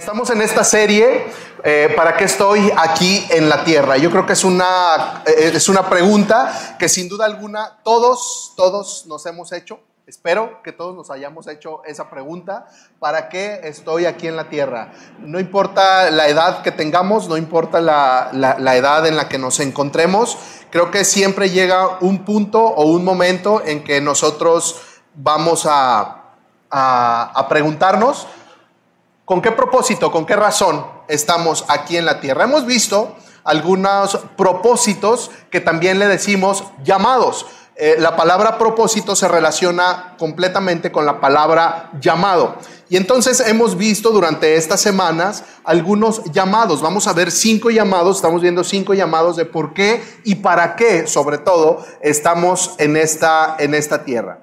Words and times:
Estamos 0.00 0.30
en 0.30 0.40
esta 0.40 0.64
serie, 0.64 1.26
eh, 1.62 1.92
¿para 1.94 2.16
qué 2.16 2.24
estoy 2.24 2.72
aquí 2.74 3.22
en 3.28 3.50
la 3.50 3.64
tierra? 3.64 3.98
Yo 3.98 4.10
creo 4.10 4.24
que 4.24 4.32
es 4.32 4.44
una, 4.44 5.22
eh, 5.26 5.52
es 5.54 5.68
una 5.68 5.90
pregunta 5.90 6.74
que 6.78 6.88
sin 6.88 7.06
duda 7.06 7.26
alguna 7.26 7.80
todos, 7.84 8.54
todos 8.56 9.04
nos 9.06 9.26
hemos 9.26 9.52
hecho. 9.52 9.78
Espero 10.06 10.62
que 10.62 10.72
todos 10.72 10.96
nos 10.96 11.10
hayamos 11.10 11.46
hecho 11.48 11.82
esa 11.84 12.08
pregunta. 12.08 12.64
¿Para 12.98 13.28
qué 13.28 13.60
estoy 13.64 14.06
aquí 14.06 14.26
en 14.26 14.36
la 14.36 14.48
tierra? 14.48 14.90
No 15.18 15.38
importa 15.38 16.10
la 16.10 16.28
edad 16.28 16.62
que 16.62 16.72
tengamos, 16.72 17.28
no 17.28 17.36
importa 17.36 17.82
la, 17.82 18.30
la, 18.32 18.76
edad 18.76 19.06
en 19.06 19.18
la 19.18 19.28
que 19.28 19.36
nos 19.36 19.60
encontremos, 19.60 20.38
creo 20.70 20.90
que 20.90 21.04
siempre 21.04 21.50
llega 21.50 21.98
un 22.00 22.24
punto 22.24 22.64
o 22.64 22.86
un 22.86 23.04
momento 23.04 23.60
en 23.66 23.84
que 23.84 24.00
nosotros 24.00 24.80
vamos 25.14 25.66
a, 25.66 26.22
a, 26.70 27.32
a 27.34 27.48
preguntarnos, 27.50 28.26
¿Con 29.30 29.42
qué 29.42 29.52
propósito, 29.52 30.10
con 30.10 30.26
qué 30.26 30.34
razón 30.34 30.84
estamos 31.06 31.64
aquí 31.68 31.96
en 31.96 32.04
la 32.04 32.18
tierra? 32.18 32.42
Hemos 32.42 32.66
visto 32.66 33.14
algunos 33.44 34.18
propósitos 34.36 35.30
que 35.52 35.60
también 35.60 36.00
le 36.00 36.08
decimos 36.08 36.64
llamados. 36.82 37.46
Eh, 37.76 37.94
la 38.00 38.16
palabra 38.16 38.58
propósito 38.58 39.14
se 39.14 39.28
relaciona 39.28 40.16
completamente 40.18 40.90
con 40.90 41.06
la 41.06 41.20
palabra 41.20 41.92
llamado. 42.00 42.56
Y 42.88 42.96
entonces 42.96 43.38
hemos 43.46 43.76
visto 43.76 44.10
durante 44.10 44.56
estas 44.56 44.80
semanas 44.80 45.44
algunos 45.62 46.24
llamados. 46.32 46.82
Vamos 46.82 47.06
a 47.06 47.12
ver 47.12 47.30
cinco 47.30 47.70
llamados, 47.70 48.16
estamos 48.16 48.42
viendo 48.42 48.64
cinco 48.64 48.94
llamados 48.94 49.36
de 49.36 49.44
por 49.44 49.74
qué 49.74 50.02
y 50.24 50.34
para 50.34 50.74
qué, 50.74 51.06
sobre 51.06 51.38
todo, 51.38 51.86
estamos 52.02 52.74
en 52.78 52.96
esta, 52.96 53.54
en 53.60 53.76
esta 53.76 54.02
tierra. 54.02 54.40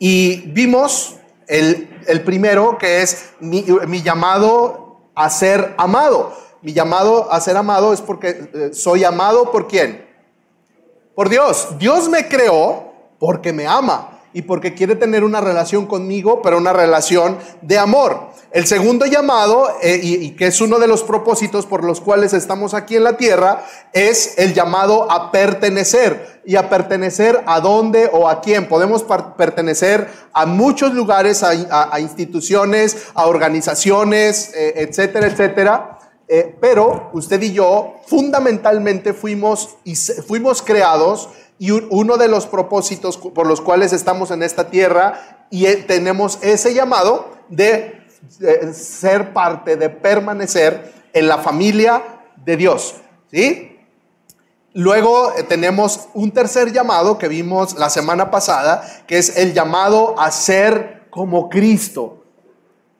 Y 0.00 0.50
vimos 0.50 1.14
el, 1.46 1.97
primero 2.24 2.78
que 2.78 3.02
es 3.02 3.30
mi, 3.40 3.62
llamado 4.02 5.10
a 5.14 5.30
ser 5.30 5.74
amado. 5.78 6.32
Mi 6.62 6.72
llamado 6.72 7.32
a 7.32 7.40
ser 7.40 7.56
amado 7.56 7.92
es 7.92 8.00
porque 8.00 8.50
eh, 8.52 8.70
soy 8.72 9.04
amado 9.04 9.52
por 9.52 9.68
quién? 9.68 10.06
Por 11.14 11.28
Dios. 11.28 11.68
Dios 11.78 12.08
me 12.08 12.28
creó 12.28 12.92
porque 13.18 13.52
me 13.52 13.66
ama 13.66 14.17
y 14.38 14.42
porque 14.42 14.72
quiere 14.72 14.94
tener 14.94 15.24
una 15.24 15.40
relación 15.40 15.86
conmigo, 15.86 16.42
pero 16.42 16.58
una 16.58 16.72
relación 16.72 17.38
de 17.60 17.76
amor. 17.76 18.28
El 18.52 18.68
segundo 18.68 19.04
llamado, 19.04 19.68
eh, 19.82 19.98
y, 20.00 20.30
que 20.36 20.46
es 20.46 20.60
uno 20.60 20.78
de 20.78 20.86
los 20.86 21.02
propósitos 21.02 21.66
por 21.66 21.82
los 21.82 22.00
cuales 22.00 22.32
estamos 22.32 22.72
aquí 22.72 22.94
en 22.94 23.02
la 23.02 23.16
tierra, 23.16 23.64
es 23.92 24.38
el 24.38 24.54
llamado 24.54 25.10
a 25.10 25.32
pertenecer. 25.32 26.38
¿Y 26.44 26.54
a 26.54 26.70
pertenecer 26.70 27.42
a 27.46 27.58
dónde 27.58 28.08
o 28.12 28.28
a 28.28 28.40
quién? 28.40 28.68
Podemos 28.68 29.04
pertenecer 29.36 30.08
a 30.32 30.46
muchos 30.46 30.94
lugares, 30.94 31.42
a, 31.42 31.98
instituciones, 31.98 33.08
a 33.14 33.26
organizaciones, 33.26 34.52
eh, 34.54 34.74
etcétera, 34.76 35.26
etcétera. 35.26 35.98
Eh, 36.28 36.56
pero 36.60 37.10
usted 37.12 37.42
y 37.42 37.52
yo 37.52 37.96
fundamentalmente 38.06 39.14
fuimos, 39.14 39.78
y 39.82 39.96
fuimos 39.96 40.62
creados 40.62 41.28
y 41.58 41.70
uno 41.70 42.16
de 42.16 42.28
los 42.28 42.46
propósitos 42.46 43.16
por 43.16 43.46
los 43.46 43.60
cuales 43.60 43.92
estamos 43.92 44.30
en 44.30 44.42
esta 44.42 44.70
tierra 44.70 45.46
y 45.50 45.66
tenemos 45.82 46.38
ese 46.42 46.74
llamado 46.74 47.30
de 47.48 48.06
ser 48.72 49.32
parte, 49.32 49.76
de 49.76 49.90
permanecer 49.90 50.92
en 51.12 51.28
la 51.28 51.38
familia 51.38 52.02
de 52.44 52.56
Dios. 52.56 52.94
¿Sí? 53.30 53.76
Luego 54.74 55.32
eh, 55.36 55.42
tenemos 55.42 56.08
un 56.14 56.30
tercer 56.30 56.72
llamado 56.72 57.18
que 57.18 57.28
vimos 57.28 57.76
la 57.78 57.90
semana 57.90 58.30
pasada, 58.30 59.02
que 59.06 59.18
es 59.18 59.36
el 59.36 59.52
llamado 59.52 60.14
a 60.20 60.30
ser 60.30 61.06
como 61.10 61.48
Cristo. 61.48 62.22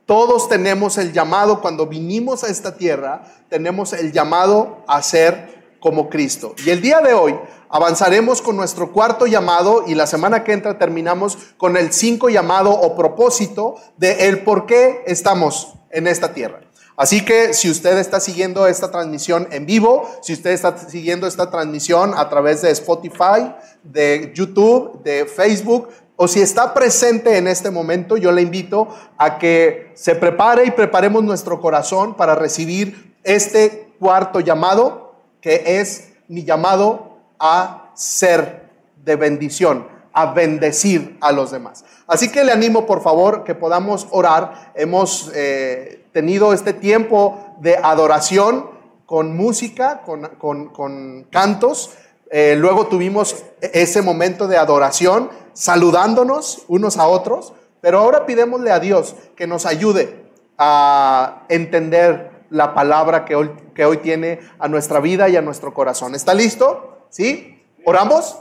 Todos 0.07 0.49
tenemos 0.49 0.97
el 0.97 1.13
llamado, 1.13 1.61
cuando 1.61 1.87
vinimos 1.87 2.43
a 2.43 2.49
esta 2.49 2.77
tierra, 2.77 3.25
tenemos 3.51 3.93
el 3.93 4.13
llamado 4.13 4.83
a 4.89 5.03
ser 5.03 5.58
como 5.81 6.09
Cristo. 6.09 6.55
Y 6.65 6.71
el 6.71 6.81
día 6.81 7.01
de 7.01 7.15
hoy 7.15 7.39
avanzaremos 7.69 8.43
con 8.43 8.57
nuestro 8.57 8.93
cuarto 8.93 9.27
llamado 9.27 9.85
y 9.87 9.95
la 9.95 10.07
semana 10.07 10.45
que 10.45 10.53
entra 10.53 10.79
terminamos 10.79 11.39
con 11.57 11.77
el 11.77 11.93
cinco 11.93 12.29
llamado 12.29 12.71
o 12.71 12.97
propósito 12.97 13.77
de 13.97 14.29
el 14.29 14.43
por 14.45 14.67
qué 14.67 15.03
estamos 15.07 15.75
en 15.91 16.07
esta 16.07 16.33
tierra. 16.33 16.61
Así 16.97 17.25
que 17.25 17.55
si 17.55 17.71
usted 17.71 17.97
está 17.99 18.19
siguiendo 18.19 18.67
esta 18.67 18.91
transmisión 18.91 19.47
en 19.53 19.67
vivo, 19.67 20.11
si 20.21 20.33
usted 20.33 20.51
está 20.51 20.77
siguiendo 20.77 21.29
esta 21.29 21.49
transmisión 21.49 22.13
a 22.17 22.29
través 22.29 22.63
de 22.63 22.73
Spotify, 22.73 23.55
de 23.85 24.33
YouTube, 24.35 25.01
de 25.05 25.25
Facebook, 25.27 25.91
o 26.17 26.27
si 26.27 26.41
está 26.41 26.75
presente 26.75 27.37
en 27.37 27.47
este 27.47 27.71
momento, 27.71 28.17
yo 28.17 28.33
le 28.33 28.43
invito 28.43 28.89
a 29.17 29.39
que 29.39 29.93
se 29.95 30.17
prepare 30.17 30.65
y 30.65 30.73
preparemos 30.73 31.23
nuestro 31.23 31.61
corazón 31.61 32.17
para 32.17 32.35
recibir 32.35 33.15
este 33.23 33.93
cuarto 34.01 34.41
llamado, 34.41 35.08
que 35.49 35.81
es 35.81 36.11
mi 36.29 36.45
llamado 36.45 37.21
a 37.39 37.91
ser 37.95 38.69
de 39.03 39.17
bendición, 39.17 39.89
a 40.13 40.35
bendecir 40.35 41.17
a 41.23 41.33
los 41.33 41.53
demás. 41.53 41.87
Así 42.07 42.31
que 42.31 42.45
le 42.45 42.53
animo, 42.53 42.85
por 42.85 43.01
favor, 43.01 43.45
que 43.45 43.55
podamos 43.55 44.09
orar. 44.11 44.73
Hemos 44.75 45.33
eh, 45.35 46.05
tenido 46.13 46.53
este 46.53 46.75
tiempo 46.75 47.57
de 47.61 47.79
adoración 47.79 48.69
con 49.07 49.35
música, 49.39 50.03
con, 50.03 51.27
cantos. 51.31 51.93
Eh, 52.31 52.55
luego 52.59 52.89
tuvimos 52.89 53.43
ese 53.63 54.03
momento 54.03 54.49
de 54.49 54.59
adoración, 54.59 55.31
saludándonos 55.55 56.67
unos 56.69 56.99
a 56.99 57.07
otros. 57.07 57.55
Pero 57.81 58.01
ahora 58.01 58.27
pidémosle 58.27 58.71
a 58.71 58.81
Dios 58.81 59.17
que 59.35 59.47
nos 59.47 59.65
ayude 59.65 60.27
a 60.59 61.47
entender 61.49 62.38
la 62.51 62.75
palabra 62.75 63.25
que 63.25 63.35
hoy, 63.35 63.51
que 63.75 63.85
hoy 63.85 63.99
tiene 63.99 64.41
a 64.59 64.69
nuestra 64.69 65.01
vida 65.01 65.29
y 65.29 65.37
a 65.37 65.43
nuestro 65.43 65.75
corazón. 65.75 66.15
¿Está 66.15 66.35
listo? 66.35 67.07
¿Sí? 67.11 67.63
¿Oramos? 67.85 68.39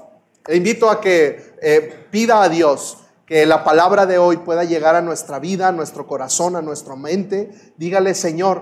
Le 0.47 0.57
invito 0.57 0.89
a 0.89 1.01
que 1.01 1.55
eh, 1.61 2.07
pida 2.09 2.41
a 2.41 2.49
Dios 2.49 2.99
que 3.25 3.45
la 3.45 3.63
palabra 3.65 4.05
de 4.05 4.17
hoy 4.17 4.37
pueda 4.37 4.63
llegar 4.63 4.95
a 4.95 5.01
nuestra 5.01 5.39
vida, 5.39 5.67
a 5.67 5.71
nuestro 5.73 6.07
corazón, 6.07 6.55
a 6.55 6.61
nuestra 6.61 6.95
mente. 6.95 7.51
Dígale, 7.75 8.15
Señor, 8.15 8.61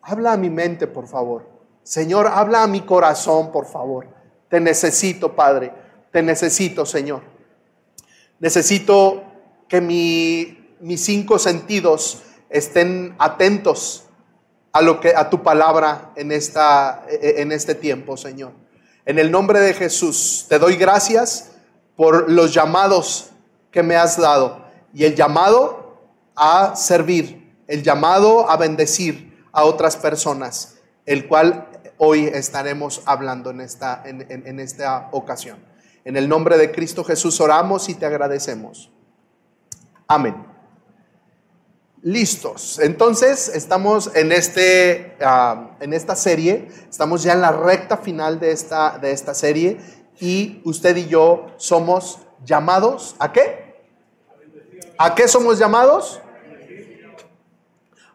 habla 0.00 0.32
a 0.32 0.36
mi 0.36 0.48
mente, 0.48 0.86
por 0.86 1.08
favor. 1.08 1.48
Señor, 1.82 2.28
habla 2.28 2.62
a 2.62 2.66
mi 2.68 2.82
corazón, 2.82 3.50
por 3.50 3.66
favor. 3.66 4.06
Te 4.48 4.60
necesito, 4.60 5.34
Padre. 5.34 5.72
Te 6.12 6.22
necesito, 6.22 6.86
Señor. 6.86 7.22
Necesito 8.38 9.24
que 9.68 9.80
mis 9.80 11.04
cinco 11.04 11.40
sentidos 11.40 12.22
estén 12.48 13.16
atentos 13.18 14.05
a 14.76 14.82
lo 14.82 15.00
que 15.00 15.14
a 15.16 15.30
tu 15.30 15.42
palabra 15.42 16.10
en 16.16 16.30
esta 16.30 17.06
en 17.08 17.50
este 17.50 17.74
tiempo, 17.74 18.14
Señor. 18.18 18.52
En 19.06 19.18
el 19.18 19.30
nombre 19.30 19.58
de 19.60 19.72
Jesús, 19.72 20.44
te 20.50 20.58
doy 20.58 20.76
gracias 20.76 21.52
por 21.96 22.30
los 22.30 22.52
llamados 22.52 23.30
que 23.70 23.82
me 23.82 23.96
has 23.96 24.18
dado 24.18 24.66
y 24.92 25.04
el 25.04 25.14
llamado 25.14 25.96
a 26.34 26.76
servir, 26.76 27.56
el 27.66 27.82
llamado 27.82 28.50
a 28.50 28.58
bendecir 28.58 29.46
a 29.50 29.64
otras 29.64 29.96
personas, 29.96 30.76
el 31.06 31.26
cual 31.26 31.70
hoy 31.96 32.26
estaremos 32.26 33.00
hablando 33.06 33.48
en 33.48 33.62
esta, 33.62 34.02
en, 34.04 34.60
esta 34.60 35.08
ocasión. 35.12 35.58
En 36.04 36.18
el 36.18 36.28
nombre 36.28 36.58
de 36.58 36.70
Cristo 36.70 37.02
Jesús 37.02 37.40
oramos 37.40 37.88
y 37.88 37.94
te 37.94 38.04
agradecemos. 38.04 38.90
Amén 40.06 40.55
listos. 42.02 42.78
Entonces, 42.78 43.48
estamos 43.48 44.10
en, 44.14 44.32
este, 44.32 45.16
en 45.80 45.92
esta 45.92 46.14
serie, 46.14 46.68
estamos 46.88 47.22
ya 47.22 47.32
en 47.32 47.40
la 47.40 47.52
recta 47.52 47.96
final 47.96 48.38
de 48.38 48.52
esta, 48.52 48.98
de 48.98 49.12
esta 49.12 49.34
serie 49.34 49.78
y 50.20 50.60
usted 50.64 50.96
y 50.96 51.06
yo 51.08 51.46
somos 51.56 52.20
llamados 52.44 53.16
a 53.18 53.32
qué? 53.32 53.66
¿A 54.98 55.14
qué 55.14 55.28
somos 55.28 55.58
llamados? 55.58 56.20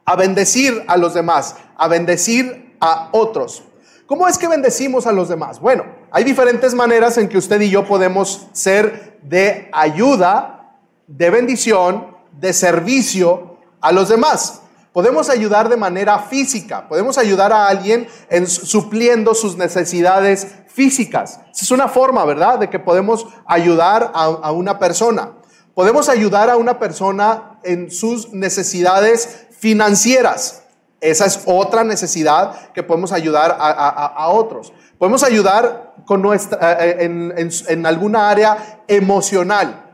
A 0.05 0.15
bendecir 0.15 0.83
a 0.87 0.97
los 0.97 1.13
demás, 1.13 1.55
a 1.77 1.87
bendecir 1.87 2.75
a 2.79 3.09
otros. 3.11 3.63
¿Cómo 4.07 4.27
es 4.27 4.37
que 4.37 4.47
bendecimos 4.47 5.07
a 5.07 5.11
los 5.11 5.29
demás? 5.29 5.59
Bueno, 5.59 5.85
hay 6.11 6.23
diferentes 6.23 6.73
maneras 6.73 7.17
en 7.17 7.29
que 7.29 7.37
usted 7.37 7.61
y 7.61 7.69
yo 7.69 7.85
podemos 7.85 8.47
ser 8.51 9.19
de 9.21 9.69
ayuda, 9.71 10.77
de 11.07 11.29
bendición, 11.29 12.17
de 12.31 12.51
servicio 12.53 13.50
a 13.81 13.91
los 13.91 14.09
demás. 14.09 14.61
Podemos 14.93 15.29
ayudar 15.29 15.69
de 15.69 15.77
manera 15.77 16.19
física, 16.19 16.87
podemos 16.89 17.17
ayudar 17.17 17.53
a 17.53 17.67
alguien 17.67 18.07
en 18.29 18.45
supliendo 18.45 19.33
sus 19.33 19.55
necesidades 19.55 20.47
físicas. 20.67 21.39
Es 21.53 21.71
una 21.71 21.87
forma, 21.87 22.25
¿verdad?, 22.25 22.59
de 22.59 22.69
que 22.69 22.79
podemos 22.79 23.25
ayudar 23.45 24.11
a, 24.13 24.51
una 24.51 24.79
persona. 24.79 25.31
Podemos 25.73 26.09
ayudar 26.09 26.49
a 26.49 26.57
una 26.57 26.77
persona 26.77 27.59
en 27.63 27.89
sus 27.89 28.33
necesidades 28.33 29.47
financieras. 29.57 30.63
Esa 30.99 31.25
es 31.25 31.41
otra 31.45 31.85
necesidad 31.85 32.71
que 32.73 32.83
podemos 32.83 33.13
ayudar 33.13 33.55
a, 33.59 34.27
otros. 34.27 34.73
Podemos 34.97 35.23
ayudar 35.23 35.95
con 36.05 36.21
nuestra, 36.21 36.77
en, 36.83 37.33
en 37.37 37.85
alguna 37.85 38.29
área 38.29 38.83
emocional. 38.87 39.90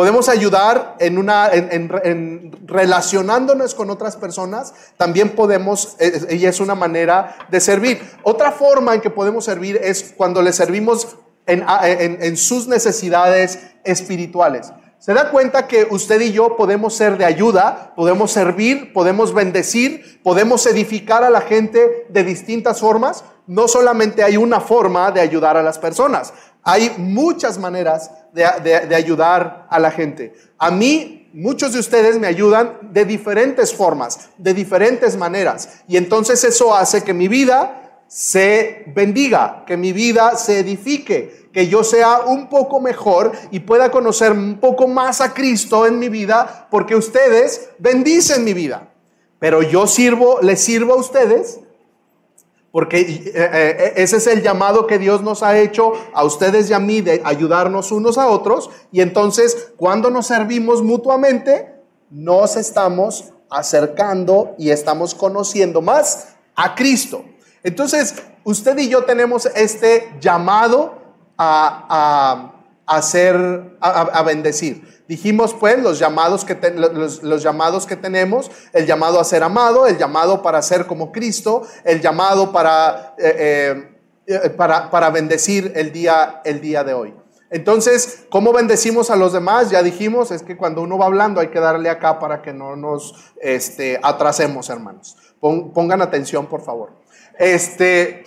Podemos 0.00 0.30
ayudar 0.30 0.96
en, 0.98 1.18
una, 1.18 1.50
en, 1.52 2.52
relacionándonos 2.66 3.74
con 3.74 3.90
otras 3.90 4.16
personas, 4.16 4.72
también 4.96 5.28
podemos, 5.28 5.98
y 6.30 6.46
es 6.46 6.58
una 6.58 6.74
manera 6.74 7.36
de 7.50 7.60
servir. 7.60 8.00
Otra 8.22 8.50
forma 8.50 8.94
en 8.94 9.02
que 9.02 9.10
podemos 9.10 9.44
servir 9.44 9.78
es 9.82 10.14
cuando 10.16 10.40
le 10.40 10.54
servimos 10.54 11.18
en 11.46 12.36
sus 12.38 12.66
necesidades 12.66 13.58
espirituales. 13.84 14.72
Se 15.00 15.12
da 15.12 15.30
cuenta 15.30 15.66
que 15.66 15.86
usted 15.90 16.18
y 16.22 16.32
yo 16.32 16.56
podemos 16.56 16.94
ser 16.94 17.18
de 17.18 17.26
ayuda, 17.26 17.92
podemos 17.94 18.32
servir, 18.32 18.94
podemos 18.94 19.34
bendecir, 19.34 20.20
podemos 20.22 20.64
edificar 20.64 21.24
a 21.24 21.30
la 21.30 21.42
gente 21.42 22.06
de 22.08 22.24
distintas 22.24 22.80
formas. 22.80 23.22
No 23.46 23.68
solamente 23.68 24.22
hay 24.22 24.38
una 24.38 24.60
forma 24.60 25.10
de 25.10 25.20
ayudar 25.20 25.58
a 25.58 25.62
las 25.62 25.78
personas, 25.78 26.32
hay 26.62 26.92
muchas 26.98 27.58
maneras 27.58 28.10
de, 28.32 28.94
ayudar 28.94 29.66
a 29.70 29.78
la 29.78 29.90
gente. 29.90 30.34
A 30.58 30.70
mí, 30.70 31.28
muchos 31.32 31.72
de 31.72 31.80
ustedes 31.80 32.18
me 32.18 32.26
ayudan 32.26 32.78
de 32.82 33.04
diferentes 33.04 33.74
formas, 33.74 34.30
de 34.36 34.54
diferentes 34.54 35.16
maneras. 35.16 35.82
Y 35.88 35.96
entonces 35.96 36.42
eso 36.44 36.74
hace 36.74 37.02
que 37.02 37.14
mi 37.14 37.28
vida 37.28 38.02
se 38.06 38.84
bendiga, 38.94 39.64
que 39.66 39.76
mi 39.76 39.92
vida 39.92 40.36
se 40.36 40.58
edifique, 40.58 41.48
que 41.52 41.68
yo 41.68 41.84
sea 41.84 42.20
un 42.20 42.48
poco 42.48 42.80
mejor 42.80 43.32
y 43.50 43.60
pueda 43.60 43.90
conocer 43.90 44.32
un 44.32 44.58
poco 44.58 44.88
más 44.88 45.20
a 45.20 45.32
Cristo 45.32 45.86
en 45.86 45.98
mi 45.98 46.08
vida, 46.08 46.66
porque 46.70 46.96
ustedes 46.96 47.70
bendicen 47.78 48.44
mi 48.44 48.52
vida. 48.52 48.88
Pero 49.38 49.62
yo 49.62 49.86
sirvo, 49.86 50.40
les 50.42 50.60
sirvo 50.60 50.94
a 50.94 50.96
ustedes, 50.96 51.60
porque 52.72 53.00
eh, 53.00 53.32
eh, 53.34 53.92
ese 53.96 54.18
es 54.18 54.26
el 54.26 54.42
llamado 54.42 54.86
que 54.86 54.98
Dios 54.98 55.22
nos 55.22 55.42
ha 55.42 55.58
hecho 55.58 55.92
a 56.12 56.24
ustedes 56.24 56.70
y 56.70 56.72
a 56.72 56.78
mí 56.78 57.00
de 57.00 57.20
ayudarnos 57.24 57.90
unos 57.90 58.16
a 58.16 58.28
otros. 58.28 58.70
Y 58.92 59.00
entonces, 59.00 59.72
cuando 59.76 60.10
nos 60.10 60.26
servimos 60.26 60.82
mutuamente, 60.82 61.74
nos 62.10 62.56
estamos 62.56 63.32
acercando 63.50 64.54
y 64.56 64.70
estamos 64.70 65.14
conociendo 65.14 65.82
más 65.82 66.36
a 66.54 66.74
Cristo. 66.76 67.24
Entonces, 67.62 68.14
usted 68.44 68.78
y 68.78 68.88
yo 68.88 69.04
tenemos 69.04 69.46
este 69.46 70.08
llamado 70.20 70.94
a, 71.36 72.52
a, 72.90 74.22
bendecir. 74.24 75.04
Dijimos 75.06 75.54
pues 75.54 75.80
los 75.80 75.98
llamados, 75.98 76.44
que 76.44 76.56
los, 76.74 77.42
llamados 77.42 77.86
que 77.86 77.96
tenemos, 77.96 78.50
el 78.72 78.86
llamado 78.86 79.20
a 79.20 79.24
ser 79.24 79.42
amado, 79.42 79.86
el 79.86 79.96
llamado 79.96 80.42
para 80.42 80.60
ser 80.62 80.86
como 80.86 81.12
Cristo, 81.12 81.62
el 81.84 82.00
llamado 82.00 82.52
para, 82.52 83.14
eh, 83.18 83.96
eh, 84.26 84.50
para, 84.50 84.90
para, 84.90 85.10
bendecir 85.10 85.72
el 85.76 85.92
día, 85.92 86.42
el 86.44 86.60
día 86.60 86.84
de 86.84 86.94
hoy. 86.94 87.14
Entonces, 87.50 88.26
¿cómo 88.30 88.52
bendecimos 88.52 89.10
a 89.10 89.16
los 89.16 89.32
demás? 89.32 89.70
Ya 89.70 89.82
dijimos, 89.82 90.30
es 90.30 90.42
que 90.42 90.56
cuando 90.56 90.82
uno 90.82 90.98
va 90.98 91.06
hablando 91.06 91.40
hay 91.40 91.48
que 91.48 91.58
darle 91.58 91.90
acá 91.90 92.20
para 92.20 92.42
que 92.42 92.52
no 92.52 92.76
nos 92.76 93.14
este, 93.40 93.98
atrasemos, 94.02 94.70
hermanos. 94.70 95.16
Pongan 95.40 96.02
atención, 96.02 96.46
por 96.46 96.62
favor. 96.62 96.92
Este, 97.38 98.24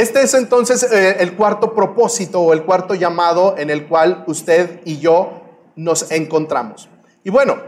este 0.00 0.22
es 0.22 0.32
entonces 0.32 0.82
eh, 0.82 1.16
el 1.20 1.36
cuarto 1.36 1.74
propósito 1.74 2.40
o 2.40 2.52
el 2.54 2.64
cuarto 2.64 2.94
llamado 2.94 3.54
en 3.58 3.68
el 3.68 3.86
cual 3.86 4.24
usted 4.26 4.80
y 4.86 4.98
yo 4.98 5.42
nos 5.76 6.10
encontramos. 6.10 6.88
Y 7.22 7.28
bueno, 7.28 7.58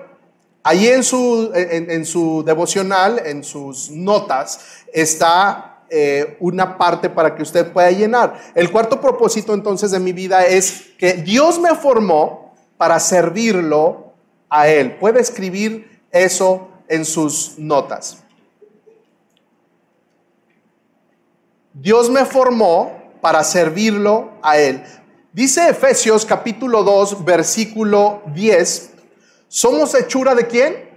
ahí 0.62 0.88
en 0.88 1.05
su, 1.05 1.50
en, 1.55 2.06
su 2.06 2.43
devocional, 2.43 3.20
en 3.25 3.44
sus 3.44 3.90
notas, 3.90 4.61
está 4.93 5.82
eh, 5.90 6.38
una 6.40 6.79
parte 6.79 7.11
para 7.11 7.34
que 7.34 7.43
usted 7.43 7.70
pueda 7.70 7.90
llenar. 7.90 8.40
El 8.55 8.70
cuarto 8.73 8.99
propósito 8.99 9.52
entonces 9.52 9.90
de 9.90 10.00
mi 10.00 10.12
vida 10.12 10.46
es 10.46 10.93
que 10.99 11.14
Dios 11.14 11.61
me 11.61 11.75
formó 11.75 12.55
para 12.78 12.99
servirlo 12.99 14.14
a 14.49 14.69
Él. 14.69 14.96
Puede 14.96 15.20
escribir 15.20 16.00
eso 16.11 16.69
en 16.88 17.05
sus 17.05 17.58
notas. 17.58 18.21
Dios 21.74 22.10
me 22.10 22.24
formó 22.24 22.92
para 23.20 23.42
servirlo 23.44 24.32
a 24.42 24.58
Él. 24.58 24.82
Dice 25.32 25.70
Efesios 25.70 26.26
capítulo 26.26 26.82
2, 26.82 27.24
versículo 27.24 28.22
10, 28.34 28.90
¿somos 29.48 29.94
hechura 29.94 30.34
de 30.34 30.46
quién? 30.46 30.90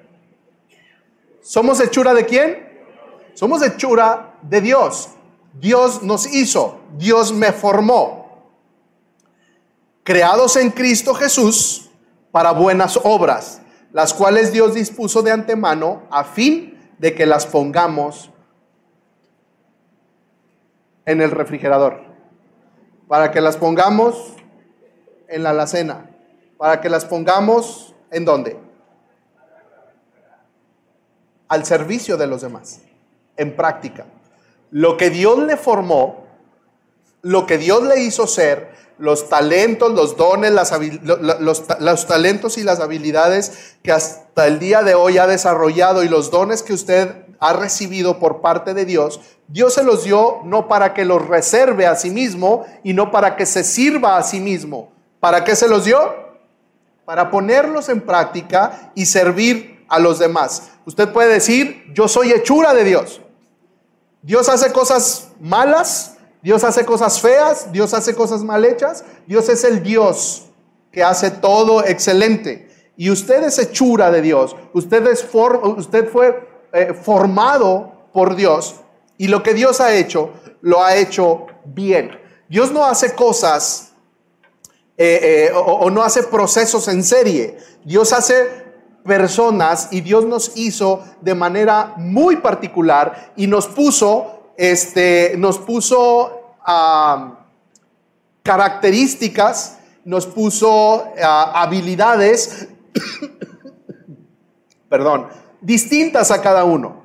¿Somos 1.41 1.79
hechura 1.79 2.13
de 2.13 2.25
quién? 2.25 2.67
Somos 3.33 3.61
hechura 3.61 4.33
de 4.41 4.59
Dios. 4.59 5.09
Dios 5.53 6.03
nos 6.03 6.25
hizo, 6.33 6.79
Dios 6.97 7.31
me 7.31 7.53
formó. 7.53 8.25
Creados 10.03 10.57
en 10.57 10.71
Cristo 10.71 11.13
Jesús 11.13 11.89
para 12.31 12.51
buenas 12.51 12.99
obras, 13.01 13.61
las 13.93 14.13
cuales 14.13 14.51
Dios 14.51 14.73
dispuso 14.73 15.21
de 15.21 15.31
antemano 15.31 16.03
a 16.11 16.25
fin 16.25 16.77
de 16.97 17.15
que 17.15 17.25
las 17.25 17.45
pongamos 17.45 18.29
en 21.05 21.21
el 21.21 21.31
refrigerador, 21.31 22.01
para 23.07 23.31
que 23.31 23.41
las 23.41 23.57
pongamos 23.57 24.33
en 25.27 25.43
la 25.43 25.51
alacena, 25.51 26.09
para 26.57 26.81
que 26.81 26.89
las 26.89 27.05
pongamos 27.05 27.95
en 28.11 28.25
dónde? 28.25 28.59
Al 31.47 31.65
servicio 31.65 32.17
de 32.17 32.27
los 32.27 32.41
demás, 32.41 32.81
en 33.37 33.55
práctica. 33.55 34.05
Lo 34.71 34.97
que 34.97 35.09
Dios 35.09 35.39
le 35.39 35.57
formó, 35.57 36.25
lo 37.21 37.45
que 37.45 37.57
Dios 37.57 37.83
le 37.83 38.01
hizo 38.01 38.27
ser, 38.27 38.73
los 38.97 39.29
talentos, 39.29 39.91
los 39.93 40.15
dones, 40.15 40.51
las 40.51 40.73
los, 41.03 41.63
los, 41.79 42.07
talentos 42.07 42.57
y 42.57 42.63
las 42.63 42.79
habilidades 42.79 43.75
que 43.83 43.91
hasta 43.91 44.47
el 44.47 44.59
día 44.59 44.83
de 44.83 44.95
hoy 44.95 45.17
ha 45.17 45.27
desarrollado 45.27 46.03
y 46.03 46.07
los 46.07 46.31
dones 46.31 46.63
que 46.63 46.73
usted 46.73 47.24
ha 47.39 47.53
recibido 47.53 48.19
por 48.19 48.41
parte 48.41 48.73
de 48.73 48.85
Dios, 48.85 49.19
Dios 49.47 49.73
se 49.73 49.83
los 49.83 50.03
dio 50.03 50.41
no 50.43 50.67
para 50.67 50.93
que 50.93 51.05
los 51.05 51.27
reserve 51.27 51.85
a 51.85 51.95
sí 51.95 52.09
mismo 52.09 52.65
y 52.83 52.93
no 52.93 53.11
para 53.11 53.35
que 53.35 53.45
se 53.45 53.63
sirva 53.63 54.17
a 54.17 54.23
sí 54.23 54.39
mismo. 54.39 54.91
¿Para 55.19 55.43
qué 55.43 55.55
se 55.55 55.67
los 55.67 55.85
dio? 55.85 55.99
Para 57.05 57.29
ponerlos 57.29 57.89
en 57.89 58.01
práctica 58.01 58.91
y 58.95 59.05
servir 59.05 59.85
a 59.87 59.99
los 59.99 60.19
demás. 60.19 60.71
Usted 60.85 61.11
puede 61.11 61.33
decir, 61.33 61.91
yo 61.93 62.07
soy 62.07 62.31
hechura 62.31 62.73
de 62.73 62.83
Dios. 62.83 63.21
Dios 64.21 64.49
hace 64.49 64.71
cosas 64.71 65.29
malas, 65.39 66.17
Dios 66.41 66.63
hace 66.63 66.85
cosas 66.85 67.21
feas, 67.21 67.71
Dios 67.71 67.93
hace 67.93 68.15
cosas 68.15 68.43
mal 68.43 68.65
hechas. 68.65 69.03
Dios 69.27 69.49
es 69.49 69.63
el 69.63 69.83
Dios 69.83 70.47
que 70.91 71.03
hace 71.03 71.29
todo 71.29 71.83
excelente. 71.85 72.69
Y 72.97 73.09
usted 73.09 73.43
es 73.43 73.59
hechura 73.59 74.09
de 74.09 74.21
Dios. 74.21 74.55
Usted, 74.73 75.05
es 75.07 75.27
usted 75.31 76.09
fue 76.09 76.54
eh, 76.77 76.93
formado 76.93 78.09
por 78.11 78.35
Dios 78.35 78.75
y 79.17 79.29
lo 79.29 79.43
que 79.43 79.53
Dios 79.53 79.79
ha 79.79 79.95
hecho, 79.95 80.33
lo 80.59 80.83
ha 80.83 80.97
hecho 80.97 81.47
bien. 81.63 82.19
Dios 82.49 82.69
no 82.73 82.83
hace 82.83 83.15
cosas 83.15 83.93
eh, 84.97 85.47
eh, 85.47 85.51
o, 85.55 85.89
no 85.89 86.03
hace 86.03 86.23
procesos 86.23 86.89
en 86.89 87.01
serie. 87.01 87.57
Dios 87.85 88.11
hace 88.11 88.65
personas 89.05 89.87
y 89.91 90.01
Dios 90.01 90.25
nos 90.25 90.57
hizo 90.57 91.01
de 91.21 91.33
manera 91.33 91.93
muy 91.95 92.35
particular 92.35 93.31
y 93.37 93.47
nos 93.47 93.67
puso, 93.67 94.51
este, 94.57 95.35
nos 95.37 95.59
puso 95.59 96.57
características, 98.43 99.77
nos 100.03 100.27
puso 100.27 101.05
habilidades, 101.23 102.67
perdón, 104.89 105.29
distintas 105.65 106.31
a 106.31 106.41
cada 106.41 106.63
uno. 106.63 107.03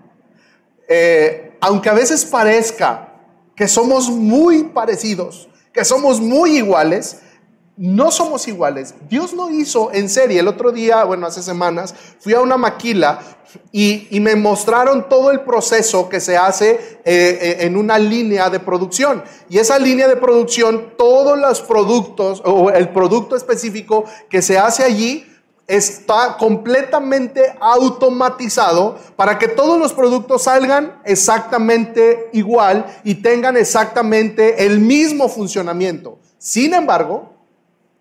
Eh, 0.88 1.56
aunque 1.60 1.88
a 1.88 1.94
veces 1.94 2.24
parezca 2.24 3.14
que 3.56 3.66
somos 3.66 4.10
muy 4.10 4.64
parecidos, 4.64 5.48
que 5.72 5.84
somos 5.84 6.20
muy 6.20 6.58
iguales, 6.58 7.20
no 7.76 8.10
somos 8.10 8.46
iguales. 8.46 8.94
Dios 9.08 9.32
no 9.32 9.50
hizo 9.50 9.90
en 9.92 10.10
serie. 10.10 10.40
El 10.40 10.48
otro 10.48 10.70
día, 10.70 11.04
bueno, 11.04 11.26
hace 11.26 11.42
semanas, 11.42 11.94
fui 12.18 12.34
a 12.34 12.40
una 12.40 12.58
maquila 12.58 13.20
y, 13.72 14.18
me 14.20 14.36
mostraron 14.36 15.08
todo 15.08 15.30
el 15.30 15.40
proceso 15.40 16.08
que 16.08 16.20
se 16.20 16.36
hace 16.36 16.72
eh, 16.72 16.98
eh, 17.04 17.56
en 17.60 17.76
una 17.78 17.98
línea 17.98 18.50
de 18.50 18.60
producción. 18.60 19.24
Y 19.48 19.58
esa 19.58 19.78
línea 19.78 20.08
de 20.08 20.16
producción, 20.16 20.94
todos 20.98 21.38
los 21.38 21.62
productos 21.62 22.42
o 22.44 22.70
el 22.70 22.90
producto 22.90 23.34
específico 23.34 24.04
que 24.28 24.42
se 24.42 24.58
hace 24.58 24.84
allí, 24.84 25.29
está 25.70 26.36
completamente 26.36 27.54
automatizado 27.60 28.98
para 29.14 29.38
que 29.38 29.46
todos 29.46 29.78
los 29.78 29.92
productos 29.92 30.42
salgan 30.42 31.00
exactamente 31.04 32.28
igual 32.32 32.86
y 33.04 33.14
tengan 33.16 33.56
exactamente 33.56 34.66
el 34.66 34.80
mismo 34.80 35.28
funcionamiento. 35.28 36.18
Sin 36.38 36.74
embargo, 36.74 37.36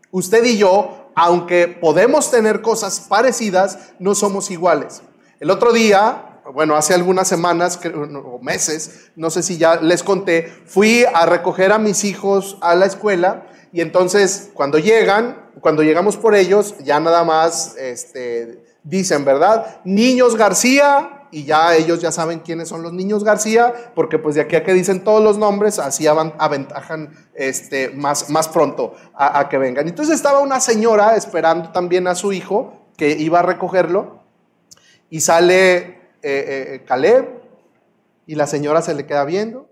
usted 0.10 0.44
y 0.46 0.58
yo, 0.58 1.12
aunque 1.14 1.68
podemos 1.68 2.32
tener 2.32 2.62
cosas 2.62 3.02
parecidas, 3.02 3.78
no 4.00 4.16
somos 4.16 4.50
iguales. 4.50 5.04
El 5.40 5.52
otro 5.52 5.72
día, 5.72 6.42
bueno, 6.52 6.76
hace 6.76 6.96
algunas 6.96 7.28
semanas 7.28 7.80
o 7.86 8.40
meses, 8.42 9.12
no 9.16 9.30
sé 9.30 9.44
si 9.44 9.60
ya 9.60 9.76
les 9.76 10.02
conté, 10.02 10.52
fui 10.66 11.06
a 11.14 11.28
recoger 11.28 11.72
a 11.72 11.78
mis 11.78 12.04
hijos 12.04 12.58
a 12.62 12.74
la 12.74 12.88
escuela 12.88 13.46
Y 13.72 13.82
entonces, 13.82 14.50
cuando 14.54 14.80
llegan, 14.80 15.50
cuando 15.62 15.84
llegamos 15.84 16.18
por 16.18 16.36
ellos, 16.36 16.76
ya 16.80 17.00
nada 17.00 17.24
más 17.24 17.76
este, 17.78 18.64
dicen, 18.84 19.26
¿verdad? 19.26 19.82
Niños 19.84 20.36
García, 20.36 21.28
y 21.32 21.46
ya 21.46 21.76
ellos 21.76 22.02
ya 22.02 22.12
saben 22.12 22.40
quiénes 22.40 22.70
son 22.70 22.82
los 22.82 22.94
niños 22.94 23.24
García, 23.24 23.92
porque 23.94 24.18
pues 24.18 24.36
de 24.36 24.42
aquí 24.42 24.56
a 24.56 24.64
que 24.64 24.74
dicen 24.74 25.04
todos 25.04 25.24
los 25.24 25.38
nombres, 25.38 25.78
así 25.78 26.08
aventajan 26.08 27.14
este, 27.36 27.90
más, 27.90 28.30
más 28.30 28.48
pronto 28.48 28.96
a, 29.14 29.48
que 29.50 29.58
vengan. 29.58 29.88
Entonces 29.88 30.16
estaba 30.16 30.40
una 30.40 30.60
señora 30.60 31.16
esperando 31.16 31.72
también 31.72 32.08
a 32.08 32.16
su 32.16 32.34
hijo, 32.34 32.88
que 32.98 33.12
iba 33.12 33.40
a 33.40 33.44
recogerlo, 33.44 34.24
y 35.10 35.22
sale 35.22 35.78
eh, 35.78 35.98
eh, 36.24 36.84
Caleb, 36.88 37.28
y 38.26 38.36
la 38.36 38.48
señora 38.48 38.82
se 38.82 38.96
le 38.96 39.06
queda 39.06 39.24
viendo, 39.26 39.70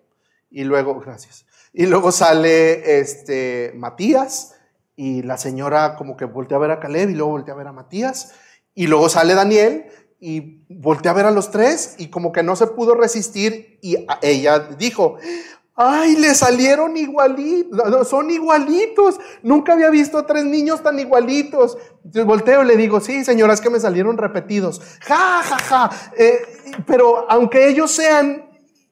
y 0.50 0.63
luego, 0.63 1.00
gracias, 1.00 1.47
y 1.77 1.86
luego 1.86 2.12
sale 2.12 3.00
este, 3.00 3.72
Matías, 3.75 4.55
y 4.96 5.22
la 5.22 5.38
señora 5.38 5.96
como 5.96 6.17
que 6.17 6.25
voltea 6.25 6.57
a 6.57 6.62
ver 6.62 6.72
a 6.72 6.79
Caleb, 6.79 7.12
y 7.12 7.13
luego 7.13 7.34
voltea 7.34 7.53
a 7.53 7.57
ver 7.57 7.67
a 7.67 7.72
Matías, 7.72 8.34
y 8.74 8.88
luego 8.88 9.10
sale 9.10 9.36
Daniel, 9.36 9.86
y 10.19 10.65
volteé 10.69 11.12
a 11.12 11.13
ver 11.13 11.27
a 11.27 11.31
los 11.31 11.51
tres 11.51 11.93
y 12.00 12.07
como 12.07 12.31
que 12.31 12.41
no 12.41 12.55
se 12.55 12.65
pudo 12.65 12.96
resistir 12.96 13.77
y 13.84 13.98
ella 14.24 14.57
dijo, 14.79 15.17
ay, 15.75 16.15
le 16.15 16.34
salieron 16.34 16.98
igualitos, 16.98 18.07
son 18.10 18.31
igualitos, 18.31 19.19
nunca 19.43 19.74
había 19.74 19.91
visto 19.91 20.17
a 20.17 20.25
tres 20.25 20.46
niños 20.46 20.81
tan 20.81 20.98
igualitos. 20.98 21.77
Entonces 21.98 22.25
volteo 22.25 22.63
y 22.63 22.65
le 22.65 22.77
digo, 22.77 23.00
sí, 23.00 23.24
señora, 23.24 23.53
es 23.53 23.62
que 23.62 23.69
me 23.69 23.79
salieron 23.79 24.17
repetidos. 24.17 24.81
Ja, 25.01 25.43
ja, 25.43 25.60
ja. 25.60 25.91
Eh, 26.17 26.39
pero 26.88 27.29
aunque 27.29 27.67
ellos 27.67 27.91
sean 27.91 28.47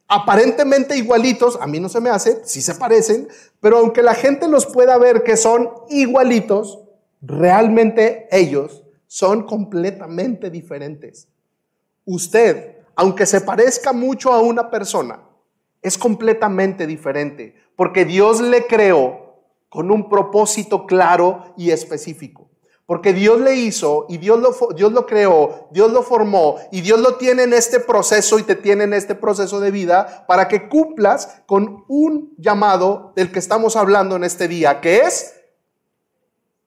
aparentemente 0.07 0.97
igualitos, 0.97 1.57
a 1.59 1.67
mí 1.67 1.79
no 1.79 1.89
se 1.89 2.01
me 2.01 2.09
hace, 2.09 2.41
sí 2.45 2.61
se 2.61 2.75
parecen, 2.75 3.27
pero 3.59 3.77
aunque 3.77 4.01
la 4.01 4.13
gente 4.13 4.47
los 4.47 4.65
pueda 4.65 4.97
ver 4.97 5.23
que 5.23 5.37
son 5.37 5.69
igualitos, 5.89 6.79
realmente 7.21 8.27
ellos 8.31 8.83
son 9.07 9.43
completamente 9.43 10.49
diferentes. 10.49 11.27
Usted, 12.05 12.77
aunque 12.95 13.25
se 13.25 13.41
parezca 13.41 13.93
mucho 13.93 14.31
a 14.31 14.41
una 14.41 14.69
persona, 14.69 15.21
es 15.81 15.97
completamente 15.97 16.87
diferente, 16.87 17.55
porque 17.75 18.05
Dios 18.05 18.41
le 18.41 18.65
creó 18.67 19.41
con 19.69 19.91
un 19.91 20.09
propósito 20.09 20.85
claro 20.85 21.53
y 21.57 21.71
específico. 21.71 22.44
Porque 22.85 23.13
Dios 23.13 23.41
le 23.41 23.55
hizo 23.55 24.05
y 24.09 24.17
Dios 24.17 24.39
lo, 24.39 24.55
Dios 24.75 24.91
lo 24.91 25.07
creó, 25.07 25.69
Dios 25.71 25.91
lo 25.91 26.03
formó 26.03 26.57
y 26.71 26.81
Dios 26.81 26.99
lo 26.99 27.15
tiene 27.15 27.43
en 27.43 27.53
este 27.53 27.79
proceso 27.79 28.37
y 28.37 28.43
te 28.43 28.55
tiene 28.55 28.83
en 28.83 28.93
este 28.93 29.15
proceso 29.15 29.59
de 29.59 29.71
vida 29.71 30.25
para 30.27 30.47
que 30.47 30.69
cumplas 30.69 31.41
con 31.47 31.83
un 31.87 32.35
llamado 32.37 33.13
del 33.15 33.31
que 33.31 33.39
estamos 33.39 33.75
hablando 33.75 34.15
en 34.15 34.23
este 34.23 34.47
día, 34.47 34.81
que 34.81 34.99
es 34.99 35.33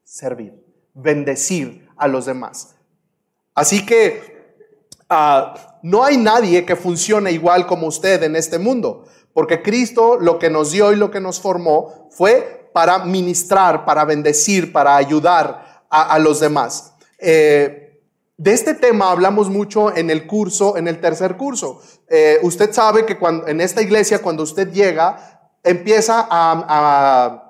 servir, 0.02 0.54
bendecir, 0.94 1.88
a 1.98 2.08
los 2.08 2.26
demás. 2.26 2.76
Así 3.54 3.84
que 3.84 4.56
ah, 5.08 5.78
no 5.82 6.04
hay 6.04 6.16
nadie 6.16 6.64
que 6.64 6.76
funcione 6.76 7.32
igual 7.32 7.66
como 7.66 7.87
usted 7.87 8.22
en 8.22 8.37
este 8.37 8.58
mundo, 8.58 9.04
porque 9.34 9.62
Cristo 9.62 10.16
lo 10.18 10.38
que 10.38 10.48
nos 10.48 10.70
dio 10.72 10.92
y 10.92 10.96
lo 10.96 11.10
que 11.10 11.20
nos 11.20 11.40
formó 11.40 12.08
fue 12.10 12.70
para 12.72 13.00
ministrar, 13.00 13.84
para 13.84 14.04
bendecir, 14.04 14.72
para 14.72 14.96
ayudar 14.96 15.67
a, 15.90 16.18
los 16.18 16.40
demás. 16.40 16.95
Eh, 17.18 17.88
de 18.37 18.52
este 18.52 18.75
tema 18.75 19.11
hablamos 19.11 19.49
mucho 19.49 19.97
en 19.97 20.11
el 20.11 20.26
curso, 20.26 20.76
en 20.76 20.87
el 20.87 21.00
tercer 21.00 21.37
curso. 21.37 21.83
Eh, 22.09 22.38
usted 22.42 22.73
sabe 22.73 23.04
que 23.04 23.18
cuando, 23.18 23.49
en 23.49 23.61
esta 23.61 23.83
iglesia, 23.83 24.23
cuando 24.23 24.45
usted 24.45 24.71
llega, 24.71 25.50
empieza 25.64 26.26
a, 26.30 27.45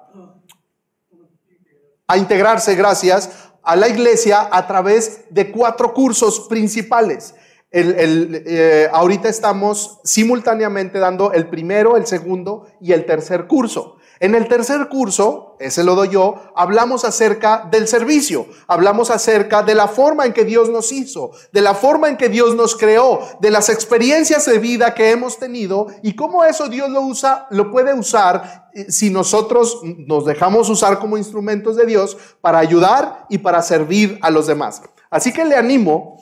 integrarse, 2.16 2.75
gracias, 2.75 3.30
a 3.62 3.76
la 3.76 3.87
iglesia 3.88 4.49
a 4.50 4.66
través 4.66 5.25
de 5.28 5.52
cuatro 5.52 5.92
cursos 5.92 6.47
principales. 6.49 7.35
El, 7.71 8.42
eh, 8.47 8.88
ahorita 8.90 9.28
estamos 9.28 10.00
simultáneamente 10.04 10.99
dando 10.99 11.33
el 11.33 11.50
primero, 11.50 11.99
el 11.99 12.07
segundo 12.07 12.66
y 12.80 12.92
el 12.92 13.04
tercer 13.04 13.47
curso. 13.47 13.97
En 14.20 14.34
el 14.34 14.48
tercer 14.48 14.88
curso, 14.88 15.56
ese 15.60 15.84
lo 15.84 15.94
doy 15.94 16.08
yo, 16.08 16.50
hablamos 16.56 17.04
acerca 17.04 17.68
del 17.70 17.87
servicio, 17.87 18.46
hablamos 18.66 19.10
acerca 19.10 19.62
de 19.62 19.75
la 19.75 19.87
forma 19.87 20.26
en 20.26 20.32
que 20.32 20.44
Dios 20.44 20.68
nos 20.70 20.90
hizo, 20.90 21.30
de 21.52 21.60
la 21.60 21.75
forma 21.75 22.08
en 22.08 22.16
que 22.16 22.28
Dios 22.28 22.56
nos 22.56 22.76
creó, 22.76 23.20
de 23.40 23.50
las 23.50 23.68
experiencias 23.68 24.46
de 24.46 24.58
vida 24.58 24.94
que 24.94 25.10
hemos 25.10 25.38
tenido 25.38 25.87
y 26.02 26.16
cómo 26.16 26.44
eso 26.44 26.68
Dios 26.68 26.90
lo 26.90 27.02
usa, 27.02 27.46
lo 27.50 27.70
puede 27.70 27.94
usar 27.94 28.68
eh, 28.75 28.90
si 28.90 29.10
nosotros 29.10 29.80
nos 29.82 30.25
dejamos 30.25 30.68
usar 30.68 30.98
como 30.98 31.16
instrumentos 31.16 31.76
de 31.76 31.87
Dios 31.87 32.16
para 32.40 32.58
ayudar 32.58 33.26
y 33.28 33.38
para 33.38 33.62
servir 33.62 34.18
a 34.22 34.30
los 34.30 34.46
demás. 34.46 34.82
Así 35.10 35.32
que 35.32 35.44
le 35.44 35.56
animo 35.56 36.18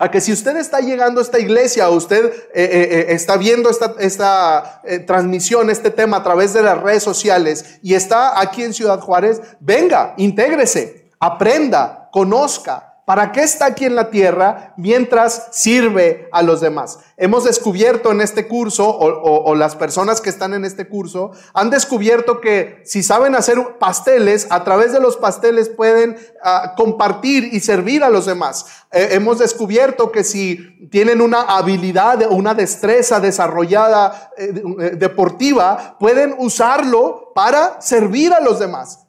a 0.00 0.10
que 0.10 0.22
si 0.22 0.32
usted 0.32 0.56
está 0.56 0.80
llegando 0.80 1.20
a 1.20 1.22
esta 1.22 1.38
iglesia 1.38 1.90
usted 1.90 2.24
eh, 2.24 2.32
eh, 2.54 2.88
eh, 2.90 3.06
está 3.10 3.36
viendo 3.36 3.68
esta, 3.68 3.94
esta 3.98 4.80
transmisión, 5.06 5.68
este 5.68 5.90
tema 5.90 6.16
a 6.16 6.22
través 6.22 6.54
de 6.54 6.62
las 6.62 6.80
redes 6.80 7.02
sociales 7.02 7.78
y 7.82 7.92
está 7.92 8.40
aquí 8.40 8.64
en 8.64 8.72
Ciudad 8.72 8.98
Juárez, 8.98 9.42
venga, 9.60 10.14
intégrese, 10.16 11.10
aprenda, 11.20 12.08
conozca, 12.10 12.89
¿Para 13.10 13.32
qué 13.32 13.42
está 13.42 13.66
aquí 13.66 13.86
en 13.86 13.96
la 13.96 14.08
tierra 14.08 14.72
mientras 14.76 15.48
sirve 15.50 16.28
a 16.30 16.44
los 16.44 16.60
demás? 16.60 17.00
Hemos 17.16 17.42
descubierto 17.42 18.12
en 18.12 18.20
este 18.20 18.46
curso, 18.46 18.88
o, 18.88 19.52
las 19.56 19.74
personas 19.74 20.20
que 20.20 20.30
están 20.30 20.54
en 20.54 20.64
este 20.64 20.86
curso, 20.86 21.32
han 21.52 21.70
descubierto 21.70 22.40
que 22.40 22.80
si 22.84 23.02
saben 23.02 23.34
hacer 23.34 23.58
pasteles, 23.80 24.46
a 24.50 24.62
través 24.62 24.92
de 24.92 25.00
los 25.00 25.16
pasteles 25.16 25.68
pueden 25.68 26.18
ah, 26.44 26.74
compartir 26.76 27.52
y 27.52 27.58
servir 27.58 28.04
a 28.04 28.10
los 28.10 28.26
demás. 28.26 28.66
Eh, 28.92 29.08
hemos 29.10 29.40
descubierto 29.40 30.12
que 30.12 30.22
si 30.22 30.88
tienen 30.92 31.20
una 31.20 31.40
habilidad, 31.40 32.30
una 32.30 32.54
destreza 32.54 33.18
desarrollada 33.18 34.30
eh, 34.38 34.54
eh, 34.54 34.90
deportiva, 34.90 35.96
pueden 35.98 36.36
usarlo 36.38 37.32
para 37.34 37.80
servir 37.80 38.32
a 38.32 38.40
los 38.40 38.60
demás. 38.60 39.00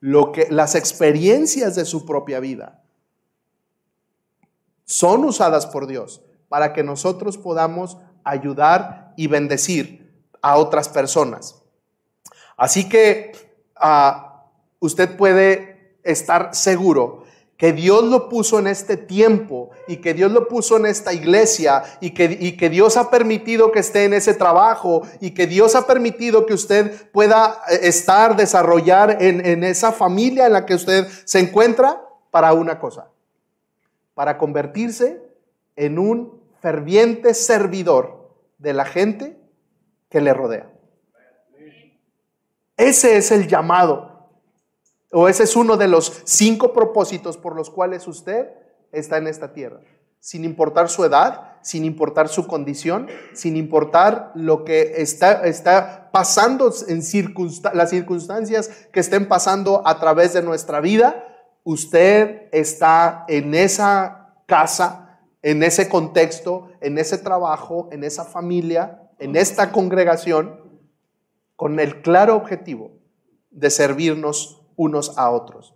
Lo 0.00 0.32
que, 0.32 0.46
las 0.48 0.74
experiencias 0.74 1.74
de 1.74 1.84
su 1.84 2.06
propia 2.06 2.40
vida 2.40 2.81
son 4.92 5.24
usadas 5.24 5.64
por 5.66 5.86
Dios 5.86 6.20
para 6.50 6.74
que 6.74 6.82
nosotros 6.82 7.38
podamos 7.38 7.96
ayudar 8.24 9.14
y 9.16 9.26
bendecir 9.26 10.12
a 10.42 10.58
otras 10.58 10.90
personas. 10.90 11.62
Así 12.58 12.90
que 12.90 13.32
ah, 13.74 14.44
usted 14.80 15.16
puede 15.16 15.96
estar 16.04 16.54
seguro 16.54 17.22
que 17.56 17.72
Dios 17.72 18.04
lo 18.04 18.28
puso 18.28 18.58
en 18.58 18.66
este 18.66 18.98
tiempo 18.98 19.70
y 19.88 19.96
que 19.96 20.12
Dios 20.12 20.30
lo 20.30 20.46
puso 20.46 20.76
en 20.76 20.84
esta 20.84 21.14
iglesia 21.14 21.84
y 22.00 22.10
que, 22.10 22.54
que 22.54 22.68
Dios 22.68 22.98
ha 22.98 23.08
permitido 23.08 23.72
que 23.72 23.78
esté 23.78 24.04
en 24.04 24.12
ese 24.12 24.34
trabajo 24.34 25.02
y 25.20 25.30
que 25.30 25.46
Dios 25.46 25.74
ha 25.74 25.86
permitido 25.86 26.44
que 26.44 26.52
usted 26.52 27.10
pueda 27.12 27.62
eh, 27.70 27.78
estar, 27.84 28.36
desarrollar 28.36 29.22
en, 29.22 29.46
en 29.46 29.64
esa 29.64 29.90
familia 29.90 30.46
en 30.46 30.52
la 30.52 30.66
que 30.66 30.74
usted 30.74 31.06
se 31.24 31.40
encuentra 31.40 31.98
para 32.30 32.52
una 32.52 32.78
cosa, 32.78 33.11
para 34.14 34.38
convertirse 34.38 35.22
en 35.76 35.98
un 35.98 36.40
ferviente 36.60 37.34
servidor 37.34 38.36
de 38.58 38.72
la 38.72 38.84
gente 38.84 39.36
que 40.08 40.20
le 40.20 40.32
rodea. 40.32 40.70
Ese 42.76 43.16
es 43.16 43.30
el 43.30 43.48
llamado, 43.48 44.30
o 45.12 45.28
ese 45.28 45.44
es 45.44 45.56
uno 45.56 45.76
de 45.76 45.88
los 45.88 46.22
cinco 46.24 46.72
propósitos 46.72 47.36
por 47.36 47.54
los 47.54 47.70
cuales 47.70 48.06
usted 48.08 48.48
está 48.92 49.18
en 49.18 49.26
esta 49.26 49.52
tierra, 49.52 49.80
sin 50.20 50.44
importar 50.44 50.88
su 50.88 51.04
edad, 51.04 51.52
sin 51.62 51.84
importar 51.84 52.28
su 52.28 52.46
condición, 52.46 53.08
sin 53.34 53.56
importar 53.56 54.32
lo 54.34 54.64
que 54.64 54.94
está, 55.02 55.46
está 55.46 56.10
pasando 56.12 56.72
en 56.88 57.02
las 57.74 57.90
circunstancias 57.90 58.68
que 58.92 59.00
estén 59.00 59.28
pasando 59.28 59.82
a 59.86 59.98
través 59.98 60.32
de 60.32 60.42
nuestra 60.42 60.80
vida, 60.80 61.31
usted 61.64 62.48
está 62.52 63.24
en 63.28 63.54
esa 63.54 64.34
casa, 64.46 65.20
en 65.42 65.62
ese 65.62 65.88
contexto, 65.88 66.68
en 66.80 66.98
ese 66.98 67.18
trabajo, 67.18 67.88
en 67.92 68.04
esa 68.04 68.24
familia, 68.24 69.10
en 69.18 69.36
esta 69.36 69.72
congregación, 69.72 70.60
con 71.56 71.78
el 71.78 72.02
claro 72.02 72.36
objetivo 72.36 72.92
de 73.50 73.70
servirnos 73.70 74.62
unos 74.76 75.16
a 75.16 75.30
otros. 75.30 75.74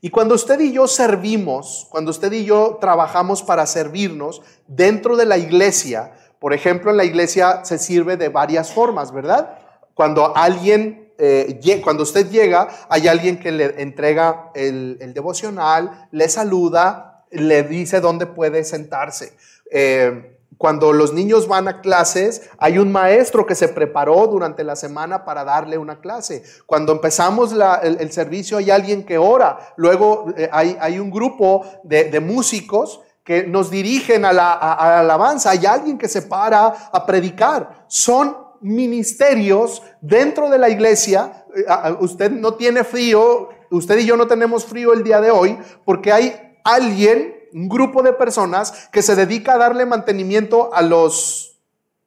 Y 0.00 0.10
cuando 0.10 0.34
usted 0.34 0.60
y 0.60 0.72
yo 0.72 0.86
servimos, 0.86 1.88
cuando 1.90 2.10
usted 2.10 2.30
y 2.32 2.44
yo 2.44 2.78
trabajamos 2.80 3.42
para 3.42 3.66
servirnos 3.66 4.42
dentro 4.68 5.16
de 5.16 5.26
la 5.26 5.38
iglesia, 5.38 6.12
por 6.38 6.52
ejemplo, 6.52 6.90
en 6.90 6.98
la 6.98 7.04
iglesia 7.04 7.64
se 7.64 7.78
sirve 7.78 8.16
de 8.16 8.28
varias 8.28 8.72
formas, 8.72 9.10
¿verdad? 9.10 9.58
Cuando 9.94 10.36
alguien 10.36 11.05
eh, 11.18 11.80
cuando 11.82 12.02
usted 12.02 12.30
llega, 12.30 12.68
hay 12.88 13.08
alguien 13.08 13.38
que 13.38 13.52
le 13.52 13.80
entrega 13.82 14.50
el, 14.54 15.12
devocional, 15.14 16.08
le 16.10 16.28
saluda, 16.28 17.24
le 17.30 17.62
dice 17.62 18.00
dónde 18.00 18.26
puede 18.26 18.64
sentarse. 18.64 19.32
Eh, 19.70 20.36
cuando 20.58 20.92
los 20.92 21.12
niños 21.12 21.48
van 21.48 21.68
a 21.68 21.80
clases, 21.80 22.48
hay 22.58 22.78
un 22.78 22.90
maestro 22.90 23.44
que 23.44 23.54
se 23.54 23.68
preparó 23.68 24.26
durante 24.26 24.64
la 24.64 24.74
semana 24.74 25.24
para 25.24 25.44
darle 25.44 25.76
una 25.76 26.00
clase. 26.00 26.42
Cuando 26.64 26.92
empezamos 26.92 27.54
el, 27.82 28.12
servicio 28.12 28.56
hay 28.56 28.70
alguien 28.70 29.04
que 29.04 29.18
ora. 29.18 29.74
Luego 29.76 30.26
eh, 30.36 30.48
hay, 30.50 30.98
un 30.98 31.10
grupo 31.10 31.66
de, 31.84 32.20
músicos 32.20 33.00
que 33.22 33.46
nos 33.46 33.70
dirigen 33.70 34.24
a 34.24 34.32
la, 34.32 34.52
alabanza. 34.52 35.50
Hay 35.50 35.66
alguien 35.66 35.98
que 35.98 36.08
se 36.08 36.22
para 36.22 36.66
a 36.66 37.04
predicar. 37.04 37.84
Son 37.86 38.45
ministerios 38.60 39.82
dentro 40.00 40.50
de 40.50 40.58
la 40.58 40.68
iglesia. 40.68 41.46
Eh, 41.54 41.64
usted 42.00 42.30
no 42.30 42.54
tiene 42.54 42.84
frío, 42.84 43.48
usted 43.70 43.98
y 43.98 44.06
yo 44.06 44.16
no 44.16 44.26
tenemos 44.26 44.64
frío 44.64 44.92
el 44.92 45.02
día 45.02 45.20
de 45.20 45.30
hoy 45.30 45.58
porque 45.84 46.12
hay 46.12 46.56
alguien 46.64 47.36
un 47.56 47.68
grupo 47.68 48.02
de 48.02 48.12
personas 48.12 48.88
que 48.92 49.00
se 49.00 49.16
dedica 49.16 49.54
a 49.54 49.58
darle 49.58 49.86
mantenimiento 49.86 50.74
a 50.74 50.82
los, 50.82 51.58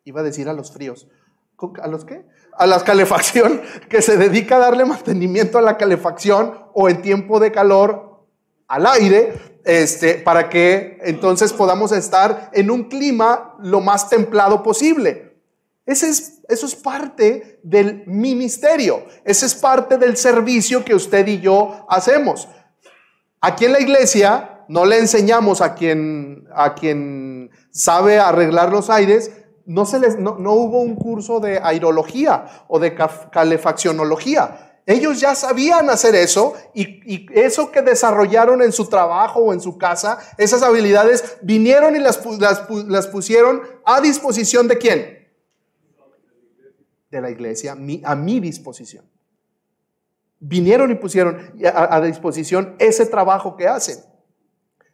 iba 0.03 0.21
a 0.21 0.23
decir 0.23 0.47
a 0.47 0.53
los 0.53 0.71
fríos, 0.71 1.07
¿a 1.81 1.87
los 1.87 2.05
qué? 2.05 2.23
A 2.53 2.67
la 2.67 2.83
calefacción, 2.83 3.61
que 3.89 4.01
se 4.01 4.17
dedica 4.17 4.57
a 4.57 4.59
darle 4.59 4.85
mantenimiento 4.85 5.57
a 5.57 5.61
la 5.61 5.77
calefacción 5.77 6.53
o 6.73 6.87
en 6.87 7.01
tiempo 7.01 7.39
de 7.39 7.51
calor 7.51 8.27
al 8.67 8.85
aire, 8.85 9.33
este, 9.65 10.15
para 10.15 10.49
que 10.49 10.99
entonces 11.01 11.51
podamos 11.51 11.91
estar 11.91 12.51
en 12.53 12.69
un 12.69 12.83
clima 12.83 13.55
lo 13.59 13.81
más 13.81 14.07
templado 14.07 14.61
posible. 14.61 15.28
Es, 15.89 16.41
eso 16.47 16.65
es 16.67 16.75
parte 16.75 17.59
del 17.63 18.03
ministerio, 18.05 19.05
ese 19.25 19.47
es 19.47 19.55
parte 19.55 19.97
del 19.97 20.17
servicio 20.17 20.85
que 20.85 20.93
usted 20.93 21.27
y 21.27 21.39
yo 21.39 21.85
hacemos. 21.89 22.47
Aquí 23.41 23.65
en 23.65 23.73
la 23.73 23.79
iglesia 23.79 24.65
no 24.67 24.85
le 24.85 24.99
enseñamos 24.99 25.61
a 25.61 25.73
quien, 25.73 26.47
a 26.53 26.75
quien 26.75 27.49
sabe 27.71 28.19
arreglar 28.19 28.71
los 28.71 28.89
aires, 28.91 29.31
no, 29.65 29.85
se 29.85 29.99
les, 29.99 30.17
no, 30.19 30.33
hubo 30.33 30.81
un 30.81 30.95
curso 30.95 31.39
de 31.39 31.59
aerología 31.61 32.65
o 32.67 32.79
de 32.79 32.95
calefaccionología. 33.31 34.81
Ellos 34.85 35.19
ya 35.19 35.35
sabían 35.35 35.89
hacer 35.89 36.15
eso 36.15 36.53
y, 36.73 37.27
eso 37.33 37.71
que 37.71 37.81
desarrollaron 37.81 38.61
en 38.61 38.71
su 38.71 38.87
trabajo 38.87 39.39
o 39.39 39.53
en 39.53 39.61
su 39.61 39.77
casa, 39.77 40.19
esas 40.37 40.61
habilidades, 40.63 41.37
vinieron 41.41 41.95
y 41.95 41.99
las, 41.99 42.19
las, 42.87 43.07
pusieron 43.07 43.61
a 43.85 44.01
disposición 44.01 44.67
de 44.67 44.77
quién? 44.77 45.18
De 47.09 47.21
la 47.21 47.29
iglesia, 47.29 47.71
a 47.71 48.15
mi 48.15 48.39
disposición. 48.39 49.05
Vinieron 50.39 50.91
y 50.91 50.95
pusieron 50.95 51.53
a 51.73 51.99
disposición 52.01 52.75
ese 52.79 53.05
trabajo 53.05 53.57
que 53.57 53.67
hacen. 53.67 53.99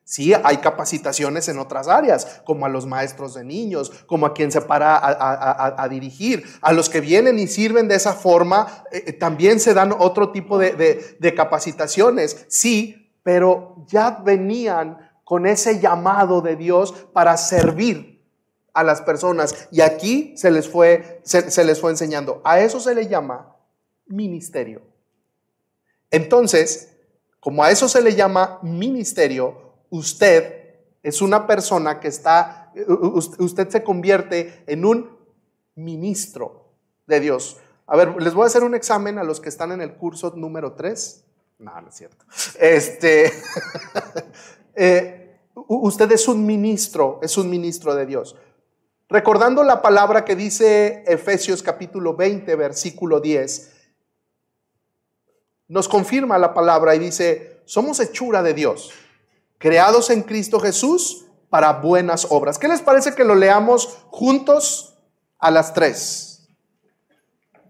Sí, 0.07 0.33
hay 0.35 0.57
capacitaciones 0.57 1.49
en 1.49 1.57
otras 1.57 1.87
áreas, 1.87 2.43
como 2.45 2.67
a 2.67 2.69
los 2.69 2.85
maestros 2.85 3.33
de 3.33 3.43
niños, 3.43 3.91
como 4.05 4.27
a 4.27 4.35
quien 4.35 4.51
se 4.51 4.61
para 4.61 4.99
a, 5.01 5.89
dirigir, 5.89 6.45
a 6.61 6.73
los 6.73 6.89
que 6.89 7.01
vienen 7.01 7.39
y 7.39 7.47
sirven 7.47 7.87
de 7.87 7.95
esa 7.95 8.13
forma, 8.13 8.85
eh, 8.91 9.03
eh, 9.07 9.13
también 9.13 9.59
se 9.59 9.73
dan 9.73 9.91
otro 9.97 10.31
tipo 10.31 10.59
de, 10.59 11.17
de 11.19 11.33
capacitaciones, 11.33 12.45
sí, 12.49 13.11
pero 13.23 13.83
ya 13.87 14.21
venían 14.23 14.99
con 15.23 15.47
ese 15.47 15.79
llamado 15.79 16.41
de 16.41 16.55
Dios 16.55 16.91
para 17.11 17.35
servir 17.35 18.14
a 18.75 18.83
las 18.83 19.01
personas. 19.01 19.67
Y 19.71 19.81
aquí 19.81 20.33
se 20.37 20.51
les 20.51 20.69
fue, 20.69 21.21
se, 21.23 21.63
les 21.63 21.79
fue 21.81 21.89
enseñando. 21.89 22.41
A 22.43 22.59
eso 22.59 22.79
se 22.79 22.93
le 22.93 23.07
llama 23.07 23.55
ministerio. 24.05 24.81
Entonces, 26.11 26.91
como 27.39 27.63
a 27.63 27.71
eso 27.71 27.87
se 27.87 28.01
le 28.01 28.13
llama 28.13 28.59
ministerio, 28.61 29.73
usted 29.89 30.75
es 31.01 31.21
una 31.21 31.47
persona 31.47 31.99
que 31.99 32.09
está, 32.09 32.73
usted 33.39 33.69
se 33.69 33.83
convierte 33.83 34.63
en 34.67 34.85
un 34.85 35.17
ministro 35.75 36.73
de 37.07 37.19
Dios. 37.21 37.57
A 37.87 37.95
ver, 37.95 38.21
les 38.21 38.33
voy 38.33 38.43
a 38.43 38.47
hacer 38.47 38.63
un 38.63 38.75
examen 38.75 39.17
a 39.19 39.23
los 39.23 39.39
que 39.39 39.49
están 39.49 39.71
en 39.71 39.81
el 39.81 39.95
curso 39.95 40.33
número 40.35 40.73
3. 40.73 41.23
No, 41.59 41.79
no 41.79 41.87
es 41.87 41.95
cierto. 41.95 42.25
Este, 42.59 43.31
eh, 44.75 45.39
usted 45.55 46.11
es 46.11 46.27
un 46.27 46.45
ministro, 46.45 47.19
es 47.21 47.37
un 47.37 47.49
ministro 47.49 47.95
de 47.95 48.05
Dios. 48.05 48.35
Recordando 49.07 49.63
la 49.63 49.81
palabra 49.81 50.25
que 50.25 50.35
dice 50.35 51.03
Efesios 51.07 51.61
capítulo 51.61 52.15
20, 52.15 52.55
versículo 52.55 53.19
10, 53.19 53.71
nos 55.67 55.87
confirma 55.87 56.37
la 56.37 56.53
palabra 56.53 56.95
y 56.95 56.99
dice, 56.99 57.61
somos 57.65 57.99
hechura 57.99 58.41
de 58.43 58.53
Dios 58.53 58.93
creados 59.57 60.09
en 60.09 60.21
Cristo 60.21 60.59
Jesús 60.59 61.25
para 61.49 61.73
buenas 61.73 62.27
obras. 62.29 62.59
¿Qué 62.59 62.67
les 62.67 62.81
parece 62.81 63.15
que 63.15 63.23
lo 63.23 63.35
leamos 63.35 63.97
juntos 64.09 64.95
a 65.39 65.51
las 65.51 65.73
tres? 65.73 66.47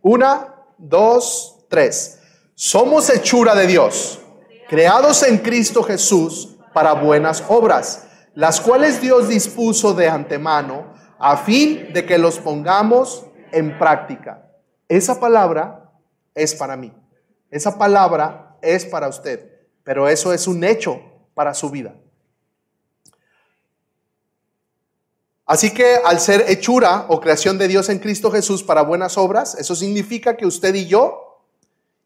Una, 0.02 0.56
dos, 0.78 1.66
tres. 1.70 2.20
Somos 2.54 3.10
hechura 3.10 3.56
de 3.56 3.68
Dios, 3.68 4.20
creados 4.68 5.24
en 5.24 5.38
Cristo 5.38 5.84
Jesús 5.84 6.58
para 6.74 6.94
buenas 6.94 7.44
obras, 7.48 8.08
las 8.34 8.60
cuales 8.60 9.02
Dios 9.02 9.30
dispuso 9.30 9.94
de 9.94 10.10
antemano 10.10 10.85
a 11.18 11.38
fin 11.38 11.94
de 11.94 12.06
que 12.06 12.18
los 12.18 12.40
pongamos 12.40 13.26
en 13.52 13.78
práctica. 13.78 14.52
Esa 14.88 15.20
palabra 15.20 15.92
es 16.34 16.54
para 16.56 16.76
mí. 16.76 16.94
Esa 17.50 17.78
palabra 17.78 18.58
es 18.62 18.86
para 18.86 19.08
usted. 19.08 19.50
Pero 19.84 20.08
eso 20.08 20.34
es 20.34 20.48
un 20.48 20.64
hecho 20.64 21.02
para 21.34 21.54
su 21.54 21.70
vida. 21.70 21.96
Así 25.46 25.72
que 25.72 25.98
al 26.04 26.20
ser 26.20 26.46
hechura 26.48 27.06
o 27.08 27.20
creación 27.22 27.58
de 27.60 27.68
Dios 27.68 27.90
en 27.90 28.00
Cristo 28.00 28.32
Jesús 28.32 28.64
para 28.64 28.82
buenas 28.82 29.16
obras, 29.18 29.56
eso 29.56 29.76
significa 29.76 30.36
que 30.36 30.48
usted 30.48 30.74
y 30.74 30.88
yo 30.88 31.44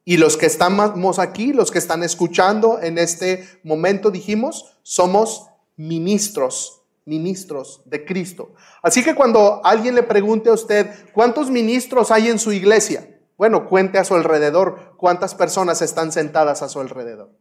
y 0.03 0.17
los 0.17 0.35
que 0.35 0.45
estamos 0.45 1.19
aquí, 1.19 1.53
los 1.53 1.71
que 1.71 1.77
están 1.77 2.03
escuchando 2.03 2.79
en 2.81 2.97
este 2.97 3.47
momento, 3.63 4.11
dijimos, 4.11 4.77
somos 4.81 5.47
ministros, 5.77 6.78
ministros 7.09 7.81
de 7.85 8.05
Cristo. 8.05 8.53
Así 8.81 9.03
que 9.03 9.15
cuando 9.15 9.59
alguien 9.65 9.95
le 9.95 10.03
pregunte 10.03 10.49
a 10.49 10.53
usted, 10.53 10.89
¿cuántos 11.11 11.49
ministros 11.49 12.11
hay 12.11 12.29
en 12.29 12.39
su 12.39 12.53
iglesia? 12.53 13.19
Bueno, 13.37 13.67
cuente 13.67 13.97
a 13.97 14.05
su 14.05 14.15
alrededor 14.15 14.93
cuántas 14.95 15.35
personas 15.35 15.81
están 15.81 16.11
sentadas 16.11 16.61
a 16.61 16.69
su 16.69 16.79
alrededor 16.79 17.31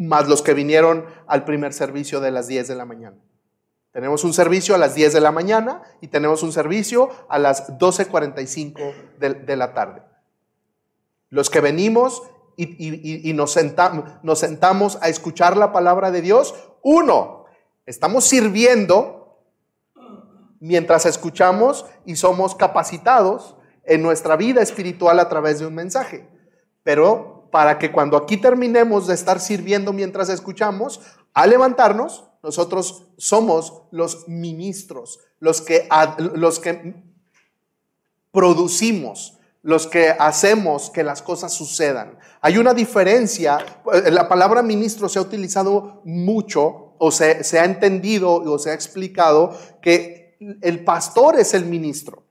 más 0.00 0.28
los 0.28 0.40
que 0.40 0.54
vinieron 0.54 1.04
al 1.26 1.44
primer 1.44 1.74
servicio 1.74 2.20
de 2.20 2.30
las 2.30 2.46
10 2.48 2.68
de 2.68 2.74
la 2.74 2.86
mañana. 2.86 3.18
Tenemos 3.92 4.24
un 4.24 4.32
servicio 4.32 4.74
a 4.74 4.78
las 4.78 4.94
10 4.94 5.12
de 5.12 5.20
la 5.20 5.30
mañana 5.30 5.82
y 6.00 6.08
tenemos 6.08 6.42
un 6.42 6.52
servicio 6.52 7.10
a 7.28 7.38
las 7.38 7.78
12.45 7.78 8.94
de, 9.18 9.34
de 9.34 9.56
la 9.56 9.74
tarde. 9.74 10.02
Los 11.28 11.50
que 11.50 11.60
venimos 11.60 12.22
y, 12.56 13.32
nos, 13.34 13.58
nos 14.22 14.38
sentamos 14.38 14.98
a 15.02 15.08
escuchar 15.08 15.56
la 15.56 15.72
palabra 15.72 16.10
de 16.10 16.22
Dios, 16.22 16.54
uno, 16.82 17.39
estamos 17.86 18.24
sirviendo 18.24 19.20
mientras 20.60 21.06
escuchamos 21.06 21.86
y 22.04 22.16
somos 22.16 22.54
capacitados 22.54 23.56
en 23.84 24.02
nuestra 24.02 24.36
vida 24.36 24.62
espiritual 24.62 25.18
a 25.18 25.28
través 25.28 25.58
de 25.58 25.66
un 25.66 25.74
mensaje. 25.74 26.28
Pero 26.82 27.48
para 27.50 27.78
que 27.78 27.90
cuando 27.90 28.16
aquí 28.16 28.36
terminemos 28.36 29.06
de 29.06 29.14
estar 29.14 29.40
sirviendo 29.40 29.92
mientras 29.92 30.28
escuchamos, 30.28 31.00
al 31.34 31.50
levantarnos, 31.50 32.30
nosotros 32.42 33.06
somos 33.18 33.82
los 33.90 34.28
ministros, 34.28 35.20
los 35.40 35.60
que, 35.60 35.88
los 36.34 36.58
que 36.58 36.94
producimos, 38.30 39.38
los 39.62 39.86
que 39.86 40.10
hacemos 40.10 40.90
que 40.90 41.02
las 41.02 41.22
cosas 41.22 41.52
sucedan. 41.52 42.18
Hay 42.40 42.56
una 42.56 42.72
diferencia, 42.72 43.58
la 44.10 44.28
palabra 44.28 44.62
ministro 44.62 45.08
se 45.08 45.18
ha 45.18 45.22
utilizado 45.22 46.00
mucho 46.04 46.89
o 47.02 47.10
se, 47.10 47.58
ha 47.58 47.64
entendido 47.64 48.34
o 48.34 48.58
se 48.58 48.70
ha 48.70 48.74
explicado 48.74 49.58
que 49.80 50.36
el 50.60 50.84
pastor 50.84 51.40
es 51.40 51.54
el 51.54 51.64
ministro. 51.64 52.24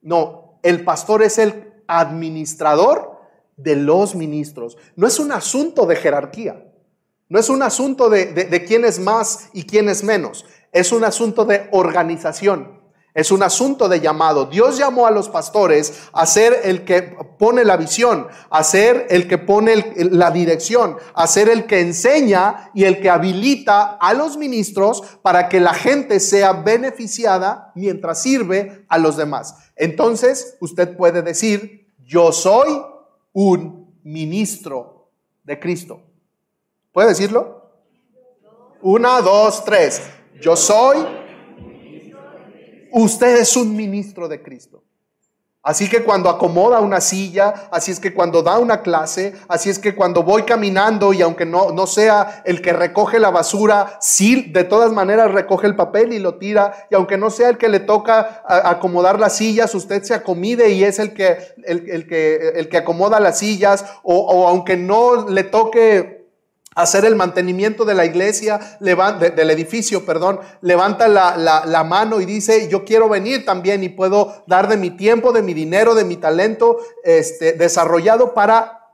No, 0.00 0.60
el 0.62 0.84
pastor 0.84 1.24
es 1.24 1.38
el 1.38 1.72
administrador 1.88 3.18
de 3.56 3.74
los 3.74 4.14
ministros. 4.14 4.78
No 4.94 5.08
es 5.08 5.18
un 5.18 5.32
asunto 5.32 5.86
de 5.86 5.96
jerarquía, 5.96 6.64
no 7.28 7.40
es 7.40 7.48
un 7.48 7.64
asunto 7.64 8.08
de, 8.08 8.64
quién 8.64 8.84
es 8.84 9.00
más 9.00 9.48
y 9.52 9.64
quién 9.64 9.88
es 9.88 10.04
menos, 10.04 10.46
es 10.70 10.92
un 10.92 11.02
asunto 11.02 11.44
de 11.44 11.68
organización. 11.72 12.80
Es 13.14 13.30
un 13.30 13.44
asunto 13.44 13.88
de 13.88 14.00
llamado. 14.00 14.46
Dios 14.46 14.76
llamó 14.76 15.06
a 15.06 15.12
los 15.12 15.28
pastores 15.28 16.08
a 16.12 16.26
ser 16.26 16.62
el 16.64 16.84
que 16.84 17.02
pone 17.38 17.64
la 17.64 17.76
visión, 17.76 18.26
a 18.50 18.64
ser 18.64 19.06
el 19.08 19.28
que 19.28 19.38
pone 19.38 19.94
la 19.96 20.32
dirección, 20.32 20.96
a 21.14 21.28
ser 21.28 21.48
el 21.48 21.66
que 21.66 21.78
enseña 21.78 22.72
y 22.74 22.82
el 22.82 23.00
que 23.00 23.10
habilita 23.10 23.96
a 24.00 24.14
los 24.14 24.36
ministros 24.36 25.00
para 25.22 25.48
que 25.48 25.60
la 25.60 25.74
gente 25.74 26.18
sea 26.18 26.54
beneficiada 26.54 27.70
mientras 27.76 28.20
sirve 28.20 28.84
a 28.88 28.98
los 28.98 29.16
demás. 29.16 29.54
Entonces, 29.76 30.56
usted 30.58 30.96
puede 30.96 31.22
decir, 31.22 31.94
yo 32.04 32.32
soy 32.32 32.82
un 33.32 33.94
ministro 34.02 35.08
de 35.44 35.60
Cristo. 35.60 36.02
¿Puede 36.92 37.10
decirlo? 37.10 37.70
Una, 38.82 39.20
dos, 39.20 39.64
tres. 39.64 40.02
Yo 40.40 40.56
soy 40.56 41.23
usted 42.94 43.36
es 43.38 43.56
un 43.56 43.74
ministro 43.74 44.28
de 44.28 44.42
Cristo. 44.42 44.84
Así 45.66 45.88
que 45.88 46.04
cuando 46.04 46.28
acomoda 46.28 46.80
una 46.80 47.00
silla, 47.00 47.68
así 47.70 47.90
es 47.90 47.98
que 47.98 48.12
cuando 48.12 48.42
da 48.42 48.58
una 48.58 48.82
clase, 48.82 49.32
así 49.48 49.70
es 49.70 49.78
que 49.78 49.94
cuando 49.94 50.22
voy 50.22 50.42
caminando 50.42 51.14
y 51.14 51.22
aunque 51.22 51.46
no, 51.46 51.70
no 51.70 51.86
sea 51.86 52.42
el 52.44 52.60
que 52.60 52.74
recoge 52.74 53.18
la 53.18 53.30
basura, 53.30 53.96
sí, 53.98 54.50
de 54.52 54.64
todas 54.64 54.92
maneras 54.92 55.32
recoge 55.32 55.66
el 55.66 55.74
papel 55.74 56.12
y 56.12 56.18
lo 56.18 56.34
tira. 56.34 56.86
Y 56.90 56.94
aunque 56.94 57.16
no 57.16 57.30
sea 57.30 57.48
el 57.48 57.56
que 57.56 57.70
le 57.70 57.80
toca 57.80 58.42
acomodar 58.46 59.18
las 59.18 59.38
sillas, 59.38 59.74
usted 59.74 60.02
se 60.02 60.12
acomide 60.12 60.68
y 60.68 60.84
es 60.84 60.98
el 60.98 61.14
que, 61.14 61.38
el, 61.64 62.06
que, 62.06 62.52
el 62.56 62.68
que 62.68 62.76
acomoda 62.76 63.18
las 63.18 63.38
sillas. 63.38 63.86
O, 64.02 64.18
o 64.18 64.48
aunque 64.48 64.76
no 64.76 65.30
le 65.30 65.44
toque 65.44 66.13
hacer 66.74 67.04
el 67.04 67.14
mantenimiento 67.14 67.84
de 67.84 67.94
la 67.94 68.04
iglesia, 68.04 68.78
del 68.80 69.50
edificio, 69.50 70.04
perdón, 70.04 70.40
levanta 70.60 71.08
la, 71.08 71.84
mano 71.84 72.20
y 72.20 72.24
dice, 72.24 72.68
yo 72.68 72.84
quiero 72.84 73.08
venir 73.08 73.44
también 73.44 73.84
y 73.84 73.88
puedo 73.88 74.44
dar 74.46 74.68
de 74.68 74.76
mi 74.76 74.90
tiempo, 74.90 75.32
de 75.32 75.42
mi 75.42 75.54
dinero, 75.54 75.94
de 75.94 76.04
mi 76.04 76.16
talento 76.16 76.78
este, 77.04 77.52
desarrollado 77.52 78.34
para 78.34 78.90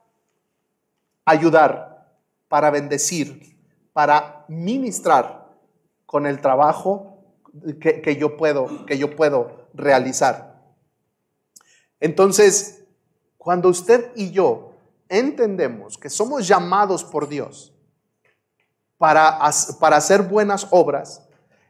ayudar, 1.25 2.13
para 2.49 2.71
bendecir, 2.71 3.57
para 3.93 4.45
ministrar 4.49 5.49
con 6.07 6.27
el 6.27 6.41
trabajo 6.41 7.25
que, 7.81 8.03
que 8.03 8.17
yo 8.17 8.37
puedo, 8.37 8.85
que 8.87 8.99
yo 8.99 9.17
puedo 9.17 9.69
realizar. 9.73 10.61
Entonces, 12.01 12.83
cuando 13.39 13.69
usted 13.69 14.11
y 14.17 14.33
yo 14.33 14.73
entendemos 15.09 15.99
que 15.99 16.11
somos 16.11 16.47
llamados 16.47 17.05
por 17.05 17.29
Dios 17.29 17.70
para, 19.01 19.39
para 19.81 19.97
hacer 19.97 20.25
buenas 20.25 20.67
obras, 20.73 21.27